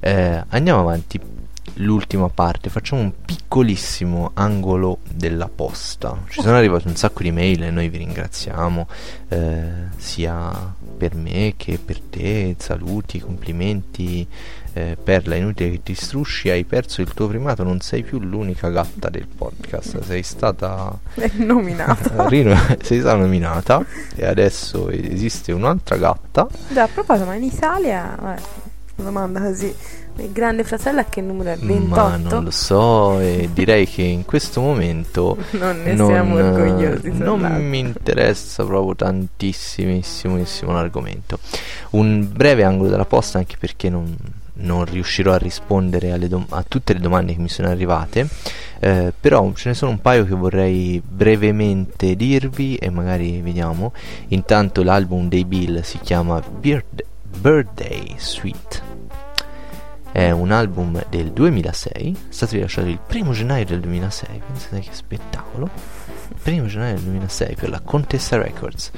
Eh, 0.00 0.44
andiamo 0.48 0.80
avanti. 0.80 1.34
L'ultima 1.80 2.28
parte, 2.28 2.70
facciamo 2.70 3.02
un 3.02 3.12
piccolissimo 3.24 4.30
angolo 4.34 4.98
della 5.10 5.50
posta. 5.52 6.16
Ci 6.28 6.40
sono 6.40 6.56
arrivate 6.56 6.88
un 6.88 6.96
sacco 6.96 7.22
di 7.22 7.32
mail 7.32 7.64
e 7.64 7.70
noi 7.70 7.88
vi 7.90 7.98
ringraziamo, 7.98 8.86
eh, 9.28 9.72
sia 9.96 10.74
per 10.96 11.14
me 11.14 11.54
che 11.56 11.78
per 11.82 12.00
te. 12.00 12.56
Saluti, 12.58 13.20
complimenti. 13.20 14.26
Eh, 14.72 14.96
Perla, 15.02 15.36
inutile 15.36 15.70
che 15.70 15.82
ti 15.82 15.94
strusci, 15.94 16.50
hai 16.50 16.64
perso 16.64 17.00
il 17.00 17.12
tuo 17.14 17.28
primato, 17.28 17.62
non 17.62 17.80
sei 17.80 18.02
più 18.02 18.18
l'unica 18.18 18.68
gatta 18.68 19.08
del 19.08 19.26
podcast, 19.26 20.02
sei 20.02 20.22
stata 20.22 20.98
è 21.14 21.30
nominato. 21.36 22.10
Rino, 22.28 22.54
sei 22.82 23.00
stata 23.00 23.16
nominata 23.16 23.82
e 24.14 24.26
adesso 24.26 24.90
esiste 24.90 25.52
un'altra 25.52 25.96
gatta. 25.96 26.46
Già, 26.70 26.82
a 26.82 26.88
proposito, 26.88 27.24
ma 27.26 27.34
in 27.36 27.44
Italia, 27.44 28.16
vabbè, 28.20 28.40
domanda 28.96 29.40
così, 29.40 29.74
il 30.18 30.32
grande 30.32 30.64
fratello 30.64 31.00
a 31.00 31.04
che 31.04 31.20
numero 31.20 31.50
è? 31.50 31.56
28? 31.58 31.94
Ma 31.94 32.16
non 32.16 32.44
lo 32.44 32.50
so 32.50 33.20
e 33.20 33.48
direi 33.54 33.86
che 33.86 34.02
in 34.02 34.24
questo 34.24 34.60
momento 34.60 35.36
Non 35.52 35.82
ne 35.82 35.92
non, 35.94 36.06
siamo 36.08 36.34
orgogliosi. 36.36 37.08
non 37.10 37.40
soldati. 37.40 37.62
mi 37.62 37.78
interessa 37.78 38.64
proprio 38.64 38.94
tantissimissimo 38.96 40.72
l'argomento. 40.72 41.38
Un 41.90 42.28
breve 42.32 42.64
angolo 42.64 42.90
della 42.90 43.04
posta 43.04 43.38
anche 43.38 43.56
perché 43.58 43.88
non, 43.90 44.14
non 44.54 44.84
riuscirò 44.84 45.32
a 45.32 45.38
rispondere 45.38 46.18
dom- 46.28 46.50
a 46.50 46.64
tutte 46.66 46.92
le 46.94 47.00
domande 47.00 47.34
che 47.34 47.40
mi 47.40 47.48
sono 47.48 47.68
arrivate, 47.68 48.26
eh, 48.80 49.12
però 49.18 49.52
ce 49.54 49.68
ne 49.70 49.74
sono 49.74 49.90
un 49.92 50.00
paio 50.00 50.24
che 50.24 50.34
vorrei 50.34 51.00
brevemente 51.06 52.16
dirvi 52.16 52.76
e 52.76 52.88
magari 52.90 53.40
vediamo. 53.40 53.92
Intanto 54.28 54.82
l'album 54.82 55.28
dei 55.28 55.44
Bill 55.44 55.82
si 55.82 55.98
chiama 55.98 56.40
Bird- 56.40 57.04
Birthday 57.38 58.14
Suite. 58.16 58.85
È 60.16 60.30
un 60.30 60.50
album 60.50 61.04
del 61.10 61.30
2006, 61.30 62.16
è 62.30 62.32
stato 62.32 62.54
rilasciato 62.54 62.88
il 62.88 62.98
primo 63.06 63.32
gennaio 63.32 63.66
del 63.66 63.80
2006, 63.80 64.40
pensate 64.46 64.80
che 64.80 64.88
spettacolo. 64.92 65.68
Primo 66.42 66.64
gennaio 66.64 66.94
del 66.94 67.02
2006 67.02 67.54
per 67.54 67.68
la 67.68 67.80
Contessa 67.80 68.38
Records. 68.38 68.92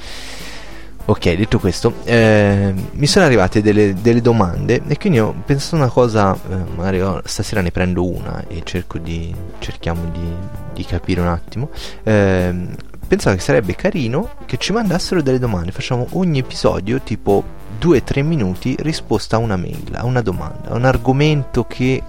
Ok, 1.06 1.34
detto 1.34 1.58
questo, 1.58 1.92
eh, 2.04 2.72
mi 2.92 3.06
sono 3.08 3.24
arrivate 3.24 3.60
delle, 3.62 3.94
delle 3.94 4.20
domande 4.20 4.80
e 4.86 4.96
quindi 4.96 5.18
ho 5.18 5.34
pensato 5.44 5.74
una 5.74 5.88
cosa, 5.88 6.36
eh, 6.36 6.54
magari 6.76 7.00
oh, 7.00 7.20
stasera 7.24 7.62
ne 7.62 7.72
prendo 7.72 8.08
una 8.08 8.44
e 8.46 8.60
cerco 8.62 8.98
di, 8.98 9.34
cerchiamo 9.58 10.04
di, 10.12 10.32
di 10.72 10.84
capire 10.84 11.20
un 11.20 11.26
attimo. 11.26 11.70
Ehm, 12.04 12.76
pensavo 13.08 13.34
che 13.34 13.42
sarebbe 13.42 13.74
carino 13.74 14.30
che 14.44 14.58
ci 14.58 14.72
mandassero 14.72 15.22
delle 15.22 15.38
domande, 15.38 15.72
facciamo 15.72 16.06
ogni 16.12 16.38
episodio 16.38 17.00
tipo 17.00 17.42
2-3 17.80 18.22
minuti 18.22 18.76
risposta 18.78 19.36
a 19.36 19.38
una 19.38 19.56
mail, 19.56 19.94
a 19.94 20.04
una 20.04 20.20
domanda, 20.20 20.70
a 20.70 20.74
un 20.74 20.84
argomento 20.84 21.64
che 21.64 22.02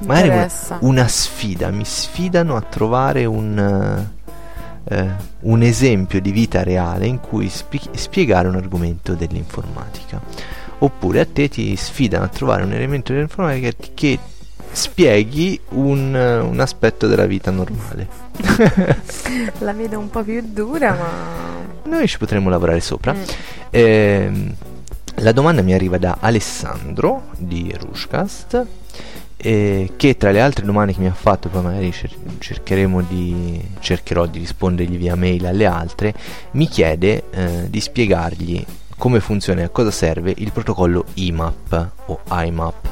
magari 0.00 0.28
una, 0.28 0.48
una 0.80 1.08
sfida, 1.08 1.70
mi 1.70 1.84
sfidano 1.84 2.56
a 2.56 2.60
trovare 2.60 3.24
un, 3.24 4.06
eh, 4.84 5.08
un 5.40 5.62
esempio 5.62 6.20
di 6.20 6.30
vita 6.30 6.62
reale 6.62 7.06
in 7.06 7.18
cui 7.18 7.48
spie- 7.48 7.90
spiegare 7.92 8.46
un 8.48 8.56
argomento 8.56 9.14
dell'informatica. 9.14 10.20
Oppure 10.78 11.20
a 11.20 11.26
te 11.26 11.48
ti 11.48 11.74
sfidano 11.74 12.24
a 12.24 12.28
trovare 12.28 12.62
un 12.62 12.72
elemento 12.72 13.12
dell'informatica 13.12 13.70
che 13.94 14.18
spieghi 14.76 15.58
un, 15.70 16.14
eh, 16.14 16.38
un 16.38 16.60
aspetto 16.60 17.06
della 17.06 17.24
vita 17.24 17.50
normale. 17.50 18.06
La 19.60 19.72
vedo 19.72 19.98
un 19.98 20.10
po' 20.10 20.22
più 20.22 20.42
dura, 20.44 20.92
ma... 20.92 21.08
Noi 21.84 22.06
ci 22.06 22.18
potremmo 22.18 22.50
lavorare 22.50 22.80
sopra. 22.80 23.14
Mm. 23.14 23.22
Ehm, 23.70 24.54
la 25.20 25.32
domanda 25.32 25.62
mi 25.62 25.72
arriva 25.72 25.96
da 25.96 26.18
Alessandro 26.20 27.30
di 27.38 27.74
Rushcast. 27.74 28.66
eh, 29.38 29.92
che 29.96 30.16
tra 30.18 30.30
le 30.30 30.40
altre 30.42 30.64
domande 30.64 30.92
che 30.92 31.00
mi 31.00 31.06
ha 31.06 31.14
fatto, 31.14 31.48
poi 31.48 31.62
magari 31.62 31.90
cer- 31.92 32.38
cercheremo 32.38 33.00
di, 33.02 33.60
cercherò 33.80 34.26
di 34.26 34.38
rispondergli 34.40 34.98
via 34.98 35.14
mail 35.14 35.46
alle 35.46 35.66
altre, 35.66 36.12
mi 36.52 36.68
chiede 36.68 37.24
eh, 37.30 37.70
di 37.70 37.80
spiegargli 37.80 38.64
come 38.98 39.20
funziona 39.20 39.60
e 39.62 39.64
a 39.64 39.68
cosa 39.70 39.90
serve 39.90 40.34
il 40.36 40.52
protocollo 40.52 41.04
IMAP 41.14 41.90
o 42.06 42.20
IMAP. 42.30 42.88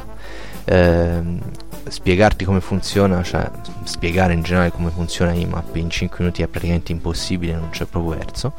Ehm, 0.67 1.41
spiegarti 1.89 2.45
come 2.45 2.61
funziona, 2.61 3.23
cioè 3.23 3.51
spiegare 3.85 4.33
in 4.33 4.43
generale 4.43 4.71
come 4.71 4.91
funziona 4.91 5.33
IMAP 5.33 5.77
in 5.77 5.91
5 5.91 6.19
minuti 6.21 6.43
è 6.43 6.47
praticamente 6.49 6.93
impossibile, 6.93 7.55
non 7.55 7.71
c'è 7.71 7.85
proprio 7.85 8.17
verso. 8.17 8.53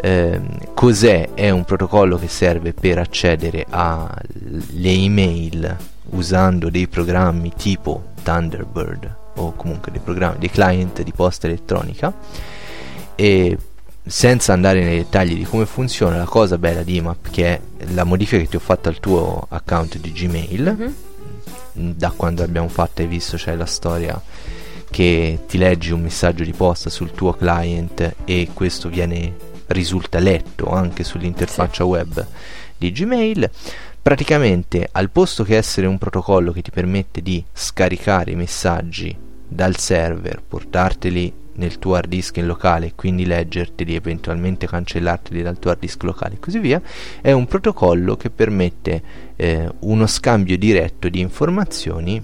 Ehm, 0.00 0.72
cos'è? 0.74 1.30
È 1.34 1.50
un 1.50 1.64
protocollo 1.64 2.18
che 2.18 2.28
serve 2.28 2.72
per 2.72 2.98
accedere 2.98 3.66
alle 3.70 4.20
email 4.80 5.76
usando 6.10 6.70
dei 6.70 6.88
programmi 6.88 7.52
tipo 7.56 8.10
Thunderbird 8.22 9.16
o 9.36 9.52
comunque 9.54 9.90
dei 9.92 10.00
programmi, 10.02 10.38
dei 10.38 10.50
client 10.50 11.02
di 11.02 11.12
posta 11.12 11.46
elettronica 11.46 12.12
e 13.14 13.56
senza 14.04 14.52
andare 14.52 14.82
nei 14.82 14.96
dettagli 14.98 15.36
di 15.36 15.44
come 15.44 15.64
funziona 15.64 16.16
la 16.16 16.24
cosa 16.24 16.58
bella 16.58 16.82
di 16.82 16.96
IMAP 16.96 17.30
che 17.30 17.46
è 17.46 17.60
la 17.92 18.04
modifica 18.04 18.42
che 18.42 18.48
ti 18.48 18.56
ho 18.56 18.60
fatto 18.60 18.88
al 18.88 18.98
tuo 18.98 19.46
account 19.48 19.98
di 19.98 20.10
Gmail 20.12 20.74
Mhm. 20.76 20.94
Da 21.72 22.10
quando 22.10 22.42
l'abbiamo 22.42 22.68
fatta 22.68 23.02
hai 23.02 23.08
visto 23.08 23.36
c'è 23.36 23.54
la 23.54 23.66
storia 23.66 24.20
che 24.90 25.40
ti 25.46 25.56
leggi 25.56 25.92
un 25.92 26.02
messaggio 26.02 26.44
di 26.44 26.52
posta 26.52 26.90
sul 26.90 27.12
tuo 27.12 27.32
client 27.32 28.14
e 28.24 28.50
questo 28.52 28.88
viene 28.88 29.34
risulta 29.68 30.18
letto 30.18 30.70
anche 30.70 31.02
sull'interfaccia 31.02 31.84
web 31.84 32.26
di 32.76 32.92
Gmail 32.92 33.50
praticamente 34.02 34.88
al 34.92 35.10
posto 35.10 35.44
che 35.44 35.56
essere 35.56 35.86
un 35.86 35.96
protocollo 35.96 36.52
che 36.52 36.62
ti 36.62 36.70
permette 36.70 37.22
di 37.22 37.42
scaricare 37.52 38.32
i 38.32 38.36
messaggi 38.36 39.16
dal 39.48 39.76
server 39.76 40.42
portarteli 40.46 41.40
nel 41.54 41.78
tuo 41.78 41.94
hard 41.94 42.08
disk 42.08 42.36
in 42.38 42.46
locale 42.46 42.86
e 42.86 42.92
quindi 42.94 43.26
leggerteli 43.26 43.94
eventualmente 43.94 44.66
cancellarteli 44.66 45.42
dal 45.42 45.58
tuo 45.58 45.70
hard 45.70 45.80
disk 45.80 46.02
locale 46.02 46.34
e 46.34 46.38
così 46.38 46.58
via 46.58 46.80
è 47.20 47.32
un 47.32 47.46
protocollo 47.46 48.16
che 48.16 48.30
permette 48.30 49.02
eh, 49.36 49.68
uno 49.80 50.06
scambio 50.06 50.56
diretto 50.56 51.08
di 51.08 51.20
informazioni 51.20 52.22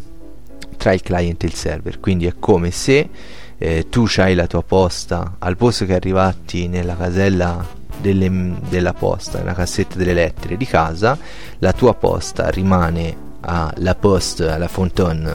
tra 0.76 0.92
il 0.92 1.02
client 1.02 1.42
e 1.42 1.46
il 1.46 1.54
server. 1.54 2.00
Quindi 2.00 2.26
è 2.26 2.34
come 2.38 2.70
se 2.70 3.08
eh, 3.58 3.86
tu 3.90 4.06
hai 4.16 4.34
la 4.34 4.46
tua 4.46 4.62
posta 4.62 5.36
al 5.38 5.56
posto 5.56 5.84
che 5.84 5.94
arrivati 5.94 6.68
nella 6.68 6.96
casella 6.96 7.66
delle- 8.00 8.54
della 8.68 8.92
posta 8.92 9.38
nella 9.38 9.54
cassetta 9.54 9.96
delle 9.96 10.14
lettere 10.14 10.56
di 10.56 10.64
casa 10.64 11.18
la 11.58 11.72
tua 11.72 11.94
posta 11.94 12.48
rimane 12.48 13.26
alla 13.40 13.96
poste 13.96 14.48
alla 14.48 14.68
fontaine 14.68 15.32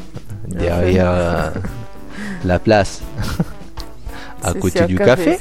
derrière 0.46 1.88
la 2.42 2.58
place 2.60 3.02
al 4.40 4.52
Sì, 4.52 4.58
Couture 4.58 4.86
sì, 4.86 4.92
du 4.94 4.98
Café 5.02 5.38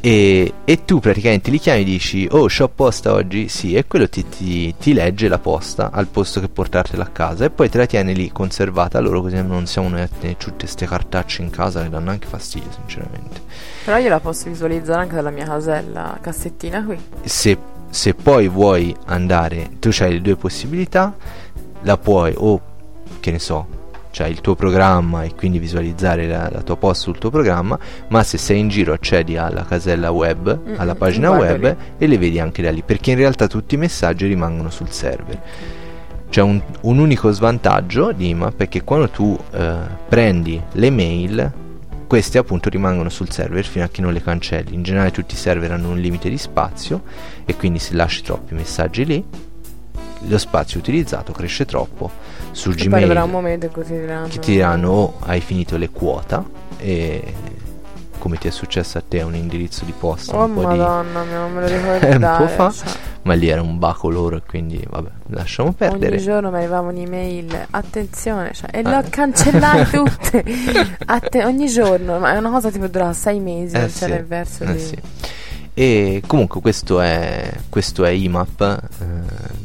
e, 0.00 0.52
e 0.64 0.84
tu 0.84 1.00
praticamente 1.00 1.50
li 1.50 1.58
chiami 1.58 1.80
e 1.80 1.84
dici 1.84 2.28
oh 2.30 2.46
c'ho 2.46 2.68
posta 2.68 3.12
oggi. 3.12 3.48
Sì 3.48 3.74
e 3.74 3.86
quello 3.86 4.08
ti, 4.08 4.28
ti- 4.28 4.74
ti 4.78 4.92
legge 4.92 5.26
la 5.28 5.38
posta 5.38 5.90
al 5.90 6.06
posto 6.06 6.38
che 6.40 6.48
portartela 6.48 7.02
a 7.04 7.08
casa 7.08 7.44
e 7.46 7.50
poi 7.50 7.68
te 7.68 7.78
la 7.78 7.86
tiene 7.86 8.12
lì 8.12 8.30
conservata. 8.30 9.00
Loro 9.00 9.22
così 9.22 9.42
non 9.42 9.66
siamo 9.66 9.88
noi 9.88 10.02
a 10.02 10.08
tenere 10.08 10.36
tutte 10.36 10.58
queste 10.66 10.86
cartacce 10.86 11.42
in 11.42 11.50
casa 11.50 11.82
che 11.82 11.88
danno 11.88 12.10
anche 12.10 12.28
fastidio 12.28 12.70
sinceramente. 12.70 13.40
Però 13.84 13.96
io 13.96 14.08
la 14.08 14.20
posso 14.20 14.48
visualizzare 14.48 15.00
anche 15.00 15.14
dalla 15.16 15.30
mia 15.30 15.46
casella, 15.46 16.16
cassettina 16.20 16.84
qui. 16.84 16.98
se, 17.24 17.58
se 17.90 18.14
poi 18.14 18.48
vuoi 18.48 18.94
andare 19.06 19.70
tu 19.80 19.90
hai 20.00 20.12
le 20.12 20.20
due 20.20 20.36
possibilità 20.36 21.16
la 21.82 21.96
puoi 21.96 22.34
o 22.36 22.60
che 23.20 23.30
ne 23.30 23.38
so 23.38 23.66
c'hai 24.18 24.30
il 24.32 24.40
tuo 24.40 24.56
programma 24.56 25.22
e 25.22 25.34
quindi 25.36 25.58
visualizzare 25.60 26.26
la, 26.26 26.48
la 26.50 26.62
tua 26.62 26.76
posta 26.76 27.04
sul 27.04 27.18
tuo 27.18 27.30
programma 27.30 27.78
ma 28.08 28.22
se 28.24 28.36
sei 28.36 28.58
in 28.58 28.68
giro 28.68 28.92
accedi 28.92 29.36
alla 29.36 29.64
casella 29.64 30.10
web 30.10 30.58
Mm, 30.58 30.74
alla 30.76 30.94
pagina 30.94 31.30
web 31.30 31.62
lì. 31.62 31.76
e 31.98 32.06
le 32.06 32.18
vedi 32.18 32.40
anche 32.40 32.62
da 32.62 32.70
lì 32.70 32.82
perché 32.84 33.12
in 33.12 33.16
realtà 33.18 33.46
tutti 33.46 33.74
i 33.74 33.78
messaggi 33.78 34.26
rimangono 34.26 34.70
sul 34.70 34.90
server 34.90 35.40
c'è 36.30 36.42
un, 36.42 36.60
un 36.82 36.98
unico 36.98 37.30
svantaggio 37.30 38.12
di 38.12 38.28
IMAP 38.30 38.62
è 38.62 38.68
che 38.68 38.82
quando 38.82 39.08
tu 39.08 39.38
eh, 39.52 39.74
prendi 40.08 40.60
le 40.72 40.90
mail 40.90 41.52
queste 42.06 42.38
appunto 42.38 42.68
rimangono 42.70 43.08
sul 43.10 43.30
server 43.30 43.64
fino 43.64 43.84
a 43.84 43.88
che 43.88 44.00
non 44.00 44.12
le 44.12 44.22
cancelli 44.22 44.74
in 44.74 44.82
generale 44.82 45.10
tutti 45.10 45.34
i 45.34 45.38
server 45.38 45.70
hanno 45.72 45.90
un 45.90 45.98
limite 45.98 46.28
di 46.28 46.38
spazio 46.38 47.02
e 47.44 47.54
quindi 47.56 47.78
se 47.78 47.94
lasci 47.94 48.22
troppi 48.22 48.54
messaggi 48.54 49.04
lì 49.04 49.24
lo 50.26 50.38
spazio 50.38 50.78
utilizzato 50.80 51.32
cresce 51.32 51.64
troppo 51.64 52.10
su 52.52 52.70
E 52.70 52.74
poi 52.74 52.92
arriverà 52.94 53.22
un 53.22 53.30
Gmail 53.30 53.30
momento 53.30 53.66
in 53.66 53.72
cui 53.72 53.84
ti 53.84 53.92
diranno... 53.92 54.26
che 54.28 54.38
ti 54.40 54.52
diranno 54.52 54.90
oh 54.90 55.14
hai 55.20 55.40
finito 55.40 55.76
le 55.76 55.90
quota 55.90 56.44
e 56.78 57.34
come 58.18 58.36
ti 58.36 58.48
è 58.48 58.50
successo 58.50 58.98
a 58.98 59.02
te 59.06 59.22
un 59.22 59.36
indirizzo 59.36 59.84
di 59.84 59.94
posta 59.96 60.36
Oh 60.36 60.44
un 60.46 60.54
po' 60.54 60.60
di 60.62 60.66
madonna 60.78 61.22
mia, 61.22 61.38
non 61.38 61.52
me 61.52 61.60
lo 61.60 61.66
ricordo 61.98 62.06
un 62.26 62.34
po' 62.38 62.46
fa 62.48 62.72
cioè, 62.72 62.88
ma 63.22 63.34
lì 63.34 63.48
era 63.48 63.62
un 63.62 63.78
baco 63.78 64.08
loro 64.10 64.42
quindi 64.44 64.82
vabbè 64.88 65.08
lasciamo 65.28 65.72
perdere 65.72 66.16
Ogni 66.16 66.24
giorno 66.24 66.50
mi 66.50 66.56
arrivava 66.56 66.88
un'email, 66.88 67.66
attenzione, 67.70 68.52
cioè, 68.54 68.70
e 68.72 68.82
Ah. 68.84 68.98
ho 68.98 69.04
cancellate 69.10 69.90
tutte. 69.96 70.44
Atte- 71.04 71.44
ogni 71.44 71.68
giorno, 71.68 72.18
ma 72.18 72.32
è 72.34 72.38
una 72.38 72.50
cosa 72.50 72.70
tipo 72.70 72.86
dura 72.88 73.12
sei 73.12 73.38
mesi, 73.38 73.76
Eh 73.76 73.88
sì, 73.90 74.04
il 74.04 74.24
verso 74.24 74.64
eh 74.64 74.72
di... 74.72 74.78
sì. 74.80 74.96
E 75.74 76.22
comunque 76.26 76.60
questo 76.62 77.00
è, 77.00 77.50
questo 77.68 78.04
è 78.04 78.10
IMAP. 78.10 78.60
eh, 79.00 79.57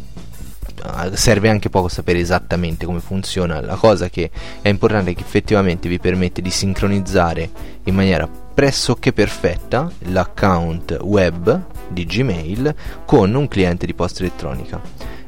serve 1.13 1.49
anche 1.49 1.69
poco 1.69 1.87
sapere 1.87 2.19
esattamente 2.19 2.85
come 2.85 2.99
funziona. 2.99 3.61
La 3.61 3.75
cosa 3.75 4.09
che 4.09 4.29
è 4.61 4.69
importante 4.69 5.11
è 5.11 5.15
che 5.15 5.21
effettivamente 5.21 5.87
vi 5.89 5.99
permette 5.99 6.41
di 6.41 6.49
sincronizzare 6.49 7.49
in 7.83 7.95
maniera 7.95 8.27
pressoché 8.27 9.13
perfetta 9.13 9.91
l'account 10.09 10.99
web 11.01 11.61
di 11.87 12.05
Gmail 12.05 12.75
con 13.05 13.33
un 13.33 13.47
cliente 13.47 13.85
di 13.85 13.93
posta 13.93 14.21
elettronica 14.21 14.81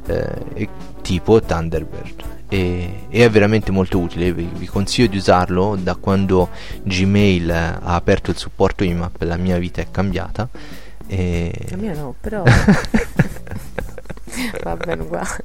eh, 0.07 0.69
tipo 1.01 1.41
Thunderbird. 1.41 2.33
E, 2.47 3.07
e 3.09 3.25
è 3.25 3.29
veramente 3.29 3.71
molto 3.71 3.99
utile, 3.99 4.31
vi, 4.31 4.47
vi 4.53 4.67
consiglio 4.67 5.07
di 5.07 5.17
usarlo 5.17 5.75
da 5.81 5.95
quando 5.95 6.49
Gmail 6.83 7.49
ha 7.49 7.95
aperto 7.95 8.29
il 8.29 8.37
supporto 8.37 8.83
IMAP, 8.83 9.21
la 9.23 9.37
mia 9.37 9.57
vita 9.57 9.81
è 9.81 9.87
cambiata. 9.89 10.47
E... 11.07 11.51
La 11.69 11.77
mia 11.77 11.93
no, 11.93 12.15
però... 12.19 12.43
Va 14.63 14.75
bene 14.75 15.01
uguale. 15.01 15.37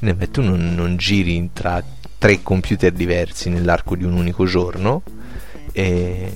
Beh, 0.00 0.30
tu 0.30 0.42
non, 0.42 0.74
non 0.74 0.96
giri 0.96 1.50
tra 1.52 1.82
tre 2.18 2.42
computer 2.42 2.92
diversi 2.92 3.48
nell'arco 3.50 3.96
di 3.96 4.04
un 4.04 4.12
unico 4.14 4.44
giorno. 4.44 5.02
E 5.72 6.32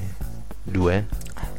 due? 0.63 1.07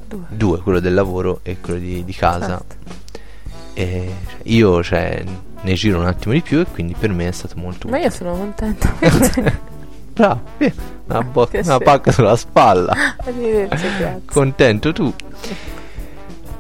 Due. 0.07 0.25
Due, 0.29 0.59
quello 0.61 0.79
del 0.79 0.93
lavoro 0.93 1.39
e 1.43 1.57
quello 1.61 1.79
di, 1.79 2.03
di 2.03 2.13
casa. 2.13 2.61
Certo. 2.65 4.17
Io 4.43 4.83
cioè, 4.83 5.23
ne 5.61 5.73
giro 5.75 5.99
un 5.99 6.07
attimo 6.07 6.33
di 6.33 6.41
più 6.41 6.59
e 6.59 6.65
quindi 6.65 6.95
per 6.97 7.11
me 7.11 7.27
è 7.27 7.31
stato 7.31 7.55
molto 7.57 7.87
Ma 7.87 7.95
utile. 7.97 8.09
io 8.09 8.15
sono 8.15 8.33
contenta. 8.35 8.89
perché- 8.99 9.67
Bravo, 10.19 10.41
una, 11.05 11.21
bo- 11.23 11.49
una 11.53 11.77
pacca 11.77 12.11
sulla 12.11 12.35
spalla. 12.35 12.93
Contento 14.25 14.91
tu. 14.91 15.13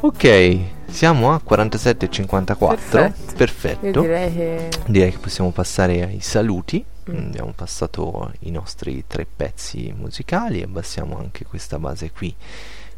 Ok, 0.01 0.59
siamo 0.89 1.31
a 1.33 1.41
47,54. 1.47 2.57
Perfetto. 2.67 3.33
Perfetto. 3.35 4.01
Direi 4.01 4.33
che... 4.33 4.69
Direi 4.87 5.11
che 5.11 5.17
possiamo 5.19 5.51
passare 5.51 6.03
ai 6.03 6.19
saluti. 6.21 6.83
Mm. 7.09 7.17
Abbiamo 7.27 7.53
passato 7.55 8.31
i 8.41 8.51
nostri 8.51 9.03
tre 9.07 9.25
pezzi 9.33 9.93
musicali. 9.97 10.61
Abbassiamo 10.61 11.17
anche 11.17 11.45
questa 11.45 11.79
base 11.79 12.11
qui 12.11 12.33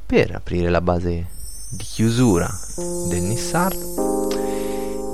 per 0.05 0.33
aprire 0.35 0.69
la 0.69 0.81
base 0.81 1.27
di 1.71 1.83
chiusura 1.83 2.49
del 3.07 3.21
Nissardo. 3.21 4.29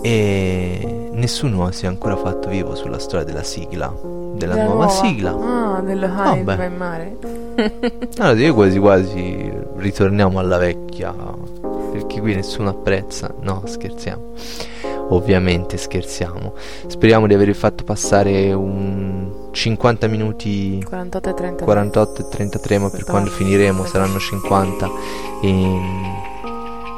E 0.03 1.09
nessuno 1.11 1.71
si 1.71 1.85
è 1.85 1.87
ancora 1.87 2.15
fatto 2.15 2.49
vivo 2.49 2.75
sulla 2.75 2.99
storia 2.99 3.25
della 3.25 3.43
sigla, 3.43 3.87
della 4.35 4.53
Della 4.53 4.63
nuova, 4.65 4.85
nuova? 4.85 4.89
sigla. 4.89 5.31
Ah, 5.31 5.81
dello 5.81 6.05
High 6.05 6.43
Vabbè. 6.43 6.55
va 6.55 6.63
in 6.63 6.75
mare. 6.75 7.17
Allora, 8.19 8.39
io 8.39 8.53
quasi 8.53 8.77
quasi 8.79 9.51
ritorniamo 9.77 10.37
alla 10.39 10.57
vecchia. 10.57 11.13
Perché 11.97 12.19
qui 12.21 12.35
nessuno 12.35 12.69
apprezza. 12.69 13.33
No, 13.41 13.63
scherziamo. 13.65 14.21
Ovviamente 15.09 15.77
scherziamo. 15.77 16.53
Speriamo 16.87 17.27
di 17.27 17.33
aver 17.33 17.55
fatto 17.55 17.83
passare 17.83 18.51
un 18.53 19.47
50 19.51 20.07
minuti 20.07 20.83
48 20.85 21.29
e 21.29 21.33
30. 21.33 21.63
48 21.63 22.21
e 22.21 22.27
33, 22.29 22.77
ma 22.77 22.89
per 22.89 23.03
quando 23.05 23.29
finiremo 23.31 23.85
saranno 23.85 24.19
50 24.19 24.89
in- 25.41 26.15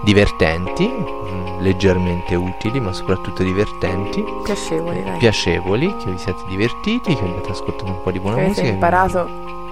divertenti, 0.04 0.88
mm, 0.88 1.60
leggermente 1.62 2.36
utili, 2.36 2.80
ma 2.80 2.91
soprattutto 2.93 3.43
divertenti, 3.43 4.24
Piacevoli, 4.43 5.04
dai. 5.04 5.18
piacevoli, 5.18 5.95
che 5.97 6.10
vi 6.12 6.18
siate 6.18 6.41
divertiti, 6.50 7.14
che 7.16 7.22
abbiate 7.22 7.52
ascoltato 7.52 7.91
un 7.91 8.02
po' 8.02 8.12
di 8.12 8.20
buona 8.20 8.38
Che 8.38 8.41
avete 8.43 8.60
musica. 8.62 8.74
imparato 8.74 9.30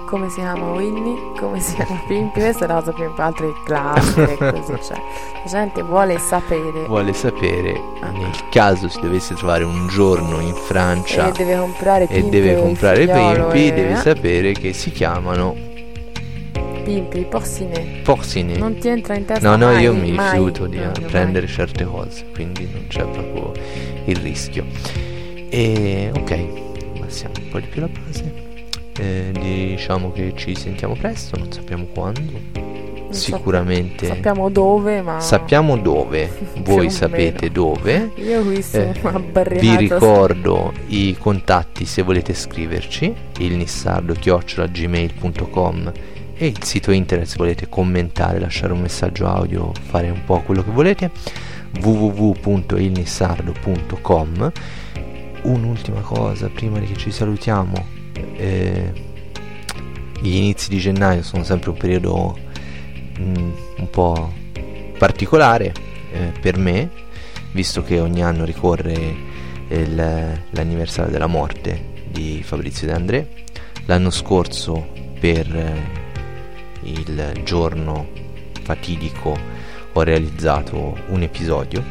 come 0.08 0.28
si 0.30 0.36
chiama 0.36 0.70
Winnie, 0.72 1.32
come 1.38 1.60
si 1.60 1.74
chiama 1.74 2.00
Pimpi, 2.06 2.40
questa 2.40 2.64
è 2.64 2.68
la 2.68 2.74
cosa 2.74 2.92
più 2.92 3.04
importante, 3.04 3.42
altre 3.44 3.62
classiche 3.64 4.36
così, 4.52 4.72
cioè 4.86 4.96
la 5.44 5.50
gente 5.50 5.82
vuole 5.82 6.18
sapere 6.18 6.86
vuole 6.86 7.12
sapere 7.12 7.80
Ah. 8.00 8.10
nel 8.10 8.30
caso 8.50 8.88
si 8.88 9.00
dovesse 9.00 9.34
trovare 9.34 9.64
un 9.64 9.86
giorno 9.88 10.40
in 10.40 10.54
Francia 10.54 11.28
e 11.28 11.32
deve 11.32 11.56
comprare 11.58 12.04
e 12.04 12.06
Pimpi 12.06 12.30
deve 12.30 12.52
il 12.52 12.58
comprare 12.58 13.06
pimpi, 13.06 13.66
e- 13.66 13.72
deve 13.74 13.92
eh, 13.92 13.96
sapere 13.96 14.52
che 14.52 14.72
si 14.72 14.90
chiamano 14.92 15.54
Pimpi, 16.84 17.26
porcine. 17.28 18.00
porcini. 18.02 18.56
Non 18.56 18.78
ti 18.78 18.88
entra 18.88 19.14
in 19.14 19.26
testa 19.26 19.46
No, 19.46 19.56
no, 19.56 19.72
mai, 19.72 19.82
io 19.82 19.92
mi 19.92 20.10
mai. 20.12 20.30
rifiuto 20.30 20.66
di 20.66 20.78
No, 20.78 20.84
eh, 20.94 21.00
mai. 21.00 21.10
prendere 21.10 21.46
certe 21.46 21.84
cose, 21.84 22.24
quindi 22.32 22.66
non 22.72 22.86
c'è 22.88 23.04
proprio 23.04 23.52
il 24.06 24.16
rischio. 24.16 24.64
E 25.50 26.10
ok, 26.14 26.44
passiamo 27.00 27.34
un 27.42 27.48
po' 27.50 27.60
di 27.60 27.66
più 27.66 27.80
la 27.82 27.88
base. 27.88 28.37
Eh, 28.98 29.30
diciamo 29.32 30.10
che 30.10 30.32
ci 30.34 30.56
sentiamo 30.56 30.94
presto, 30.94 31.38
non 31.38 31.52
sappiamo 31.52 31.86
quando. 31.94 32.20
Non 32.20 32.68
Sicuramente 33.10 34.06
Sappiamo 34.06 34.50
dove, 34.50 35.00
ma 35.00 35.18
sappiamo 35.20 35.78
dove, 35.78 36.30
voi 36.62 36.90
sapete 36.90 37.50
dove. 37.50 38.10
io 38.16 38.42
qui 38.42 38.60
sono 38.62 38.92
Eh. 38.92 39.58
Vi 39.58 39.76
ricordo 39.76 40.74
i 40.88 41.16
contatti 41.18 41.86
se 41.86 42.02
volete 42.02 42.34
scriverci, 42.34 43.14
il 43.38 43.54
nissardo 43.54 44.12
gmail.com 44.14 45.92
e 46.34 46.46
il 46.46 46.62
sito 46.62 46.90
internet 46.90 47.26
se 47.26 47.36
volete 47.38 47.66
commentare, 47.68 48.38
lasciare 48.38 48.74
un 48.74 48.80
messaggio 48.80 49.26
audio, 49.26 49.72
fare 49.88 50.10
un 50.10 50.22
po' 50.26 50.42
quello 50.42 50.62
che 50.62 50.70
volete, 50.70 51.10
www.ilnissardo.com. 51.80 54.52
Un'ultima 55.42 56.00
cosa 56.00 56.48
prima 56.48 56.78
di 56.78 56.86
che 56.86 56.96
ci 56.96 57.10
salutiamo, 57.10 57.97
eh, 58.36 58.92
gli 60.20 60.34
inizi 60.34 60.68
di 60.68 60.78
gennaio 60.78 61.22
sono 61.22 61.44
sempre 61.44 61.70
un 61.70 61.76
periodo 61.76 62.38
mm, 63.20 63.50
un 63.78 63.90
po' 63.90 64.32
particolare 64.98 65.72
eh, 66.12 66.32
per 66.40 66.56
me, 66.58 66.90
visto 67.52 67.82
che 67.82 68.00
ogni 68.00 68.22
anno 68.22 68.44
ricorre 68.44 68.92
il- 69.68 70.40
l'anniversario 70.50 71.10
della 71.12 71.26
morte 71.26 71.96
di 72.10 72.42
Fabrizio 72.42 72.86
De 72.86 72.92
André. 72.92 73.28
L'anno 73.86 74.10
scorso, 74.10 74.88
per 75.20 75.46
eh, 75.54 76.06
il 76.82 77.40
giorno 77.44 78.08
fatidico, 78.62 79.36
ho 79.92 80.02
realizzato 80.02 80.96
un 81.08 81.22
episodio, 81.22 81.82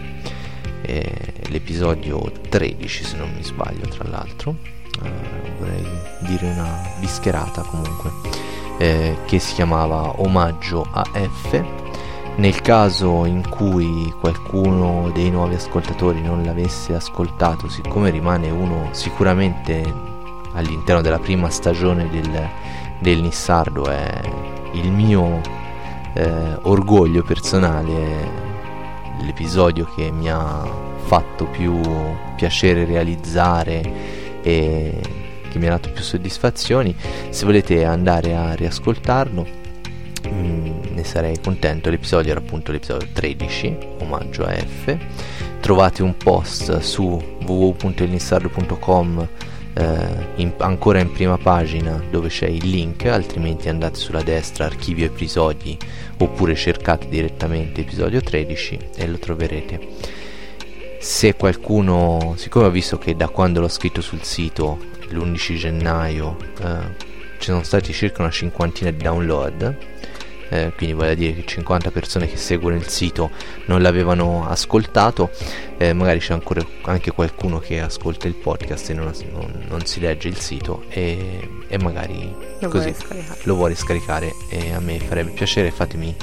eh, 0.82 1.12
l'episodio 1.50 2.32
13 2.50 3.04
se 3.04 3.18
non 3.18 3.32
mi 3.36 3.44
sbaglio 3.44 3.88
tra 3.88 4.08
l'altro, 4.08 4.58
eh, 5.04 5.52
vorrei 5.58 5.86
dire 6.20 6.50
una 6.52 6.82
bischerata 7.00 7.62
comunque, 7.62 8.12
eh, 8.78 9.18
che 9.26 9.40
si 9.40 9.54
chiamava 9.54 10.22
Omaggio 10.22 10.88
a 10.92 11.04
F. 11.14 11.64
Nel 12.38 12.62
caso 12.62 13.26
in 13.26 13.48
cui 13.50 14.14
qualcuno 14.20 15.10
dei 15.12 15.32
nuovi 15.32 15.56
ascoltatori 15.56 16.22
non 16.22 16.44
l'avesse 16.44 16.94
ascoltato, 16.94 17.68
siccome 17.68 18.12
rimane 18.12 18.52
uno 18.52 18.90
sicuramente 18.92 19.82
all'interno 20.54 21.02
della 21.02 21.18
prima 21.18 21.50
stagione 21.50 22.08
del, 22.10 22.48
del 23.00 23.22
Nissardo, 23.22 23.88
è 23.88 24.22
il 24.74 24.92
mio 24.92 25.42
eh, 26.14 26.58
orgoglio 26.62 27.24
personale, 27.24 28.46
l'episodio 29.22 29.88
che 29.96 30.12
mi 30.12 30.30
ha 30.30 30.64
fatto 31.06 31.46
più 31.46 31.80
piacere 32.36 32.86
realizzare 32.86 34.26
e 34.42 34.94
che 35.50 35.60
mi 35.60 35.68
ha 35.68 35.72
dato 35.72 35.92
più 35.92 36.04
soddisfazioni. 36.04 36.96
Se 37.30 37.46
volete 37.46 37.84
andare 37.84 38.36
a 38.36 38.54
riascoltarlo, 38.54 39.46
mh, 40.24 40.30
mm, 40.30 40.82
ne 40.94 41.04
sarei 41.04 41.40
contento. 41.42 41.90
L'episodio 41.90 42.32
era 42.32 42.40
appunto 42.40 42.72
l'episodio 42.72 43.08
13, 43.12 43.78
omaggio 44.00 44.44
a 44.44 44.54
F. 44.54 44.98
Trovate 45.60 46.04
un 46.04 46.16
post 46.16 46.80
su 46.80 47.22
www.elnissardo.com 47.46 49.28
eh, 49.74 50.08
in, 50.36 50.54
ancora 50.58 51.00
in 51.00 51.12
prima 51.12 51.38
pagina 51.38 52.02
dove 52.10 52.30
c'è 52.30 52.48
il 52.48 52.68
link, 52.68 53.06
altrimenti 53.06 53.70
andate 53.70 54.00
sulla 54.00 54.24
destra 54.24 54.66
archivio 54.66 55.06
episodi 55.06 55.78
oppure 56.18 56.56
cercate 56.56 57.08
direttamente 57.10 57.82
episodio 57.82 58.22
13 58.22 58.80
e 58.96 59.08
lo 59.08 59.18
troverete. 59.18 60.26
Se 61.00 61.36
qualcuno, 61.36 62.34
siccome 62.38 62.66
ho 62.66 62.72
visto 62.72 62.98
che 62.98 63.16
da 63.16 63.28
quando 63.30 63.60
l'ho 63.62 63.68
scritto 63.68 64.02
sul 64.02 64.24
sito 64.24 64.80
l'11 65.10 65.56
gennaio 65.56 66.38
eh, 66.60 67.06
ci 67.38 67.46
sono 67.46 67.64
stati 67.64 67.94
circa 67.94 68.22
una 68.22 68.32
cinquantina 68.32 68.92
di 68.92 68.98
download, 68.98 69.78
eh, 70.50 70.74
quindi 70.76 70.96
vuol 70.96 71.14
dire 71.16 71.34
che 71.34 71.46
50 71.46 71.92
persone 71.92 72.28
che 72.28 72.38
seguono 72.38 72.76
il 72.76 72.88
sito 72.88 73.30
non 73.66 73.82
l'avevano 73.82 74.48
ascoltato, 74.48 75.30
eh, 75.78 75.94
magari 75.94 76.20
c'è 76.20 76.34
ancora 76.34 76.66
anche 76.84 77.12
qualcuno 77.12 77.60
che 77.60 77.80
ascolta 77.80 78.28
il 78.28 78.36
podcast 78.36 78.90
e 78.90 78.94
non, 78.94 79.12
non, 79.32 79.66
non 79.68 79.86
si 79.86 80.00
legge 80.00 80.28
il 80.28 80.38
sito 80.40 80.86
e, 80.90 81.48
e 81.68 81.78
magari 81.78 82.34
lo 82.60 82.70
così 82.70 82.94
vuole 83.08 83.26
lo 83.44 83.56
vuole 83.56 83.76
scaricare 83.76 84.34
e 84.50 84.74
a 84.74 84.80
me 84.80 85.00
farebbe 85.00 85.32
piacere, 85.32 85.72
fatemi 85.72 86.16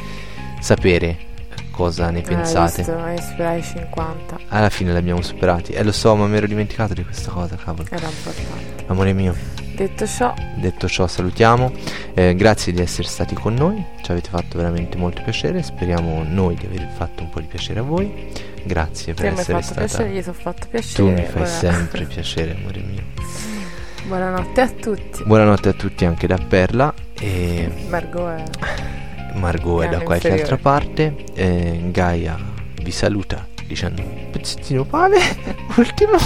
sapere 0.61 1.33
cosa 1.75 2.11
ne 2.11 2.21
pensate. 2.21 2.77
Visto, 2.83 2.97
hai 2.97 3.21
superato 3.21 3.59
i 3.59 3.63
50. 3.63 4.39
Alla 4.49 4.69
fine 4.71 4.93
l'abbiamo 4.93 5.21
superati. 5.23 5.73
Eh 5.73 5.83
lo 5.83 5.93
so, 5.93 6.15
ma 6.15 6.27
mi 6.27 6.37
ero 6.37 6.47
dimenticato 6.47 6.95
di 6.95 7.05
questa 7.05 7.31
cosa, 7.31 7.57
cavolo. 7.57 7.89
Era 7.91 8.07
importante. 8.07 8.85
Amore 8.87 9.13
mio. 9.13 9.35
Detto 9.75 10.07
ciò, 10.07 10.33
Detto 10.57 10.87
ciò, 10.89 11.09
salutiamo. 11.09 11.73
Eh, 12.15 12.35
grazie 12.37 12.73
di 12.73 12.81
essere 12.81 13.09
stati 13.09 13.35
con 13.35 13.55
noi. 13.55 13.85
Ci 14.03 14.11
avete 14.13 14.29
fatto 14.31 14.57
veramente 14.57 14.97
molto 14.97 15.21
piacere. 15.23 15.63
Speriamo 15.63 16.23
noi 16.23 16.55
di 16.55 16.67
aver 16.67 16.89
fatto 16.97 17.25
un 17.25 17.31
po' 17.31 17.41
di 17.41 17.47
piacere 17.47 17.81
a 17.81 17.83
voi. 17.83 18.31
Grazie 18.63 19.15
per 19.15 19.25
hai 19.27 19.33
essere 19.33 19.61
fatto 19.61 19.65
stata. 19.65 19.81
piacere, 19.81 20.11
gli 20.11 20.23
sono 20.23 20.37
fatto 20.41 20.67
piacere. 20.71 20.95
Tu 20.95 21.09
mi 21.11 21.23
fai 21.23 21.33
Buona- 21.33 21.47
sempre 21.47 22.05
piacere, 22.05 22.57
amore 22.57 22.81
mio. 22.81 23.03
Buonanotte 24.07 24.61
a 24.61 24.69
tutti. 24.69 25.25
Buonanotte 25.25 25.69
a 25.71 25.73
tutti 25.73 26.05
anche 26.05 26.27
da 26.29 26.39
Perla. 26.39 26.95
E 27.19 27.69
Margot 27.89 28.29
è... 28.29 29.04
Margot 29.35 29.85
è 29.85 29.89
da 29.89 30.01
qualche 30.01 30.29
inferiore. 30.29 30.43
altra 30.43 30.57
parte. 30.57 31.25
Eh, 31.35 31.81
Gaia 31.91 32.39
vi 32.83 32.91
saluta 32.91 33.47
dicendo 33.67 34.03
un 34.03 34.31
pezzettino 34.31 34.85
pane. 34.85 35.19
Ultimo. 35.77 36.19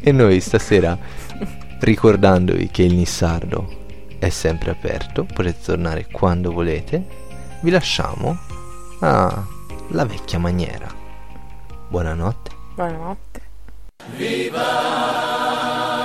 e 0.00 0.12
noi 0.12 0.40
stasera 0.40 0.98
ricordandovi 1.80 2.68
che 2.70 2.82
il 2.82 2.94
Nissardo 2.94 3.84
è 4.18 4.28
sempre 4.30 4.70
aperto, 4.70 5.24
potete 5.24 5.58
tornare 5.64 6.06
quando 6.10 6.52
volete. 6.52 7.24
Vi 7.60 7.70
lasciamo 7.70 8.38
alla 9.00 10.04
vecchia 10.06 10.38
maniera. 10.38 10.88
Buonanotte. 11.88 12.50
Buonanotte. 12.74 13.40
Viva 14.16 15.95